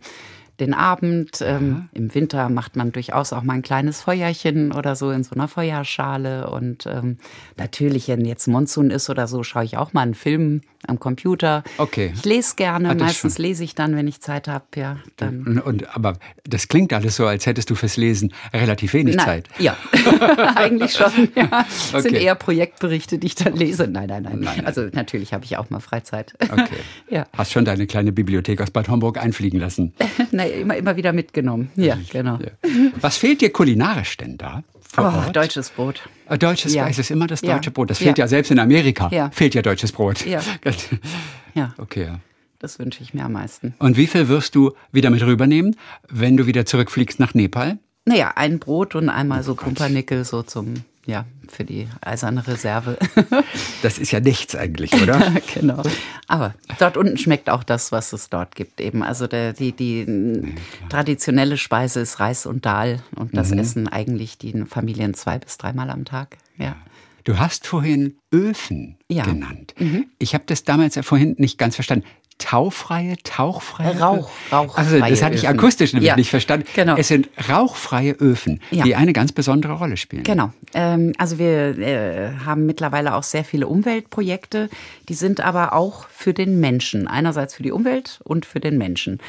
den 0.59 0.73
Abend. 0.73 1.41
Ähm, 1.41 1.89
Im 1.93 2.13
Winter 2.13 2.49
macht 2.49 2.75
man 2.75 2.91
durchaus 2.91 3.33
auch 3.33 3.43
mal 3.43 3.53
ein 3.53 3.61
kleines 3.61 4.01
Feuerchen 4.01 4.71
oder 4.71 4.95
so 4.95 5.11
in 5.11 5.23
so 5.23 5.35
einer 5.35 5.47
Feuerschale. 5.47 6.49
Und 6.49 6.85
ähm, 6.85 7.17
natürlich, 7.57 8.07
wenn 8.07 8.25
jetzt 8.25 8.47
Monsun 8.47 8.89
ist 8.91 9.09
oder 9.09 9.27
so, 9.27 9.43
schaue 9.43 9.63
ich 9.63 9.77
auch 9.77 9.93
mal 9.93 10.01
einen 10.01 10.13
Film 10.13 10.61
am 10.87 10.99
Computer. 10.99 11.63
Okay. 11.77 12.11
Ich 12.15 12.25
lese 12.25 12.55
gerne, 12.55 12.89
Ah, 12.89 12.93
das 12.95 13.07
meistens 13.07 13.37
lese 13.37 13.63
ich 13.63 13.75
dann, 13.75 13.95
wenn 13.95 14.07
ich 14.07 14.21
Zeit 14.21 14.47
habe. 14.47 14.65
Ja, 14.75 14.97
dann. 15.17 15.45
Und, 15.45 15.59
und, 15.59 15.95
aber 15.95 16.17
das 16.45 16.67
klingt 16.67 16.93
alles 16.93 17.15
so, 17.17 17.25
als 17.27 17.45
hättest 17.45 17.69
du 17.69 17.75
fürs 17.75 17.97
Lesen 17.97 18.33
relativ 18.53 18.93
wenig 18.93 19.15
Nein, 19.15 19.25
Zeit. 19.25 19.49
Ja, 19.59 19.75
eigentlich 20.55 20.93
schon. 20.93 21.29
Ja. 21.35 21.49
Das 21.91 22.03
sind 22.03 22.13
Okay. 22.15 22.23
eher 22.23 22.35
Projektberichte, 22.35 23.17
die 23.17 23.27
ich 23.27 23.35
dann 23.35 23.55
lese. 23.55 23.87
Nein, 23.87 24.07
nein, 24.07 24.23
nein. 24.39 24.65
Also 24.65 24.87
natürlich 24.93 25.33
habe 25.33 25.43
ich 25.45 25.57
auch 25.57 25.69
mal 25.69 25.79
Freizeit. 25.79 26.33
Okay. 26.41 26.67
Ja. 27.09 27.25
Hast 27.35 27.51
schon 27.51 27.65
deine 27.65 27.87
kleine 27.87 28.11
Bibliothek 28.11 28.61
aus 28.61 28.69
Bad 28.71 28.87
Homburg 28.87 29.17
einfliegen 29.17 29.59
lassen. 29.59 29.93
Nein, 30.31 30.51
immer, 30.61 30.77
immer 30.77 30.95
wieder 30.95 31.11
mitgenommen. 31.11 31.71
Ja, 31.75 31.97
genau. 32.11 32.37
Ja. 32.37 32.69
Was 33.01 33.17
fehlt 33.17 33.41
dir 33.41 33.51
kulinarisch 33.51 34.15
denn 34.17 34.37
da? 34.37 34.63
Vor 34.91 35.03
Oh, 35.13 35.17
Ort? 35.25 35.35
deutsches 35.35 35.69
Brot. 35.69 36.01
Äh, 36.27 36.37
Deutsches 36.37 36.73
Ja. 36.73 36.83
Brot, 36.83 36.91
es 36.91 36.99
ist 36.99 37.11
immer 37.11 37.27
das 37.27 37.41
Ja. 37.41 37.53
deutsche 37.55 37.71
Brot. 37.71 37.89
Das 37.91 37.99
Ja. 37.99 38.05
fehlt 38.05 38.17
ja 38.17 38.27
selbst 38.27 38.49
in 38.51 38.59
Amerika. 38.59 39.09
Ja. 39.11 39.29
Fehlt 39.31 39.53
ja 39.55 39.61
deutsches 39.61 39.91
Brot. 39.91 40.25
Ja. 40.25 40.41
Ja, 41.55 41.73
Okay. 41.77 42.03
ja. 42.05 42.19
das 42.59 42.77
wünsche 42.77 43.01
ich 43.03 43.13
mir 43.13 43.23
am 43.25 43.31
meisten. 43.33 43.73
Und 43.79 43.97
wie 43.97 44.05
viel 44.07 44.27
wirst 44.27 44.53
du 44.55 44.73
wieder 44.91 45.09
mit 45.09 45.21
rübernehmen, 45.23 45.75
wenn 46.09 46.37
du 46.37 46.45
wieder 46.45 46.65
zurückfliegst 46.65 47.19
nach 47.19 47.33
Nepal? 47.33 47.79
Naja, 48.05 48.33
ein 48.35 48.59
Brot 48.59 48.95
und 48.95 49.09
einmal 49.09 49.43
so 49.43 49.55
Pumpernickel 49.55 50.25
so 50.25 50.43
zum, 50.43 50.73
ja, 51.09 51.25
für 51.49 51.63
die 51.65 51.87
eiserne 52.01 52.45
Reserve. 52.47 52.97
Das 53.81 53.97
ist 53.97 54.11
ja 54.11 54.19
nichts 54.19 54.55
eigentlich, 54.55 54.93
oder? 55.01 55.31
genau. 55.53 55.81
Aber 56.27 56.53
dort 56.79 56.97
unten 56.97 57.17
schmeckt 57.17 57.49
auch 57.49 57.63
das, 57.63 57.91
was 57.93 58.11
es 58.11 58.29
dort 58.29 58.55
gibt 58.55 58.81
eben. 58.81 59.03
Also 59.03 59.25
der, 59.25 59.53
die, 59.53 59.71
die 59.71 60.01
m, 60.01 60.55
traditionelle 60.89 61.57
Speise 61.57 62.01
ist 62.01 62.19
Reis 62.19 62.45
und 62.45 62.65
Dahl 62.65 63.01
und 63.15 63.35
das 63.37 63.51
Mhm. 63.51 63.59
essen 63.59 63.87
eigentlich 63.87 64.37
die 64.37 64.53
Familien 64.65 65.13
zwei 65.13 65.39
bis 65.39 65.57
dreimal 65.57 65.89
am 65.89 66.03
Tag. 66.05 66.37
Ja. 66.57 66.75
Du 67.23 67.37
hast 67.39 67.67
vorhin 67.67 68.15
Öfen 68.33 68.97
Ja. 69.09 69.25
Mhm. 69.25 69.33
genannt. 69.33 69.75
Ich 70.19 70.33
habe 70.33 70.43
das 70.47 70.63
damals 70.65 70.95
ja 70.95 71.03
vorhin 71.03 71.35
nicht 71.37 71.57
ganz 71.57 71.75
verstanden. 71.75 72.05
Taufreie, 72.39 73.15
tauchfreie? 73.23 73.99
Rauch, 73.99 74.29
rauchfreie 74.51 74.83
Also 74.85 74.99
das 74.99 75.21
hatte 75.23 75.35
ich 75.35 75.43
Öfen. 75.47 75.59
akustisch 75.59 75.93
nämlich 75.93 76.07
Ja, 76.07 76.15
nicht 76.15 76.29
verstanden. 76.31 76.65
genau. 76.75 76.95
Es 76.97 77.07
sind 77.09 77.29
rauchfreie 77.47 78.13
Öfen, 78.13 78.59
Ja. 78.71 78.83
die 78.83 78.95
eine 78.95 79.13
ganz 79.13 79.31
besondere 79.31 79.73
Rolle 79.73 79.97
spielen. 79.97 80.23
Genau. 80.23 80.51
Ähm, 80.73 81.13
also 81.17 81.37
wir 81.37 81.77
äh, 81.77 82.31
haben 82.45 82.65
mittlerweile 82.65 83.13
auch 83.15 83.23
sehr 83.23 83.43
viele 83.43 83.67
Umweltprojekte. 83.67 84.69
Die 85.09 85.13
sind 85.13 85.41
aber 85.41 85.73
auch 85.73 86.07
für 86.09 86.33
den 86.33 86.59
Menschen. 86.59 87.07
Einerseits 87.07 87.53
für 87.53 87.63
die 87.63 87.71
Umwelt 87.71 88.19
und 88.23 88.45
für 88.45 88.59
den 88.59 88.77
Menschen. 88.77 89.19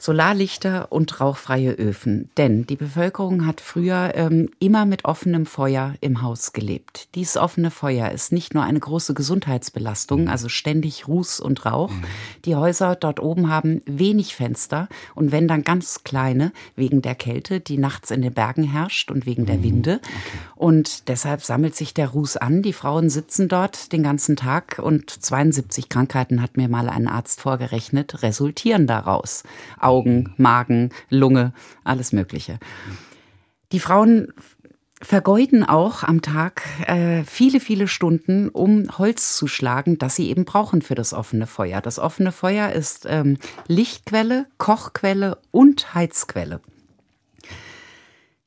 Solarlichter 0.00 0.90
und 0.90 1.20
rauchfreie 1.20 1.72
Öfen. 1.72 2.30
Denn 2.38 2.66
die 2.66 2.76
Bevölkerung 2.76 3.44
hat 3.44 3.60
früher 3.60 4.12
ähm, 4.14 4.48
immer 4.58 4.86
mit 4.86 5.04
offenem 5.04 5.44
Feuer 5.44 5.94
im 6.00 6.22
Haus 6.22 6.54
gelebt. 6.54 7.08
Dieses 7.14 7.36
offene 7.36 7.70
Feuer 7.70 8.10
ist 8.10 8.32
nicht 8.32 8.54
nur 8.54 8.62
eine 8.62 8.80
große 8.80 9.12
Gesundheitsbelastung, 9.12 10.30
also 10.30 10.48
ständig 10.48 11.06
Ruß 11.06 11.40
und 11.40 11.66
Rauch. 11.66 11.92
Die 12.46 12.56
Häuser 12.56 12.96
dort 12.96 13.20
oben 13.20 13.50
haben 13.50 13.82
wenig 13.84 14.34
Fenster 14.34 14.88
und 15.14 15.32
wenn 15.32 15.46
dann 15.46 15.64
ganz 15.64 16.02
kleine, 16.02 16.52
wegen 16.76 17.02
der 17.02 17.14
Kälte, 17.14 17.60
die 17.60 17.76
nachts 17.76 18.10
in 18.10 18.22
den 18.22 18.32
Bergen 18.32 18.64
herrscht 18.64 19.10
und 19.10 19.26
wegen 19.26 19.44
der 19.44 19.62
Winde. 19.62 20.00
Und 20.56 21.08
deshalb 21.08 21.42
sammelt 21.42 21.76
sich 21.76 21.92
der 21.92 22.08
Ruß 22.08 22.38
an. 22.38 22.62
Die 22.62 22.72
Frauen 22.72 23.10
sitzen 23.10 23.48
dort 23.48 23.92
den 23.92 24.02
ganzen 24.02 24.36
Tag 24.36 24.80
und 24.82 25.10
72 25.10 25.90
Krankheiten 25.90 26.40
hat 26.40 26.56
mir 26.56 26.70
mal 26.70 26.88
ein 26.88 27.06
Arzt 27.06 27.42
vorgerechnet, 27.42 28.22
resultieren 28.22 28.86
daraus. 28.86 29.42
Augen, 29.90 30.32
Magen, 30.36 30.90
Lunge, 31.08 31.52
alles 31.82 32.12
Mögliche. 32.12 32.60
Die 33.72 33.80
Frauen 33.80 34.32
vergeuden 35.02 35.64
auch 35.64 36.04
am 36.04 36.22
Tag 36.22 36.62
äh, 36.86 37.24
viele, 37.24 37.58
viele 37.58 37.88
Stunden, 37.88 38.50
um 38.50 38.98
Holz 38.98 39.36
zu 39.36 39.48
schlagen, 39.48 39.98
das 39.98 40.14
sie 40.14 40.28
eben 40.28 40.44
brauchen 40.44 40.80
für 40.80 40.94
das 40.94 41.12
offene 41.12 41.48
Feuer. 41.48 41.80
Das 41.80 41.98
offene 41.98 42.30
Feuer 42.30 42.70
ist 42.70 43.06
ähm, 43.08 43.38
Lichtquelle, 43.66 44.46
Kochquelle 44.58 45.38
und 45.50 45.92
Heizquelle. 45.94 46.60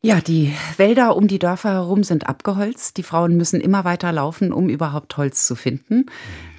Ja, 0.02 0.22
die 0.22 0.54
Wälder 0.78 1.16
um 1.18 1.28
die 1.28 1.40
Dörfer 1.40 1.72
herum 1.72 2.04
sind 2.04 2.28
abgeholzt. 2.28 2.98
Die 2.98 3.04
Frauen 3.04 3.36
müssen 3.36 3.60
immer 3.60 3.84
weiter 3.84 4.12
laufen, 4.12 4.54
um 4.54 4.70
überhaupt 4.70 5.18
Holz 5.18 5.46
zu 5.46 5.56
finden, 5.56 6.06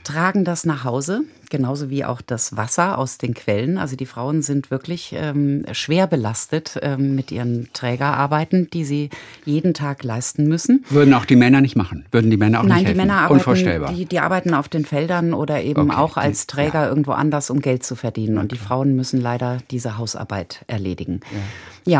tragen 0.02 0.44
das 0.44 0.66
nach 0.66 0.84
Hause, 0.84 1.22
genauso 1.54 1.88
wie 1.88 2.04
auch 2.04 2.20
das 2.20 2.56
Wasser 2.56 2.98
aus 2.98 3.16
den 3.18 3.32
Quellen. 3.32 3.78
Also 3.78 3.94
die 3.94 4.06
Frauen 4.06 4.42
sind 4.42 4.72
wirklich 4.72 5.14
ähm, 5.16 5.64
schwer 5.70 6.08
belastet 6.08 6.78
ähm, 6.82 7.14
mit 7.14 7.30
ihren 7.30 7.68
Trägerarbeiten, 7.72 8.68
die 8.72 8.84
sie 8.84 9.10
jeden 9.44 9.72
Tag 9.72 10.02
leisten 10.02 10.48
müssen. 10.48 10.84
Würden 10.90 11.14
auch 11.14 11.24
die 11.24 11.36
Männer 11.36 11.60
nicht 11.60 11.76
machen? 11.76 12.04
Würden 12.10 12.30
die 12.30 12.36
Männer 12.36 12.58
auch 12.60 12.64
Nein, 12.64 12.70
nicht 12.78 12.80
die 12.82 12.86
helfen? 12.86 12.96
Männer 12.98 13.14
arbeiten, 13.18 13.34
Unvorstellbar. 13.34 13.92
die, 13.92 14.04
die 14.06 14.18
arbeiten 14.18 14.52
auf 14.52 14.68
den 14.68 14.84
Feldern 14.84 15.32
oder 15.32 15.62
eben 15.62 15.90
Okay, 15.90 15.96
auch 15.96 16.14
die- 16.14 16.20
als 16.20 16.46
Träger 16.48 16.88
irgendwo 16.88 17.12
anders, 17.12 17.50
um 17.50 17.60
Geld 17.60 17.84
zu 17.84 17.94
verdienen. 17.94 18.38
Und 18.38 18.50
die 18.52 18.58
Frauen 18.58 18.96
müssen 18.96 19.20
leider 19.20 19.58
diese 19.70 19.96
Hausarbeit 19.96 20.64
erledigen. 20.66 21.20
Ja. 21.32 21.38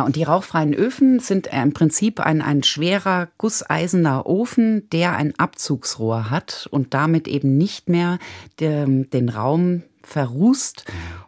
Und 0.03 0.17
die 0.17 0.23
rauchfreien 0.25 0.75
Öfen 0.75 1.21
sind 1.21 1.53
äh, 1.53 1.63
im 1.63 1.73
Prinzip 1.73 2.21
ein, 2.21 2.41
ein 2.43 2.63
schwerer 2.63 3.29
gusseisener 3.39 4.27
Ofen, 4.27 4.89
der 4.91 5.17
ein 5.17 5.39
Abzugsrohr 5.39 6.31
hat 6.31 6.69
und 6.71 6.95
damit 6.95 7.29
eben 7.29 7.57
nicht 7.57 7.89
mehr 7.89 8.19
den, 8.61 9.11
den 9.11 9.29
Raum 9.29 9.83
verrußt 10.03 10.85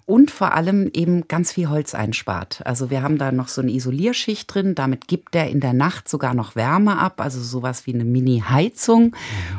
und 0.07 0.31
vor 0.31 0.55
allem 0.55 0.89
eben 0.95 1.27
ganz 1.27 1.53
viel 1.53 1.69
Holz 1.69 1.93
einspart. 1.93 2.63
Also 2.65 2.91
wir 2.91 3.03
haben 3.03 3.19
da 3.19 3.33
noch 3.33 3.49
so 3.49 3.61
eine 3.61 3.73
Isolierschicht 3.73 4.53
drin, 4.53 4.77
damit 4.77 5.09
gibt 5.09 5.35
er 5.35 5.51
in 5.51 5.59
der 5.59 5.73
Nacht 5.73 6.09
sogar 6.09 6.33
noch 6.33 6.55
Wärme 6.55 6.99
ab, 6.99 7.21
also 7.21 7.41
sowas 7.43 7.87
wie 7.87 7.95
eine 7.95 8.05
Mini-Heizung 8.05 9.17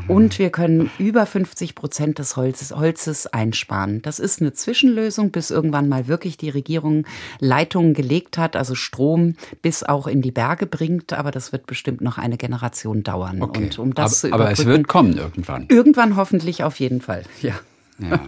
und 0.07 0.39
wir 0.39 0.49
können 0.49 0.89
über 0.99 1.25
50 1.25 1.75
Prozent 1.75 2.19
des 2.19 2.37
Holzes, 2.37 2.73
Holzes 2.73 3.27
einsparen. 3.27 4.01
Das 4.01 4.19
ist 4.19 4.39
eine 4.39 4.53
Zwischenlösung, 4.53 5.31
bis 5.31 5.51
irgendwann 5.51 5.89
mal 5.89 6.07
wirklich 6.07 6.37
die 6.37 6.49
Regierung 6.49 7.05
Leitungen 7.39 7.93
gelegt 7.93 8.37
hat, 8.37 8.55
also 8.55 8.73
Strom 8.73 9.35
bis 9.61 9.83
auch 9.83 10.07
in 10.07 10.21
die 10.21 10.31
Berge 10.31 10.65
bringt, 10.65 11.11
aber 11.11 11.31
das 11.31 11.51
wird 11.51 11.67
bestimmt 11.67 11.99
noch 11.99 12.17
eine 12.17 12.37
Generation 12.37 13.03
dauern. 13.03 13.41
Okay. 13.41 13.63
Und 13.63 13.79
um 13.79 13.93
das 13.93 14.23
aber, 14.23 14.29
zu 14.29 14.33
aber 14.33 14.51
es 14.51 14.65
wird 14.65 14.87
kommen 14.87 15.17
irgendwann. 15.17 15.65
Irgendwann 15.67 16.15
hoffentlich 16.15 16.63
auf 16.63 16.79
jeden 16.79 17.01
Fall. 17.01 17.23
Ja. 17.41 17.53
Ja. 17.99 18.19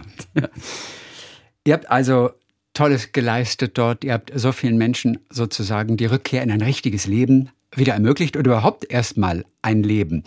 Ihr 1.64 1.74
habt 1.74 1.90
also 1.90 2.30
Tolles 2.72 3.12
geleistet 3.12 3.76
dort. 3.76 4.04
Ihr 4.04 4.12
habt 4.12 4.32
so 4.34 4.52
vielen 4.52 4.78
Menschen 4.78 5.18
sozusagen 5.28 5.96
die 5.96 6.06
Rückkehr 6.06 6.42
in 6.42 6.50
ein 6.50 6.62
richtiges 6.62 7.06
Leben 7.06 7.50
wieder 7.74 7.94
ermöglicht 7.94 8.36
oder 8.36 8.52
überhaupt 8.52 8.90
erstmal 8.90 9.44
ein 9.62 9.82
Leben. 9.82 10.24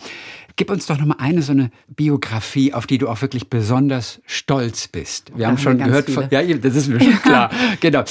Gib 0.56 0.70
uns 0.70 0.86
doch 0.86 0.98
noch 0.98 1.06
mal 1.06 1.16
eine 1.18 1.42
so 1.42 1.50
eine 1.50 1.70
Biografie, 1.88 2.72
auf 2.72 2.86
die 2.86 2.98
du 2.98 3.08
auch 3.08 3.20
wirklich 3.22 3.50
besonders 3.50 4.20
stolz 4.24 4.86
bist. 4.86 5.30
Wir 5.30 5.38
Da 5.38 5.46
haben 5.46 5.52
haben 5.56 5.58
schon 5.62 5.78
wir 5.78 5.86
gehört, 5.86 6.10
von, 6.10 6.28
ja, 6.30 6.42
das 6.42 6.76
ist 6.76 6.86
mir 6.86 7.00
schon 7.00 7.18
klar. 7.22 7.50
genau. 7.80 8.04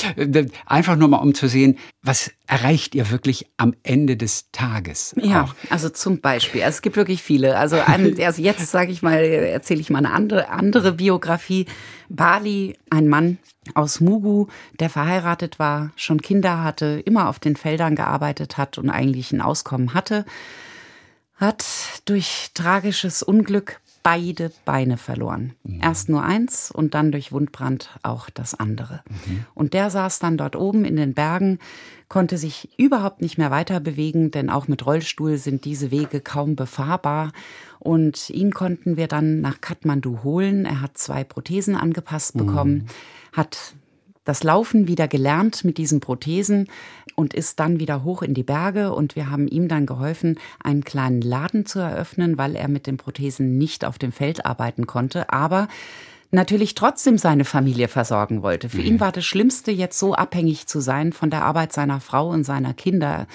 Einfach 0.66 0.98
nur 0.98 1.08
mal, 1.08 1.20
um 1.20 1.34
zu 1.34 1.48
sehen, 1.48 1.78
was 2.02 2.32
erreicht 2.46 2.96
ihr 2.96 3.10
wirklich 3.12 3.48
am 3.56 3.74
Ende 3.84 4.18
des 4.18 4.52
Tages? 4.52 5.16
Ja, 5.18 5.44
auch. 5.44 5.56
also 5.70 5.88
zum 5.88 6.20
Beispiel. 6.20 6.64
Also 6.64 6.76
es 6.76 6.82
gibt 6.82 6.98
wirklich 6.98 7.24
viele. 7.24 7.58
Also, 7.58 7.78
ein, 7.80 8.20
also 8.26 8.42
jetzt 8.42 8.68
sage 8.70 8.92
ich 8.92 9.02
mal, 9.02 9.24
erzähle 9.24 9.80
ich 9.80 9.90
mal 9.90 10.00
eine 10.00 10.12
andere, 10.12 10.50
andere 10.50 10.92
Biografie. 10.94 11.66
Bali, 12.10 12.76
ein 12.90 13.08
Mann 13.08 13.38
aus 13.74 14.02
Mugu, 14.02 14.48
der 14.80 14.90
verheiratet 14.90 15.60
war, 15.60 15.92
schon 15.96 16.22
Kinder 16.22 16.62
hatte, 16.62 17.02
immer 17.06 17.30
auf 17.30 17.40
den 17.40 17.56
Feldern 17.56 17.96
gearbeitet 17.96 18.58
hat 18.58 18.78
und 18.78 18.90
eigentlich 18.90 19.32
ein 19.32 19.42
Auskommen 19.42 19.94
hatte, 19.94 20.26
hat 21.36 21.66
durch 22.06 22.52
tragisches 22.54 23.24
Unglück 23.24 23.80
beide 24.04 24.52
Beine 24.66 24.98
verloren. 24.98 25.54
Erst 25.82 26.10
nur 26.10 26.24
eins 26.24 26.70
und 26.70 26.94
dann 26.94 27.12
durch 27.12 27.32
Wundbrand 27.32 27.90
auch 28.04 28.30
das 28.30 28.54
andere. 28.54 29.02
Und 29.56 29.74
der 29.74 29.90
saß 29.90 30.20
dann 30.20 30.38
dort 30.38 30.58
oben 30.58 30.84
in 30.84 30.98
den 30.98 31.14
Bergen, 31.14 31.58
konnte 32.10 32.38
sich 32.38 32.70
überhaupt 32.78 33.22
nicht 33.22 33.38
mehr 33.38 33.50
weiter 33.50 33.80
bewegen, 33.80 34.30
denn 34.30 34.50
auch 34.50 34.68
mit 34.68 34.86
Rollstuhl 34.86 35.38
sind 35.38 35.64
diese 35.64 35.90
Wege 35.90 36.20
kaum 36.20 36.56
befahrbar. 36.58 37.32
Und 37.80 38.30
ihn 38.30 38.52
konnten 38.54 38.98
wir 38.98 39.08
dann 39.08 39.42
nach 39.42 39.62
Kathmandu 39.62 40.20
holen. 40.24 40.66
Er 40.66 40.82
hat 40.82 40.98
zwei 40.98 41.24
Prothesen 41.24 41.76
angepasst 41.76 42.38
bekommen, 42.38 42.88
hat 43.32 43.74
das 44.24 44.44
Laufen 44.44 44.88
wieder 44.88 45.08
gelernt 45.08 45.64
mit 45.66 45.78
diesen 45.78 46.00
Prothesen 46.00 46.68
und 47.16 47.34
ist 47.34 47.60
dann 47.60 47.80
wieder 47.80 48.04
hoch 48.04 48.22
in 48.22 48.34
die 48.34 48.44
Berge. 48.44 48.94
Und 48.94 49.16
wir 49.16 49.30
haben 49.30 49.48
ihm 49.48 49.68
dann 49.68 49.86
geholfen, 49.86 50.40
einen 50.64 50.84
kleinen 50.84 51.22
Laden 51.22 51.66
zu 51.66 51.80
eröffnen, 51.80 52.38
weil 52.38 52.56
er 52.56 52.68
mit 52.68 52.88
den 52.88 52.98
Prothesen 52.98 53.58
nicht 53.58 53.86
auf 53.86 53.98
dem 53.98 54.12
Feld 54.12 54.46
arbeiten 54.46 54.88
konnte. 54.88 55.30
Aber 55.32 55.68
natürlich 56.32 56.74
trotzdem 56.74 57.18
seine 57.18 57.46
Familie 57.46 57.88
versorgen 57.88 58.42
wollte. 58.42 58.70
Für 58.70 58.82
ihn 58.82 59.00
war 59.00 59.12
das 59.12 59.26
Schlimmste, 59.26 59.72
jetzt 59.72 60.00
so 60.00 60.16
abhängig 60.16 60.68
zu 60.68 60.80
sein 60.80 61.14
von 61.14 61.30
der 61.30 61.44
Arbeit 61.44 61.74
seiner 61.74 62.00
Frau 62.00 62.30
und 62.30 62.44
seiner 62.44 62.74
Kinder. 62.74 63.28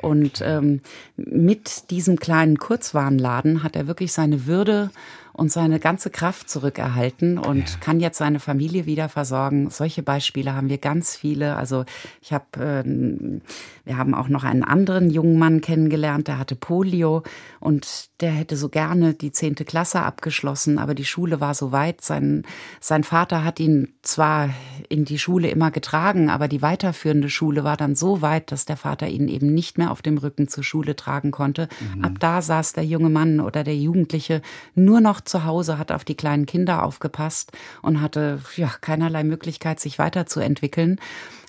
Und 0.00 0.42
ähm, 0.44 0.80
mit 1.16 1.90
diesem 1.90 2.18
kleinen 2.18 2.58
Kurzwarenladen 2.58 3.62
hat 3.62 3.76
er 3.76 3.86
wirklich 3.86 4.12
seine 4.12 4.46
Würde 4.46 4.90
und 5.36 5.52
seine 5.52 5.78
ganze 5.78 6.08
Kraft 6.08 6.48
zurückerhalten 6.48 7.36
und 7.38 7.82
kann 7.82 8.00
jetzt 8.00 8.16
seine 8.16 8.40
Familie 8.40 8.86
wieder 8.86 9.10
versorgen. 9.10 9.68
Solche 9.68 10.02
Beispiele 10.02 10.54
haben 10.54 10.70
wir 10.70 10.78
ganz 10.78 11.14
viele. 11.14 11.56
Also 11.56 11.84
ich 12.22 12.32
habe, 12.32 12.44
ähm, 12.58 13.42
wir 13.84 13.98
haben 13.98 14.14
auch 14.14 14.28
noch 14.28 14.44
einen 14.44 14.64
anderen 14.64 15.10
jungen 15.10 15.38
Mann 15.38 15.60
kennengelernt, 15.60 16.28
der 16.28 16.38
hatte 16.38 16.56
Polio 16.56 17.22
und 17.60 18.08
der 18.22 18.30
hätte 18.30 18.56
so 18.56 18.70
gerne 18.70 19.12
die 19.12 19.30
zehnte 19.30 19.66
Klasse 19.66 20.00
abgeschlossen, 20.00 20.78
aber 20.78 20.94
die 20.94 21.04
Schule 21.04 21.38
war 21.38 21.52
so 21.52 21.70
weit. 21.70 22.00
Sein, 22.00 22.44
sein 22.80 23.04
Vater 23.04 23.44
hat 23.44 23.60
ihn 23.60 23.92
zwar 24.00 24.48
in 24.88 25.04
die 25.04 25.18
Schule 25.18 25.48
immer 25.48 25.70
getragen, 25.70 26.30
aber 26.30 26.48
die 26.48 26.62
weiterführende 26.62 27.28
Schule 27.28 27.64
war 27.64 27.76
dann 27.76 27.94
so 27.94 28.22
weit, 28.22 28.52
dass 28.52 28.64
der 28.64 28.76
Vater 28.76 29.08
ihn 29.08 29.28
eben 29.28 29.52
nicht 29.52 29.78
mehr 29.78 29.90
auf 29.90 30.02
dem 30.02 30.18
Rücken 30.18 30.48
zur 30.48 30.64
Schule 30.64 30.96
tragen 30.96 31.30
konnte. 31.30 31.68
Ab 32.02 32.12
da 32.20 32.42
saß 32.42 32.72
der 32.74 32.84
junge 32.84 33.10
Mann 33.10 33.40
oder 33.40 33.64
der 33.64 33.76
Jugendliche 33.76 34.42
nur 34.74 35.00
noch 35.00 35.20
zu 35.20 35.44
Hause, 35.44 35.78
hat 35.78 35.92
auf 35.92 36.04
die 36.04 36.16
kleinen 36.16 36.46
Kinder 36.46 36.82
aufgepasst 36.82 37.52
und 37.82 38.00
hatte 38.00 38.40
ja 38.56 38.70
keinerlei 38.80 39.24
Möglichkeit, 39.24 39.80
sich 39.80 39.98
weiterzuentwickeln, 39.98 41.00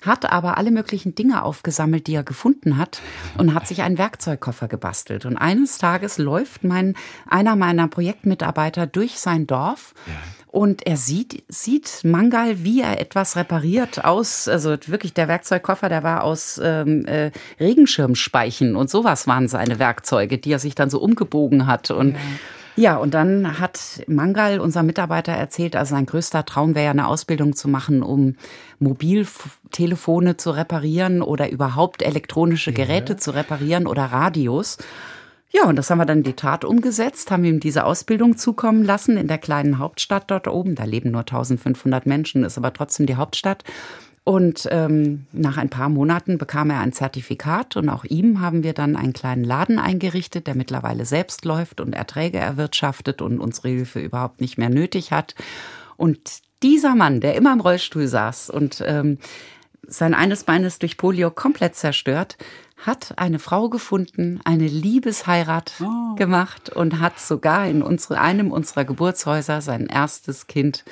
hat 0.04 0.30
aber 0.30 0.58
alle 0.58 0.70
möglichen 0.70 1.14
Dinge 1.14 1.42
aufgesammelt, 1.42 2.06
die 2.06 2.14
er 2.14 2.22
gefunden 2.22 2.76
hat 2.76 3.00
und 3.36 3.54
hat 3.54 3.66
sich 3.66 3.82
einen 3.82 3.98
Werkzeugkoffer 3.98 4.68
gebastelt. 4.68 5.26
Und 5.26 5.36
eines 5.36 5.78
Tages 5.78 6.18
läuft 6.18 6.64
mein, 6.64 6.94
einer 7.26 7.56
meiner 7.56 7.88
Projektmitarbeiter 7.88 8.86
durch 8.86 9.18
sein 9.18 9.46
Dorf 9.46 9.94
und 10.50 10.86
er 10.86 10.96
sieht, 10.96 11.44
sieht 11.48 12.00
Mangal, 12.04 12.64
wie 12.64 12.80
er 12.80 13.00
etwas 13.00 13.36
repariert 13.36 14.04
aus, 14.04 14.48
also 14.48 14.76
wirklich 14.86 15.14
der 15.14 15.28
Werkzeugkoffer, 15.28 15.88
der 15.88 16.02
war 16.02 16.24
aus 16.24 16.60
ähm, 16.62 17.04
äh, 17.06 17.30
Regenschirmspeichen 17.60 18.74
und 18.74 18.90
sowas 18.90 19.26
waren 19.26 19.48
seine 19.48 19.78
Werkzeuge, 19.78 20.38
die 20.38 20.52
er 20.52 20.58
sich 20.58 20.74
dann 20.74 20.90
so 20.90 21.00
umgebogen 21.00 21.66
hat. 21.66 21.90
Und 21.90 22.16
ja, 22.78 22.96
und 22.96 23.12
dann 23.12 23.58
hat 23.58 24.04
Mangal, 24.06 24.60
unser 24.60 24.84
Mitarbeiter, 24.84 25.32
erzählt, 25.32 25.74
also 25.74 25.96
sein 25.96 26.06
größter 26.06 26.44
Traum 26.44 26.76
wäre 26.76 26.84
ja 26.84 26.90
eine 26.92 27.08
Ausbildung 27.08 27.56
zu 27.56 27.68
machen, 27.68 28.04
um 28.04 28.36
Mobiltelefone 28.78 30.36
zu 30.36 30.52
reparieren 30.52 31.20
oder 31.20 31.50
überhaupt 31.50 32.02
elektronische 32.02 32.72
Geräte 32.72 33.16
zu 33.16 33.32
reparieren 33.32 33.88
oder 33.88 34.04
Radios. 34.04 34.78
Ja, 35.50 35.64
und 35.64 35.76
das 35.76 35.88
haben 35.88 35.98
wir 35.98 36.04
dann 36.04 36.18
in 36.18 36.24
die 36.24 36.34
Tat 36.34 36.64
umgesetzt, 36.64 37.30
haben 37.30 37.44
ihm 37.44 37.58
diese 37.58 37.84
Ausbildung 37.84 38.36
zukommen 38.36 38.84
lassen 38.84 39.16
in 39.16 39.28
der 39.28 39.38
kleinen 39.38 39.78
Hauptstadt 39.78 40.30
dort 40.30 40.46
oben. 40.46 40.74
Da 40.74 40.84
leben 40.84 41.10
nur 41.10 41.22
1500 41.22 42.04
Menschen, 42.04 42.44
ist 42.44 42.58
aber 42.58 42.72
trotzdem 42.72 43.06
die 43.06 43.16
Hauptstadt. 43.16 43.64
Und 44.24 44.68
ähm, 44.70 45.26
nach 45.32 45.56
ein 45.56 45.70
paar 45.70 45.88
Monaten 45.88 46.36
bekam 46.36 46.68
er 46.68 46.80
ein 46.80 46.92
Zertifikat 46.92 47.76
und 47.78 47.88
auch 47.88 48.04
ihm 48.04 48.42
haben 48.42 48.62
wir 48.62 48.74
dann 48.74 48.94
einen 48.94 49.14
kleinen 49.14 49.42
Laden 49.42 49.78
eingerichtet, 49.78 50.46
der 50.46 50.54
mittlerweile 50.54 51.06
selbst 51.06 51.46
läuft 51.46 51.80
und 51.80 51.94
Erträge 51.94 52.36
erwirtschaftet 52.36 53.22
und 53.22 53.40
unsere 53.40 53.68
Hilfe 53.68 54.00
überhaupt 54.00 54.42
nicht 54.42 54.58
mehr 54.58 54.68
nötig 54.68 55.12
hat. 55.12 55.34
Und 55.96 56.40
dieser 56.62 56.94
Mann, 56.94 57.22
der 57.22 57.36
immer 57.36 57.54
im 57.54 57.60
Rollstuhl 57.60 58.06
saß 58.06 58.50
und 58.50 58.84
ähm, 58.86 59.16
sein 59.86 60.12
eines 60.12 60.44
Beines 60.44 60.78
durch 60.78 60.98
Polio 60.98 61.30
komplett 61.30 61.74
zerstört, 61.74 62.36
hat 62.78 63.14
eine 63.16 63.38
Frau 63.38 63.68
gefunden, 63.68 64.40
eine 64.44 64.66
Liebesheirat 64.66 65.74
oh. 65.82 66.14
gemacht 66.14 66.70
und 66.70 67.00
hat 67.00 67.18
sogar 67.18 67.66
in 67.66 67.82
unsere, 67.82 68.20
einem 68.20 68.52
unserer 68.52 68.84
Geburtshäuser 68.84 69.60
sein 69.60 69.86
erstes 69.86 70.46
Kind 70.46 70.84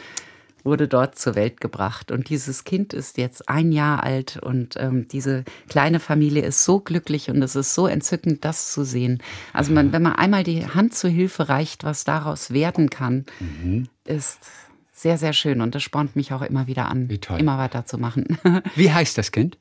wurde 0.66 0.89
dort 0.89 1.16
zur 1.18 1.34
Welt 1.37 1.61
gebracht. 1.62 2.11
Und 2.11 2.28
dieses 2.28 2.64
Kind 2.64 2.93
ist 2.93 3.16
jetzt 3.16 3.49
ein 3.49 3.72
Jahr 3.72 4.03
alt 4.03 4.37
und 4.37 4.74
ähm, 4.76 5.09
diese 5.09 5.45
kleine 5.68 6.01
Familie 6.01 6.43
ist 6.43 6.64
so 6.64 6.80
glücklich 6.80 7.30
und 7.30 7.41
es 7.41 7.57
ist 7.57 7.74
so 7.74 7.87
entzückend, 7.87 8.45
das 8.45 8.72
zu 8.72 8.84
sehen. 8.84 9.22
Also 9.55 9.72
man, 9.72 9.93
wenn 9.93 10.03
man 10.03 10.16
einmal 10.16 10.43
die 10.43 10.66
Hand 10.66 10.95
zur 10.95 11.09
Hilfe 11.09 11.49
reicht, 11.49 11.84
was 11.84 12.05
daraus 12.05 12.51
werden 12.51 12.91
kann, 12.91 13.24
mhm. 13.39 13.89
ist 14.05 14.41
sehr, 14.93 15.16
sehr 15.16 15.32
schön 15.32 15.61
und 15.61 15.74
das 15.74 15.82
spornt 15.82 16.16
mich 16.16 16.32
auch 16.32 16.43
immer 16.43 16.66
wieder 16.66 16.89
an, 16.89 17.09
immer 17.39 17.59
weiterzumachen. 17.59 18.39
Wie 18.74 18.93
heißt 18.93 19.16
das 19.16 19.30
Kind? 19.30 19.57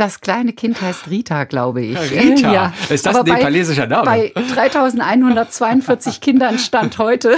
Das 0.00 0.22
kleine 0.22 0.54
Kind 0.54 0.80
heißt 0.80 1.10
Rita, 1.10 1.44
glaube 1.44 1.82
ich. 1.82 1.98
Rita? 1.98 2.50
Ja. 2.50 2.72
Ist 2.88 3.04
das 3.04 3.16
Aber 3.16 3.30
ein 3.30 3.36
nepalesischer 3.36 3.86
Name? 3.86 4.06
Bei 4.06 4.32
3142 4.54 6.20
Kindern 6.22 6.58
Stand 6.58 6.96
heute, 6.96 7.36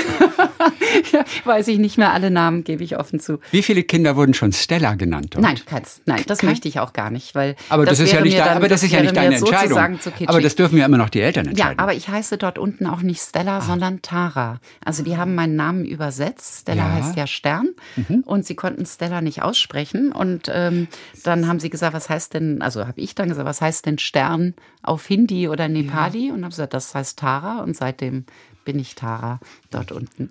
ja, 1.13 1.25
weiß 1.45 1.67
ich 1.67 1.79
nicht 1.79 1.99
mehr 1.99 2.13
alle 2.13 2.31
Namen, 2.31 2.63
gebe 2.63 2.85
ich 2.85 2.97
offen 2.97 3.19
zu. 3.19 3.41
Wie 3.51 3.65
viele 3.65 3.83
Kinder 3.83 4.15
wurden 4.15 4.33
schon 4.33 4.53
Stella 4.53 4.95
genannt? 4.95 5.31
Dort? 5.35 5.43
Nein, 5.43 5.59
keins. 5.67 6.03
Nein, 6.07 6.23
das 6.29 6.39
Kein? 6.39 6.51
möchte 6.51 6.69
ich 6.69 6.79
auch 6.79 6.93
gar 6.93 7.11
nicht, 7.11 7.35
weil 7.35 7.57
aber 7.69 7.85
das, 7.85 7.99
das 7.99 8.07
ist 8.07 8.15
ja 8.15 8.21
nicht, 8.21 8.39
dann, 8.39 8.57
aber 8.57 8.69
das 8.69 8.85
ist 8.85 8.93
ja 8.93 9.01
nicht 9.03 9.17
deine 9.17 9.35
Entscheidung. 9.35 9.99
Aber 10.27 10.41
das 10.41 10.55
dürfen 10.55 10.79
ja 10.79 10.87
immer 10.87 10.99
noch 10.99 11.11
die 11.11 11.21
Eltern 11.21 11.49
entscheiden. 11.49 11.79
Ja, 11.79 11.83
aber 11.83 11.95
ich 11.95 12.09
heiße 12.09 12.39
dort 12.39 12.59
unten 12.59 12.87
auch 12.87 13.03
nicht 13.03 13.23
Stella, 13.23 13.59
ah. 13.59 13.61
sondern 13.63 14.03
Tara. 14.03 14.61
Also 14.85 15.03
die 15.03 15.17
haben 15.17 15.35
meinen 15.35 15.57
Namen 15.57 15.85
übersetzt. 15.85 16.61
Stella 16.61 16.85
ja. 16.85 16.93
heißt 16.93 17.17
ja 17.17 17.27
Stern 17.27 17.71
mhm. 17.97 18.23
und 18.25 18.47
sie 18.47 18.55
konnten 18.55 18.87
Stella 18.87 19.21
nicht 19.21 19.43
aussprechen 19.43 20.13
und 20.13 20.49
ähm, 20.55 20.87
dann 21.25 21.49
haben 21.49 21.59
sie 21.59 21.71
gesagt, 21.71 21.93
was 21.93 22.09
heißt 22.09 22.35
denn 22.35 22.52
also 22.61 22.87
habe 22.87 23.01
ich 23.01 23.15
dann 23.15 23.29
gesagt, 23.29 23.47
was 23.47 23.61
heißt 23.61 23.87
denn 23.87 23.99
Stern 23.99 24.55
auf 24.83 25.07
Hindi 25.07 25.49
oder 25.49 25.69
Nepali? 25.69 26.29
Ja. 26.29 26.35
Und 26.35 26.41
habe 26.41 26.51
gesagt, 26.51 26.75
das 26.75 26.95
heißt 26.95 27.19
Tara. 27.19 27.63
Und 27.63 27.77
seitdem 27.77 28.27
bin 28.65 28.79
ich 28.79 28.95
Tara 28.95 29.41
dort 29.71 29.93
unten. 29.93 30.31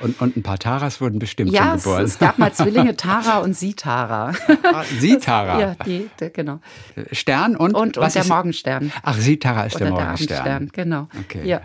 Und, 0.00 0.20
und, 0.20 0.36
ein 0.36 0.42
paar 0.42 0.58
Taras 0.58 1.00
wurden 1.00 1.18
bestimmt 1.18 1.50
ja, 1.50 1.70
schon 1.70 1.76
geboren. 1.78 2.04
Es, 2.04 2.12
es 2.12 2.18
gab 2.18 2.38
mal 2.38 2.52
Zwillinge 2.52 2.96
Tara 2.96 3.38
und 3.38 3.54
Sitara. 3.54 4.32
Ah, 4.62 4.84
Sitara? 4.84 5.60
ja, 5.60 5.76
die, 5.86 6.08
die, 6.20 6.32
genau. 6.32 6.60
Stern 7.12 7.56
und? 7.56 7.74
Und, 7.74 7.98
und 7.98 8.14
der 8.14 8.22
ist? 8.22 8.28
Morgenstern. 8.28 8.92
Ach, 9.02 9.16
Sitara 9.16 9.64
ist 9.64 9.76
Oder 9.76 9.86
der 9.86 9.94
Morgenstern. 9.94 10.44
Der 10.44 10.54
Abendstern, 10.56 10.84
genau. 10.84 11.08
Okay. 11.24 11.46
Ja. 11.46 11.60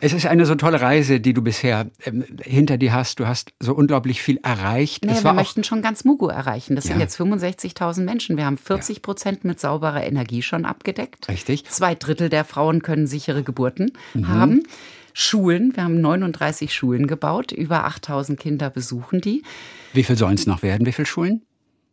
Es 0.00 0.12
ist 0.12 0.26
eine 0.26 0.46
so 0.46 0.54
tolle 0.54 0.80
Reise, 0.80 1.20
die 1.20 1.34
du 1.34 1.42
bisher 1.42 1.90
ähm, 2.04 2.24
hinter 2.42 2.78
dir 2.78 2.92
hast. 2.92 3.20
Du 3.20 3.26
hast 3.26 3.52
so 3.60 3.74
unglaublich 3.74 4.22
viel 4.22 4.38
erreicht. 4.42 5.04
Nee, 5.04 5.22
wir 5.22 5.32
möchten 5.32 5.64
schon 5.64 5.82
ganz 5.82 6.04
Mugu 6.04 6.28
erreichen. 6.28 6.76
Das 6.76 6.84
ja. 6.84 6.92
sind 6.92 7.00
jetzt 7.00 7.18
65.000 7.20 8.02
Menschen. 8.02 8.36
Wir 8.36 8.46
haben 8.46 8.58
40 8.58 9.02
Prozent 9.02 9.44
mit 9.44 9.60
sauberer 9.60 10.04
Energie 10.04 10.42
schon 10.42 10.64
abgedeckt. 10.64 11.28
Richtig. 11.28 11.64
Zwei 11.66 11.94
Drittel 11.94 12.28
der 12.28 12.44
Frauen 12.44 12.82
können 12.82 13.06
sichere 13.06 13.42
Geburten 13.42 13.92
mhm. 14.14 14.28
haben. 14.28 14.62
Schulen. 15.14 15.74
Wir 15.74 15.84
haben 15.84 16.00
39 16.00 16.74
Schulen 16.74 17.06
gebaut. 17.06 17.52
Über 17.52 17.84
8000 17.84 18.38
Kinder 18.38 18.68
besuchen 18.68 19.20
die. 19.20 19.42
Wie 19.92 20.02
viel 20.02 20.16
sollen 20.16 20.34
es 20.34 20.46
noch 20.46 20.62
werden? 20.62 20.86
Wie 20.86 20.92
viele 20.92 21.06
Schulen? 21.06 21.42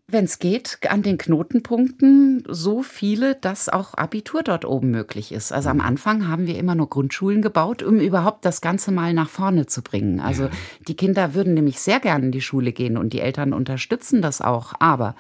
Wenn 0.07 0.25
es 0.25 0.39
geht, 0.39 0.79
an 0.89 1.03
den 1.03 1.17
Knotenpunkten 1.17 2.43
so 2.49 2.81
viele, 2.83 3.35
dass 3.35 3.69
auch 3.69 3.93
Abitur 3.93 4.43
dort 4.43 4.65
oben 4.65 4.91
möglich 4.91 5.31
ist. 5.31 5.53
Also 5.53 5.69
am 5.69 5.77
mhm. 5.77 5.83
Anfang 5.83 6.27
haben 6.27 6.47
wir 6.47 6.57
immer 6.57 6.75
nur 6.75 6.89
Grundschulen 6.89 7.41
gebaut, 7.41 7.81
um 7.83 7.99
überhaupt 7.99 8.43
das 8.43 8.59
Ganze 8.59 8.91
mal 8.91 9.13
nach 9.13 9.29
vorne 9.29 9.67
zu 9.67 9.81
bringen. 9.81 10.19
Also 10.19 10.49
die 10.87 10.95
Kinder 10.95 11.33
würden 11.33 11.53
nämlich 11.53 11.79
sehr 11.79 12.01
gerne 12.01 12.25
in 12.25 12.31
die 12.31 12.41
Schule 12.41 12.73
gehen 12.73 12.97
und 12.97 13.13
die 13.13 13.21
Eltern 13.21 13.53
unterstützen 13.53 14.21
das 14.21 14.41
auch. 14.41 14.73
Aber 14.79 15.15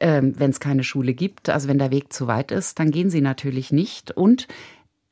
ähm, 0.00 0.32
wenn 0.38 0.50
es 0.50 0.60
keine 0.60 0.84
Schule 0.84 1.12
gibt, 1.12 1.50
also 1.50 1.68
wenn 1.68 1.78
der 1.78 1.90
Weg 1.90 2.12
zu 2.12 2.26
weit 2.26 2.52
ist, 2.52 2.78
dann 2.78 2.90
gehen 2.90 3.10
sie 3.10 3.20
natürlich 3.20 3.70
nicht. 3.70 4.12
Und 4.12 4.48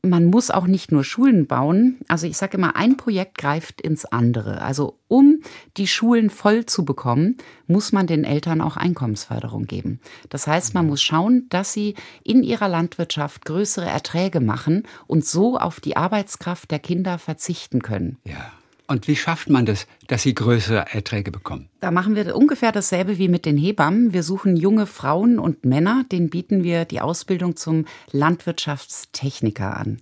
man 0.02 0.26
muss 0.26 0.50
auch 0.50 0.66
nicht 0.66 0.92
nur 0.92 1.04
Schulen 1.04 1.46
bauen. 1.46 1.98
Also 2.08 2.26
ich 2.26 2.36
sage 2.36 2.56
immer, 2.56 2.76
ein 2.76 2.96
Projekt 2.96 3.36
greift 3.38 3.80
ins 3.80 4.04
andere. 4.04 4.62
Also 4.62 4.98
um 5.08 5.40
die 5.76 5.86
Schulen 5.86 6.30
voll 6.30 6.66
zu 6.66 6.84
bekommen, 6.84 7.36
muss 7.66 7.92
man 7.92 8.06
den 8.06 8.24
Eltern 8.24 8.60
auch 8.60 8.76
Einkommensförderung 8.76 9.66
geben. 9.66 10.00
Das 10.28 10.46
heißt, 10.46 10.74
man 10.74 10.86
muss 10.86 11.02
schauen, 11.02 11.46
dass 11.50 11.72
sie 11.72 11.94
in 12.24 12.42
ihrer 12.42 12.68
Landwirtschaft 12.68 13.44
größere 13.44 13.88
Erträge 13.88 14.40
machen 14.40 14.84
und 15.06 15.24
so 15.24 15.58
auf 15.58 15.80
die 15.80 15.96
Arbeitskraft 15.96 16.70
der 16.70 16.78
Kinder 16.78 17.18
verzichten 17.18 17.82
können. 17.82 18.16
Ja. 18.24 18.52
Und 18.90 19.06
wie 19.06 19.14
schafft 19.14 19.48
man 19.48 19.66
das, 19.66 19.86
dass 20.08 20.24
sie 20.24 20.34
größere 20.34 20.84
Erträge 20.92 21.30
bekommen? 21.30 21.68
Da 21.78 21.92
machen 21.92 22.16
wir 22.16 22.34
ungefähr 22.34 22.72
dasselbe 22.72 23.18
wie 23.18 23.28
mit 23.28 23.46
den 23.46 23.56
Hebammen. 23.56 24.12
Wir 24.12 24.24
suchen 24.24 24.56
junge 24.56 24.84
Frauen 24.84 25.38
und 25.38 25.64
Männer, 25.64 26.04
denen 26.10 26.28
bieten 26.28 26.64
wir 26.64 26.86
die 26.86 27.00
Ausbildung 27.00 27.54
zum 27.54 27.84
Landwirtschaftstechniker 28.10 29.76
an. 29.76 30.00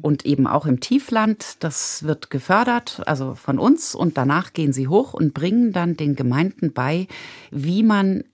Und 0.00 0.24
eben 0.24 0.46
auch 0.46 0.64
im 0.64 0.80
Tiefland, 0.80 1.56
das 1.62 2.04
wird 2.04 2.30
gefördert, 2.30 3.02
also 3.04 3.34
von 3.34 3.58
uns. 3.58 3.94
Und 3.94 4.16
danach 4.16 4.54
gehen 4.54 4.72
sie 4.72 4.88
hoch 4.88 5.12
und 5.12 5.34
bringen 5.34 5.74
dann 5.74 5.98
den 5.98 6.16
Gemeinden 6.16 6.72
bei, 6.72 7.08
wie 7.50 7.82
man 7.82 8.24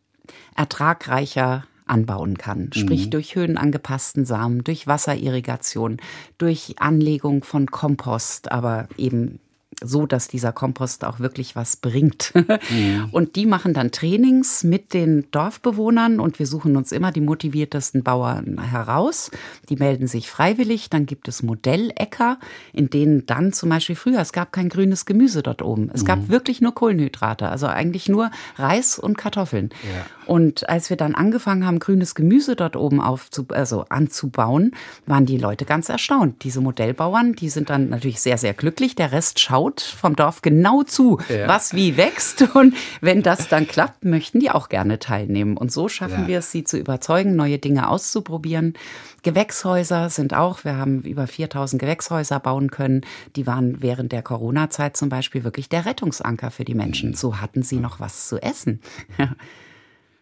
ertragreicher 0.55 1.65
anbauen 1.85 2.39
kann. 2.39 2.71
Sprich 2.73 3.07
mhm. 3.07 3.11
durch 3.11 3.35
höhenangepassten 3.35 4.25
Samen, 4.25 4.63
durch 4.63 4.87
Wasserirrigation, 4.87 5.97
durch 6.39 6.77
Anlegung 6.79 7.43
von 7.43 7.67
Kompost, 7.67 8.53
aber 8.53 8.89
eben 8.97 9.41
so, 9.83 10.07
dass 10.07 10.29
dieser 10.29 10.53
Kompost 10.53 11.05
auch 11.05 11.21
wirklich 11.21 11.57
was 11.57 11.77
bringt. 11.77 12.33
Mhm. 12.71 13.09
Und 13.13 13.37
die 13.37 13.47
machen 13.47 13.75
dann 13.75 13.91
Trainings 13.93 14.65
mit 14.65 14.95
den 14.95 15.31
Dorfbewohnern 15.31 16.21
und 16.21 16.39
wir 16.39 16.47
suchen 16.47 16.77
uns 16.77 16.91
immer 16.91 17.13
die 17.13 17.21
motiviertesten 17.21 18.03
Bauern 18.03 18.61
heraus. 18.61 19.31
Die 19.69 19.77
melden 19.77 20.07
sich 20.07 20.31
freiwillig. 20.31 20.91
Dann 20.91 21.07
gibt 21.07 21.29
es 21.29 21.43
Modelläcker, 21.43 22.39
in 22.73 22.89
denen 22.89 23.27
dann 23.27 23.53
zum 23.53 23.69
Beispiel 23.69 23.95
früher, 23.95 24.21
es 24.21 24.33
gab 24.33 24.53
kein 24.53 24.69
grünes 24.69 25.07
Gemüse 25.07 25.43
dort 25.43 25.63
oben. 25.63 25.91
Es 25.93 26.03
mhm. 26.03 26.07
gab 26.07 26.29
wirklich 26.29 26.61
nur 26.61 26.75
Kohlenhydrate, 26.75 27.49
also 27.49 27.67
eigentlich 27.67 28.09
nur 28.09 28.31
Reis 28.57 28.99
und 28.99 29.19
Kartoffeln. 29.19 29.71
Ja. 29.83 30.07
Und 30.27 30.69
als 30.69 30.91
wir 30.91 30.97
dann 30.97 31.15
angefangen 31.15 31.67
haben, 31.67 31.79
grünes 31.79 32.15
Gemüse 32.15 32.57
dort 32.57 32.77
oben 32.77 33.01
aufzu, 33.01 33.47
also 33.51 33.85
anzubauen, 33.89 34.73
waren 35.07 35.27
die 35.27 35.39
Leute 35.39 35.65
ganz 35.65 35.89
erstaunt. 35.89 36.43
Diese 36.43 36.61
Modellbauern, 36.61 37.35
die 37.35 37.49
sind 37.49 37.71
dann 37.71 37.91
natürlich 37.91 38.21
sehr, 38.21 38.39
sehr 38.39 38.55
glücklich. 38.55 38.97
Der 38.97 39.13
Rest 39.13 39.41
schaut 39.41 39.66
schaut 39.67 39.81
vom 39.81 40.17
Dorf 40.17 40.43
genau 40.43 40.83
zu, 40.83 41.19
ja. 41.29 41.49
was 41.49 41.75
wie 41.75 41.97
wächst. 41.97 42.43
Und 42.55 42.75
wenn 43.01 43.23
das 43.23 43.49
dann 43.49 43.67
klappt, 43.67 44.05
möchten 44.05 44.41
die 44.41 44.51
auch 44.51 44.69
gerne 44.69 44.99
teilnehmen. 44.99 45.57
Und 45.57 45.73
so 45.73 45.89
schaffen 45.89 46.23
ja. 46.23 46.29
wir 46.29 46.39
es, 46.39 46.53
sie 46.53 46.65
zu 46.65 46.79
überzeugen, 46.79 47.37
neue 47.37 47.59
Dinge 47.59 47.89
auszuprobieren. 47.89 48.75
Gewächshäuser 49.23 50.09
sind 50.09 50.35
auch, 50.35 50.65
wir 50.65 50.77
haben 50.77 51.03
über 51.03 51.27
4000 51.27 51.81
Gewächshäuser 51.81 52.39
bauen 52.39 52.71
können. 52.71 53.01
Die 53.35 53.47
waren 53.47 53.83
während 53.83 54.13
der 54.13 54.23
Corona-Zeit 54.23 54.97
zum 54.97 55.09
Beispiel 55.09 55.43
wirklich 55.43 55.69
der 55.69 55.85
Rettungsanker 55.85 56.51
für 56.51 56.65
die 56.65 56.75
Menschen. 56.75 57.15
So 57.15 57.41
hatten 57.41 57.63
sie 57.63 57.77
noch 57.77 57.99
was 57.99 58.29
zu 58.29 58.41
essen. 58.41 58.81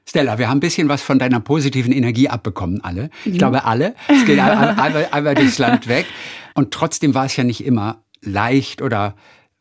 Stella, 0.07 0.39
wir 0.39 0.49
haben 0.49 0.59
ein 0.59 0.61
bisschen 0.61 0.89
was 0.89 1.03
von 1.03 1.19
deiner 1.19 1.41
positiven 1.41 1.91
Energie 1.91 2.29
abbekommen, 2.29 2.83
alle. 2.85 3.09
Ich 3.25 3.39
glaube, 3.39 3.65
alle. 3.65 3.95
Es 4.07 4.27
geht 4.27 4.39
einmal, 4.39 5.09
einmal 5.11 5.35
durchs 5.35 5.59
Land 5.59 5.89
weg. 5.89 6.07
Und 6.55 6.73
trotzdem 6.73 7.15
war 7.15 7.25
es 7.25 7.37
ja 7.37 7.45
nicht 7.45 7.65
immer 7.65 8.04
leicht 8.25 8.83
oder 8.83 9.15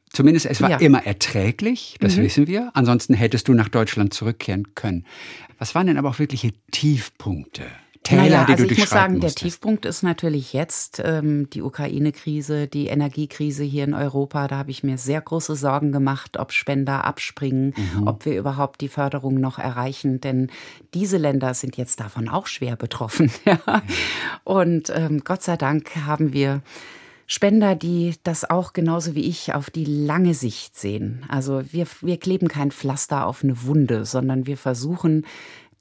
zumindest 0.10 0.46
es 0.46 0.62
war 0.62 0.70
ja. 0.70 0.78
immer 0.78 1.06
erträglich, 1.06 1.98
das 2.00 2.18
mhm. 2.18 2.22
wissen 2.22 2.48
wir. 2.48 2.72
Ansonsten 2.74 3.14
hättest 3.14 3.48
du 3.48 3.54
nach 3.54 3.70
Deutschland 3.70 4.14
zurückkehren 4.14 4.76
können. 4.76 5.06
Was 5.60 5.76
waren 5.76 5.88
denn 5.88 5.98
aber 5.98 6.10
auch 6.10 6.20
wirkliche 6.20 6.52
Tiefpunkte? 6.72 7.64
Täler, 8.04 8.24
naja, 8.24 8.46
die 8.46 8.52
also 8.52 8.66
du 8.66 8.74
ich 8.74 8.80
muss 8.80 8.90
sagen, 8.90 9.14
musstest. 9.14 9.42
der 9.42 9.50
Tiefpunkt 9.50 9.86
ist 9.86 10.04
natürlich 10.04 10.52
jetzt 10.52 11.02
ähm, 11.04 11.50
die 11.52 11.62
Ukraine-Krise, 11.62 12.68
die 12.68 12.88
Energiekrise 12.88 13.64
hier 13.64 13.86
in 13.86 13.94
Europa. 13.94 14.48
Da 14.50 14.58
habe 14.58 14.72
ich 14.72 14.84
mir 14.84 14.98
sehr 14.98 15.22
große 15.22 15.56
Sorgen 15.56 15.94
gemacht, 15.94 16.38
ob 16.38 16.52
Spender 16.52 17.06
abspringen, 17.06 17.74
mhm. 17.78 18.08
ob 18.08 18.26
wir 18.26 18.38
überhaupt 18.38 18.82
die 18.82 18.90
Förderung 18.90 19.36
noch 19.36 19.58
erreichen. 19.58 20.20
Denn 20.20 20.52
diese 20.94 21.18
Länder 21.18 21.54
sind 21.54 21.78
jetzt 21.78 22.02
davon 22.02 22.28
auch 22.28 22.48
schwer 22.48 22.76
betroffen. 22.76 23.32
ja. 23.46 23.60
Und 24.44 24.92
ähm, 24.94 25.22
Gott 25.24 25.44
sei 25.44 25.56
Dank 25.56 25.96
haben 26.06 26.34
wir 26.34 26.62
Spender, 27.28 27.76
die 27.76 28.16
das 28.24 28.50
auch 28.50 28.74
genauso 28.74 29.16
wie 29.16 29.28
ich 29.28 29.54
auf 29.54 29.70
die 29.70 29.86
lange 29.86 30.34
Sicht 30.34 30.78
sehen. 30.78 31.24
Also 31.30 31.64
wir, 31.72 31.88
wir 32.02 32.18
kleben 32.18 32.48
kein 32.48 32.72
Pflaster 32.72 33.26
auf 33.26 33.44
eine 33.44 33.64
Wunde, 33.64 34.06
sondern 34.06 34.46
wir 34.46 34.58
versuchen 34.58 35.26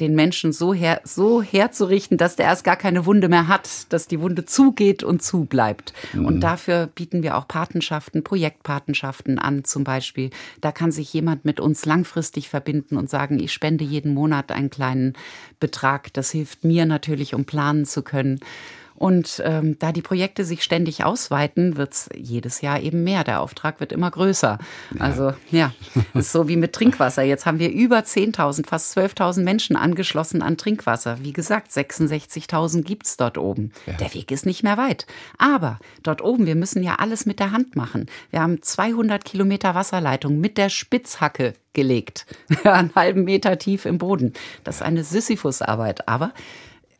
den 0.00 0.14
Menschen 0.14 0.52
so, 0.52 0.74
her, 0.74 1.00
so 1.04 1.42
herzurichten, 1.42 2.18
dass 2.18 2.34
der 2.36 2.46
erst 2.46 2.64
gar 2.64 2.76
keine 2.76 3.06
Wunde 3.06 3.28
mehr 3.28 3.46
hat, 3.46 3.92
dass 3.92 4.08
die 4.08 4.20
Wunde 4.20 4.44
zugeht 4.44 5.04
und 5.04 5.22
zubleibt. 5.22 5.92
Mhm. 6.12 6.26
Und 6.26 6.40
dafür 6.40 6.88
bieten 6.92 7.22
wir 7.22 7.36
auch 7.36 7.46
Patenschaften, 7.46 8.24
Projektpatenschaften 8.24 9.38
an 9.38 9.64
zum 9.64 9.84
Beispiel. 9.84 10.30
Da 10.60 10.72
kann 10.72 10.90
sich 10.90 11.12
jemand 11.12 11.44
mit 11.44 11.60
uns 11.60 11.86
langfristig 11.86 12.48
verbinden 12.48 12.96
und 12.96 13.10
sagen, 13.10 13.38
ich 13.38 13.52
spende 13.52 13.84
jeden 13.84 14.12
Monat 14.12 14.50
einen 14.50 14.70
kleinen 14.70 15.12
Betrag. 15.60 16.12
Das 16.14 16.30
hilft 16.30 16.64
mir 16.64 16.84
natürlich, 16.84 17.34
um 17.34 17.44
planen 17.44 17.84
zu 17.84 18.02
können. 18.02 18.40
Und 19.02 19.42
ähm, 19.44 19.76
da 19.80 19.90
die 19.90 20.00
Projekte 20.00 20.44
sich 20.44 20.62
ständig 20.62 21.04
ausweiten, 21.04 21.76
wird 21.76 21.92
es 21.92 22.08
jedes 22.14 22.60
Jahr 22.60 22.78
eben 22.78 23.02
mehr. 23.02 23.24
Der 23.24 23.40
Auftrag 23.40 23.80
wird 23.80 23.90
immer 23.90 24.08
größer. 24.08 24.58
Ja. 24.94 25.00
Also 25.00 25.32
ja, 25.50 25.74
ist 26.14 26.30
so 26.30 26.46
wie 26.46 26.56
mit 26.56 26.72
Trinkwasser. 26.72 27.24
Jetzt 27.24 27.44
haben 27.44 27.58
wir 27.58 27.72
über 27.72 27.98
10.000, 27.98 28.64
fast 28.64 28.96
12.000 28.96 29.42
Menschen 29.42 29.74
angeschlossen 29.74 30.40
an 30.40 30.56
Trinkwasser. 30.56 31.18
Wie 31.20 31.32
gesagt, 31.32 31.72
66.000 31.72 32.82
gibt 32.82 33.06
es 33.06 33.16
dort 33.16 33.38
oben. 33.38 33.72
Ja. 33.86 33.94
Der 33.94 34.14
Weg 34.14 34.30
ist 34.30 34.46
nicht 34.46 34.62
mehr 34.62 34.76
weit. 34.76 35.08
Aber 35.36 35.80
dort 36.04 36.22
oben, 36.22 36.46
wir 36.46 36.54
müssen 36.54 36.84
ja 36.84 36.94
alles 36.94 37.26
mit 37.26 37.40
der 37.40 37.50
Hand 37.50 37.74
machen. 37.74 38.06
Wir 38.30 38.40
haben 38.40 38.62
200 38.62 39.24
Kilometer 39.24 39.74
Wasserleitung 39.74 40.38
mit 40.38 40.56
der 40.56 40.68
Spitzhacke 40.68 41.54
gelegt. 41.72 42.24
einen 42.62 42.94
halben 42.94 43.24
Meter 43.24 43.58
tief 43.58 43.84
im 43.84 43.98
Boden. 43.98 44.32
Das 44.62 44.76
ist 44.76 44.82
eine 44.82 45.02
Sisyphusarbeit. 45.02 46.06
Aber 46.06 46.32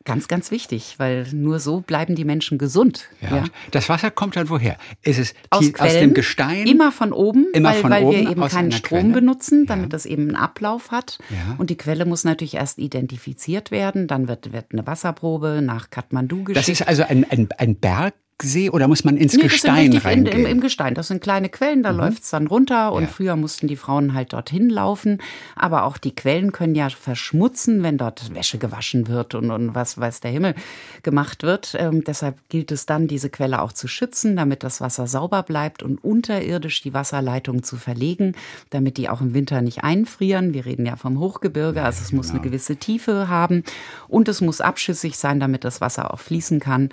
Ganz, 0.05 0.29
ganz 0.29 0.51
wichtig, 0.51 0.95
weil 0.99 1.27
nur 1.33 1.61
so 1.61 1.81
bleiben 1.81 2.15
die 2.15 2.25
Menschen 2.25 2.59
gesund. 2.59 3.09
Ja. 3.21 3.37
ja. 3.37 3.45
Das 3.71 3.89
Wasser 3.89 4.11
kommt 4.11 4.37
dann 4.37 4.49
woher? 4.49 4.77
Ist 5.03 5.19
es 5.19 5.35
aus, 5.51 5.73
Quellen, 5.73 5.91
aus 5.91 6.01
dem 6.01 6.15
Gestein? 6.15 6.67
Immer 6.67 6.93
von 6.93 7.13
oben, 7.13 7.47
immer 7.53 7.71
weil, 7.71 7.81
von 7.81 7.91
weil 7.91 8.05
oben, 8.05 8.17
wir 8.17 8.31
eben 8.31 8.49
keinen 8.49 8.73
Strom 8.73 9.01
Quelle? 9.01 9.13
benutzen, 9.13 9.67
damit 9.67 9.85
ja. 9.85 9.89
das 9.91 10.07
eben 10.07 10.29
einen 10.29 10.37
Ablauf 10.37 10.91
hat. 10.91 11.19
Ja. 11.31 11.55
Und 11.59 11.71
die 11.71 11.77
Quelle 11.77 12.05
muss 12.05 12.25
natürlich 12.25 12.55
erst 12.55 12.79
identifiziert 12.79 13.71
werden. 13.71 14.09
Dann 14.09 14.29
wird, 14.29 14.53
wird 14.53 14.67
eine 14.73 14.87
Wasserprobe 14.87 15.61
nach 15.63 15.91
Kathmandu 15.91 16.45
geschickt. 16.45 16.57
Das 16.57 16.69
ist 16.69 16.87
also 16.87 17.05
ein, 17.05 17.25
ein, 17.31 17.49
ein 17.59 17.77
Berg, 17.77 18.15
See 18.41 18.71
oder 18.71 18.89
muss 18.89 19.05
man 19.05 19.17
ins 19.17 19.35
nee, 19.35 19.43
Gestein 19.43 19.97
reingehen? 19.97 20.27
In, 20.27 20.45
im, 20.45 20.47
Im 20.47 20.61
Gestein. 20.61 20.95
Das 20.95 21.09
sind 21.09 21.23
kleine 21.23 21.49
Quellen, 21.49 21.83
da 21.83 21.93
mhm. 21.93 21.99
läuft 21.99 22.23
es 22.25 22.31
dann 22.31 22.47
runter. 22.47 22.93
Und 22.93 23.05
ja. 23.05 23.09
früher 23.09 23.37
mussten 23.37 23.69
die 23.69 23.77
Frauen 23.77 24.15
halt 24.15 24.33
dorthin 24.33 24.69
laufen. 24.69 25.19
Aber 25.55 25.85
auch 25.85 25.97
die 25.97 26.15
Quellen 26.15 26.53
können 26.53 26.75
ja 26.75 26.89
verschmutzen, 26.89 27.83
wenn 27.83 27.99
dort 27.99 28.35
Wäsche 28.35 28.59
gewaschen 28.59 29.09
wird 29.09 29.35
und, 29.35 29.51
und 29.51 29.75
was 29.75 29.99
weiß 29.99 30.21
der 30.21 30.31
Himmel 30.31 30.55
gemacht 31.03 31.43
wird. 31.43 31.77
Ähm, 31.79 32.03
deshalb 32.05 32.37
gilt 32.49 32.73
es 32.73 32.87
dann, 32.87 33.07
diese 33.07 33.31
Quelle 33.31 33.63
auch 33.63 33.73
zu 33.73 33.87
schützen, 33.87 34.37
damit 34.37 34.63
das 34.65 34.81
Wasser 34.81 35.07
sauber 35.07 35.43
bleibt 35.43 35.83
und 35.83 36.03
unterirdisch 36.03 36.83
die 36.83 36.95
Wasserleitung 36.95 37.63
zu 37.63 37.77
verlegen, 37.77 38.35
damit 38.71 38.97
die 38.97 39.09
auch 39.09 39.21
im 39.21 39.35
Winter 39.35 39.63
nicht 39.63 39.85
einfrieren. 39.85 40.53
Wir 40.53 40.67
reden 40.67 40.87
ja 40.87 40.97
vom 40.97 41.19
Hochgebirge, 41.19 41.83
also 41.83 42.03
es 42.03 42.11
genau. 42.11 42.21
muss 42.21 42.31
eine 42.31 42.41
gewisse 42.41 42.77
Tiefe 42.77 43.29
haben. 43.29 43.63
Und 44.09 44.29
es 44.29 44.41
muss 44.41 44.61
abschüssig 44.61 45.17
sein, 45.17 45.39
damit 45.39 45.65
das 45.65 45.81
Wasser 45.81 46.13
auch 46.13 46.21
fließen 46.21 46.59
kann. 46.59 46.89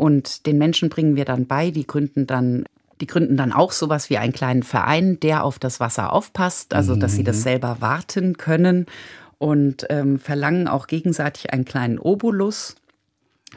Und 0.00 0.46
den 0.46 0.56
Menschen 0.56 0.88
bringen 0.88 1.14
wir 1.14 1.26
dann 1.26 1.46
bei, 1.46 1.70
die 1.70 1.86
gründen 1.86 2.26
dann 2.26 2.64
die 3.02 3.06
gründen 3.06 3.36
dann 3.38 3.52
auch 3.52 3.72
sowas 3.72 4.10
wie 4.10 4.18
einen 4.18 4.34
kleinen 4.34 4.62
Verein, 4.62 5.18
der 5.20 5.44
auf 5.44 5.58
das 5.58 5.80
Wasser 5.80 6.12
aufpasst, 6.12 6.74
also 6.74 6.96
dass 6.96 7.14
sie 7.14 7.24
das 7.24 7.38
mhm. 7.38 7.42
selber 7.42 7.76
warten 7.80 8.36
können 8.36 8.84
und 9.38 9.86
ähm, 9.88 10.18
verlangen 10.18 10.68
auch 10.68 10.86
gegenseitig 10.86 11.50
einen 11.50 11.64
kleinen 11.64 11.98
Obolus, 11.98 12.76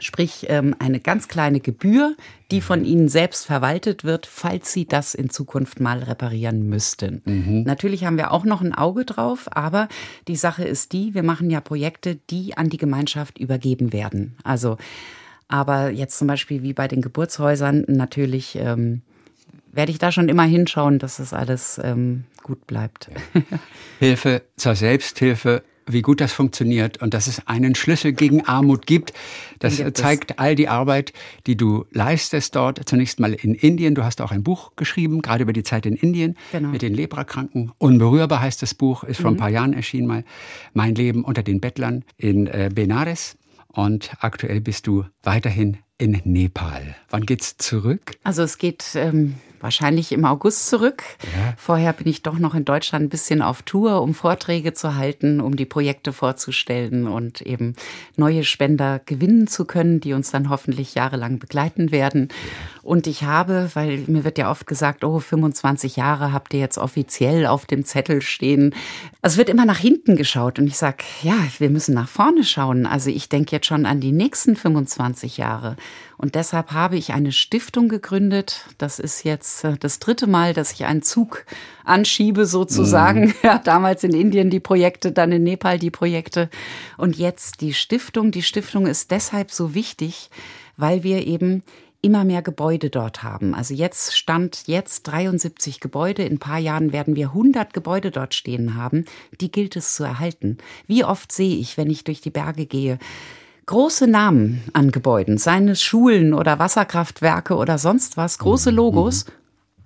sprich 0.00 0.46
ähm, 0.48 0.74
eine 0.78 0.98
ganz 0.98 1.28
kleine 1.28 1.60
Gebühr, 1.60 2.16
die 2.50 2.62
von 2.62 2.86
ihnen 2.86 3.08
selbst 3.08 3.44
verwaltet 3.44 4.02
wird, 4.02 4.24
falls 4.24 4.72
sie 4.72 4.86
das 4.86 5.14
in 5.14 5.28
Zukunft 5.28 5.78
mal 5.78 5.98
reparieren 5.98 6.66
müssten. 6.70 7.20
Mhm. 7.26 7.64
Natürlich 7.64 8.06
haben 8.06 8.16
wir 8.16 8.32
auch 8.32 8.44
noch 8.44 8.62
ein 8.62 8.74
Auge 8.74 9.04
drauf, 9.04 9.46
aber 9.54 9.88
die 10.26 10.36
Sache 10.36 10.64
ist 10.64 10.92
die, 10.92 11.12
wir 11.12 11.22
machen 11.22 11.50
ja 11.50 11.60
Projekte, 11.60 12.16
die 12.30 12.56
an 12.56 12.70
die 12.70 12.78
Gemeinschaft 12.78 13.38
übergeben 13.38 13.92
werden. 13.92 14.38
Also 14.42 14.78
aber 15.48 15.90
jetzt 15.90 16.18
zum 16.18 16.28
Beispiel 16.28 16.62
wie 16.62 16.72
bei 16.72 16.88
den 16.88 17.02
Geburtshäusern 17.02 17.84
natürlich 17.88 18.56
ähm, 18.56 19.02
werde 19.72 19.92
ich 19.92 19.98
da 19.98 20.12
schon 20.12 20.28
immer 20.28 20.44
hinschauen, 20.44 20.98
dass 20.98 21.16
das 21.16 21.32
alles 21.32 21.80
ähm, 21.82 22.24
gut 22.42 22.66
bleibt. 22.66 23.10
Hilfe 23.98 24.42
zur 24.56 24.74
Selbsthilfe, 24.74 25.62
wie 25.86 26.02
gut 26.02 26.20
das 26.20 26.32
funktioniert 26.32 27.02
und 27.02 27.12
dass 27.12 27.26
es 27.26 27.46
einen 27.46 27.74
Schlüssel 27.74 28.12
gegen 28.12 28.46
Armut 28.46 28.86
gibt. 28.86 29.12
Das 29.58 29.76
gibt 29.76 29.96
zeigt 29.96 30.30
es. 30.32 30.38
all 30.38 30.54
die 30.54 30.68
Arbeit, 30.68 31.12
die 31.46 31.56
du 31.56 31.84
leistest 31.90 32.56
dort. 32.56 32.88
Zunächst 32.88 33.20
mal 33.20 33.34
in 33.34 33.54
Indien. 33.54 33.94
Du 33.94 34.04
hast 34.04 34.20
auch 34.20 34.30
ein 34.30 34.42
Buch 34.42 34.72
geschrieben, 34.76 35.20
gerade 35.20 35.42
über 35.42 35.52
die 35.52 35.62
Zeit 35.62 35.86
in 35.86 35.94
Indien 35.94 36.36
genau. 36.52 36.68
mit 36.68 36.82
den 36.82 36.94
Leprakranken. 36.94 37.72
Unberührbar 37.78 38.40
heißt 38.40 38.62
das 38.62 38.74
Buch, 38.74 39.04
ist 39.04 39.20
vor 39.20 39.30
mhm. 39.30 39.36
ein 39.36 39.40
paar 39.40 39.50
Jahren 39.50 39.72
erschienen 39.72 40.06
mal. 40.06 40.24
Mein 40.72 40.94
Leben 40.94 41.24
unter 41.24 41.42
den 41.42 41.60
Bettlern 41.60 42.04
in 42.16 42.46
äh, 42.46 42.70
Benares. 42.74 43.36
Und 43.74 44.12
aktuell 44.20 44.60
bist 44.60 44.86
du 44.86 45.04
weiterhin 45.22 45.78
in 45.98 46.20
Nepal. 46.24 46.94
Wann 47.10 47.26
geht's 47.26 47.56
zurück? 47.56 48.12
Also 48.22 48.42
es 48.42 48.58
geht 48.58 48.84
ähm, 48.94 49.34
wahrscheinlich 49.64 50.12
im 50.12 50.26
August 50.26 50.68
zurück. 50.68 51.02
Ja. 51.22 51.54
Vorher 51.56 51.94
bin 51.94 52.06
ich 52.06 52.22
doch 52.22 52.38
noch 52.38 52.54
in 52.54 52.66
Deutschland 52.66 53.06
ein 53.06 53.08
bisschen 53.08 53.40
auf 53.40 53.62
Tour, 53.62 54.02
um 54.02 54.14
Vorträge 54.14 54.74
zu 54.74 54.94
halten, 54.94 55.40
um 55.40 55.56
die 55.56 55.64
Projekte 55.64 56.12
vorzustellen 56.12 57.08
und 57.08 57.40
eben 57.40 57.74
neue 58.16 58.44
Spender 58.44 59.00
gewinnen 59.04 59.46
zu 59.48 59.64
können, 59.64 60.00
die 60.00 60.12
uns 60.12 60.30
dann 60.30 60.50
hoffentlich 60.50 60.94
jahrelang 60.94 61.38
begleiten 61.38 61.90
werden. 61.90 62.28
Und 62.82 63.06
ich 63.06 63.24
habe, 63.24 63.70
weil 63.72 64.04
mir 64.06 64.24
wird 64.24 64.36
ja 64.36 64.50
oft 64.50 64.66
gesagt, 64.66 65.02
oh, 65.02 65.18
25 65.18 65.96
Jahre 65.96 66.34
habt 66.34 66.52
ihr 66.52 66.60
jetzt 66.60 66.76
offiziell 66.76 67.46
auf 67.46 67.64
dem 67.64 67.86
Zettel 67.86 68.20
stehen. 68.20 68.74
Also 69.22 69.34
es 69.34 69.38
wird 69.38 69.48
immer 69.48 69.64
nach 69.64 69.78
hinten 69.78 70.16
geschaut 70.16 70.58
und 70.58 70.66
ich 70.66 70.76
sage, 70.76 70.98
ja, 71.22 71.38
wir 71.58 71.70
müssen 71.70 71.94
nach 71.94 72.08
vorne 72.08 72.44
schauen. 72.44 72.84
Also 72.84 73.08
ich 73.08 73.30
denke 73.30 73.56
jetzt 73.56 73.66
schon 73.66 73.86
an 73.86 74.00
die 74.00 74.12
nächsten 74.12 74.56
25 74.56 75.38
Jahre. 75.38 75.76
Und 76.16 76.34
deshalb 76.34 76.72
habe 76.72 76.96
ich 76.96 77.12
eine 77.12 77.32
Stiftung 77.32 77.88
gegründet. 77.88 78.66
Das 78.78 78.98
ist 78.98 79.24
jetzt 79.24 79.64
äh, 79.64 79.76
das 79.78 79.98
dritte 79.98 80.26
Mal, 80.26 80.54
dass 80.54 80.72
ich 80.72 80.84
einen 80.84 81.02
Zug 81.02 81.44
anschiebe, 81.84 82.46
sozusagen. 82.46 83.26
Mhm. 83.26 83.34
Ja, 83.42 83.58
damals 83.58 84.04
in 84.04 84.14
Indien 84.14 84.48
die 84.48 84.60
Projekte, 84.60 85.12
dann 85.12 85.30
in 85.32 85.42
Nepal 85.42 85.78
die 85.78 85.90
Projekte. 85.90 86.48
Und 86.96 87.16
jetzt 87.16 87.60
die 87.60 87.74
Stiftung. 87.74 88.30
Die 88.30 88.42
Stiftung 88.42 88.86
ist 88.86 89.10
deshalb 89.10 89.50
so 89.50 89.74
wichtig, 89.74 90.30
weil 90.76 91.02
wir 91.02 91.26
eben 91.26 91.62
immer 92.04 92.24
mehr 92.24 92.42
Gebäude 92.42 92.90
dort 92.90 93.22
haben. 93.22 93.54
Also 93.54 93.72
jetzt 93.72 94.14
stand 94.16 94.64
jetzt 94.66 95.04
73 95.04 95.80
Gebäude. 95.80 96.22
In 96.22 96.34
ein 96.34 96.38
paar 96.38 96.58
Jahren 96.58 96.92
werden 96.92 97.16
wir 97.16 97.28
100 97.28 97.72
Gebäude 97.72 98.10
dort 98.10 98.34
stehen 98.34 98.74
haben. 98.74 99.06
Die 99.40 99.50
gilt 99.50 99.74
es 99.74 99.94
zu 99.94 100.04
erhalten. 100.04 100.58
Wie 100.86 101.02
oft 101.02 101.32
sehe 101.32 101.56
ich, 101.56 101.78
wenn 101.78 101.88
ich 101.88 102.04
durch 102.04 102.20
die 102.20 102.30
Berge 102.30 102.66
gehe, 102.66 102.98
große 103.66 104.06
Namen 104.06 104.62
an 104.72 104.90
Gebäuden, 104.90 105.38
seien 105.38 105.68
es 105.68 105.82
Schulen 105.82 106.34
oder 106.34 106.58
Wasserkraftwerke 106.58 107.56
oder 107.56 107.78
sonst 107.78 108.16
was, 108.16 108.38
große 108.38 108.70
mhm. 108.70 108.76
Logos, 108.76 109.24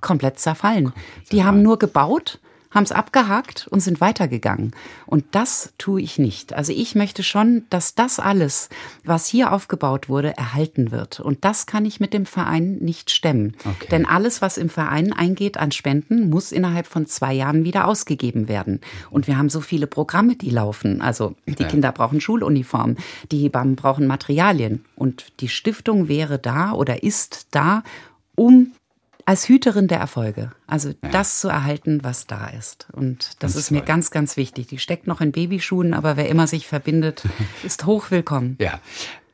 komplett 0.00 0.38
zerfallen. 0.38 0.92
Die 1.32 1.44
haben 1.44 1.62
nur 1.62 1.78
gebaut 1.78 2.40
haben 2.78 2.84
es 2.84 2.92
abgehakt 2.92 3.66
und 3.70 3.80
sind 3.80 4.00
weitergegangen. 4.00 4.70
Und 5.04 5.24
das 5.32 5.74
tue 5.78 6.00
ich 6.00 6.20
nicht. 6.20 6.52
Also 6.52 6.72
ich 6.72 6.94
möchte 6.94 7.24
schon, 7.24 7.64
dass 7.70 7.96
das 7.96 8.20
alles, 8.20 8.68
was 9.04 9.26
hier 9.26 9.52
aufgebaut 9.52 10.08
wurde, 10.08 10.36
erhalten 10.36 10.92
wird. 10.92 11.18
Und 11.18 11.44
das 11.44 11.66
kann 11.66 11.84
ich 11.84 11.98
mit 11.98 12.14
dem 12.14 12.24
Verein 12.24 12.76
nicht 12.76 13.10
stemmen. 13.10 13.56
Okay. 13.64 13.88
Denn 13.90 14.06
alles, 14.06 14.40
was 14.42 14.58
im 14.58 14.68
Verein 14.68 15.12
eingeht 15.12 15.56
an 15.56 15.72
Spenden, 15.72 16.30
muss 16.30 16.52
innerhalb 16.52 16.86
von 16.86 17.06
zwei 17.06 17.34
Jahren 17.34 17.64
wieder 17.64 17.88
ausgegeben 17.88 18.46
werden. 18.46 18.80
Und 19.10 19.26
wir 19.26 19.36
haben 19.36 19.50
so 19.50 19.60
viele 19.60 19.88
Programme, 19.88 20.36
die 20.36 20.50
laufen. 20.50 21.02
Also 21.02 21.34
die 21.48 21.60
ja. 21.60 21.68
Kinder 21.68 21.90
brauchen 21.90 22.20
Schuluniformen, 22.20 22.96
die 23.32 23.42
Hebammen 23.42 23.74
brauchen 23.74 24.06
Materialien. 24.06 24.84
Und 24.94 25.40
die 25.40 25.48
Stiftung 25.48 26.06
wäre 26.06 26.38
da 26.38 26.72
oder 26.72 27.02
ist 27.02 27.48
da, 27.50 27.82
um 28.36 28.70
als 29.28 29.46
Hüterin 29.46 29.88
der 29.88 29.98
Erfolge. 29.98 30.52
Also 30.66 30.88
ja. 30.88 31.10
das 31.12 31.40
zu 31.40 31.48
erhalten, 31.48 32.02
was 32.02 32.26
da 32.26 32.46
ist. 32.46 32.88
Und 32.92 33.32
das 33.40 33.52
ganz 33.52 33.56
ist 33.56 33.70
mir 33.70 33.82
ganz, 33.82 34.10
ganz 34.10 34.38
wichtig. 34.38 34.68
Die 34.68 34.78
steckt 34.78 35.06
noch 35.06 35.20
in 35.20 35.32
Babyschuhen, 35.32 35.92
aber 35.92 36.16
wer 36.16 36.30
immer 36.30 36.46
sich 36.46 36.66
verbindet, 36.66 37.24
ist 37.62 37.84
hoch 37.84 38.10
willkommen. 38.10 38.56
Ja. 38.58 38.80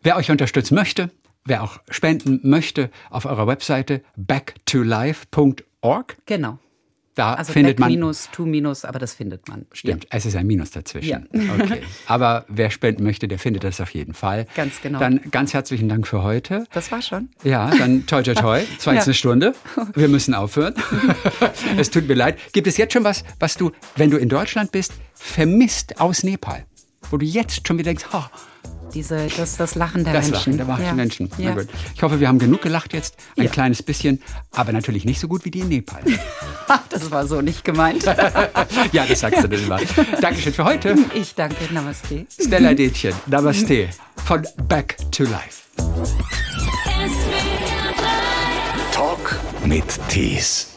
Wer 0.03 0.17
euch 0.17 0.33
unterstützen 0.33 0.75
möchte, 0.75 1.11
wer 1.45 1.63
auch 1.63 1.79
spenden 1.91 2.41
möchte, 2.43 2.91
auf 3.09 3.25
eurer 3.25 3.47
Webseite 3.47 4.03
backtolife.org. 4.17 6.17
Genau. 6.27 6.59
Da 7.15 7.35
also 7.35 7.53
findet 7.53 7.79
man. 7.79 7.91
Minus, 7.91 8.29
to 8.33 8.45
minus, 8.45 8.85
aber 8.85 8.99
das 8.99 9.15
findet 9.15 9.49
man. 9.49 9.67
Stimmt, 9.73 10.05
ja. 10.05 10.11
es 10.11 10.27
ist 10.27 10.35
ein 10.35 10.47
Minus 10.47 10.71
dazwischen. 10.73 11.29
Ja. 11.33 11.45
Okay. 11.55 11.83
Aber 12.07 12.47
wer 12.49 12.71
spenden 12.71 13.05
möchte, 13.05 13.29
der 13.29 13.39
findet 13.39 13.63
das 13.63 13.81
auf 13.81 13.91
jeden 13.91 14.13
Fall. 14.13 14.47
Ganz 14.57 14.81
genau. 14.83 14.99
Dann 14.99 15.21
ganz 15.31 15.55
herzlichen 15.55 15.89
Dank 15.89 16.07
für 16.07 16.23
heute. 16.23 16.65
Das 16.73 16.91
war 16.91 17.01
schon. 17.01 17.29
Ja, 17.45 17.71
dann 17.71 18.07
toi 18.07 18.23
toi 18.23 18.35
toi. 18.35 18.63
Zweite 18.79 19.11
ja. 19.11 19.15
Stunde. 19.15 19.55
Wir 19.95 20.09
müssen 20.09 20.35
aufhören. 20.35 20.75
es 21.77 21.91
tut 21.91 22.09
mir 22.09 22.15
leid. 22.15 22.39
Gibt 22.53 22.67
es 22.67 22.77
jetzt 22.77 22.93
schon 22.93 23.05
was, 23.05 23.25
was 23.39 23.57
du, 23.57 23.71
wenn 23.97 24.11
du 24.11 24.17
in 24.17 24.29
Deutschland 24.29 24.73
bist, 24.73 24.95
vermisst 25.15 26.01
aus 26.01 26.25
Nepal? 26.25 26.65
Wo 27.11 27.19
du 27.19 27.25
jetzt 27.25 27.67
schon 27.69 27.79
wieder 27.79 27.91
denkst, 27.91 28.07
oh, 28.13 28.25
diese, 28.95 29.27
das, 29.37 29.57
das 29.57 29.75
Lachen 29.75 30.05
der 30.05 30.13
das 30.15 30.31
Menschen. 30.31 30.57
Lachen 30.59 30.77
der 30.79 30.87
ja. 30.87 30.93
Menschen. 30.95 31.31
Ja. 31.39 31.55
gut. 31.55 31.69
Ich 31.95 32.03
hoffe, 32.03 32.21
wir 32.21 32.29
haben 32.29 32.39
genug 32.39 32.63
gelacht 32.63 32.93
jetzt. 32.93 33.17
Ein 33.37 33.45
Ja. 33.45 33.51
kleines 33.51 33.83
bisschen, 33.83 34.23
aber 34.53 34.73
natürlich 34.73 35.05
nicht 35.05 35.21
so 35.21 35.29
gut 35.29 35.45
wie 35.45 35.51
die 35.51 35.61
in 35.61 35.69
Nepal. 35.69 36.03
Das 36.89 37.11
war 37.11 37.27
so 37.27 37.41
nicht 37.43 37.65
gemeint. 37.65 38.05
ja, 38.93 39.05
das 39.07 39.21
sagst 39.21 39.43
du 39.45 39.49
denn 39.49 39.65
immer. 39.65 39.79
Dankeschön 40.21 40.53
für 40.55 40.65
heute. 40.65 40.97
Ich 41.15 41.35
danke, 41.35 41.73
Namaste. 41.73 42.25
Stella 42.41 42.73
Detchen, 42.73 43.13
Namaste 43.27 43.89
von 44.25 44.47
Back 44.69 44.97
to 45.11 45.25
Life. 45.25 45.63
Talk 48.93 49.39
mit 49.67 49.85
Tees. 50.09 50.74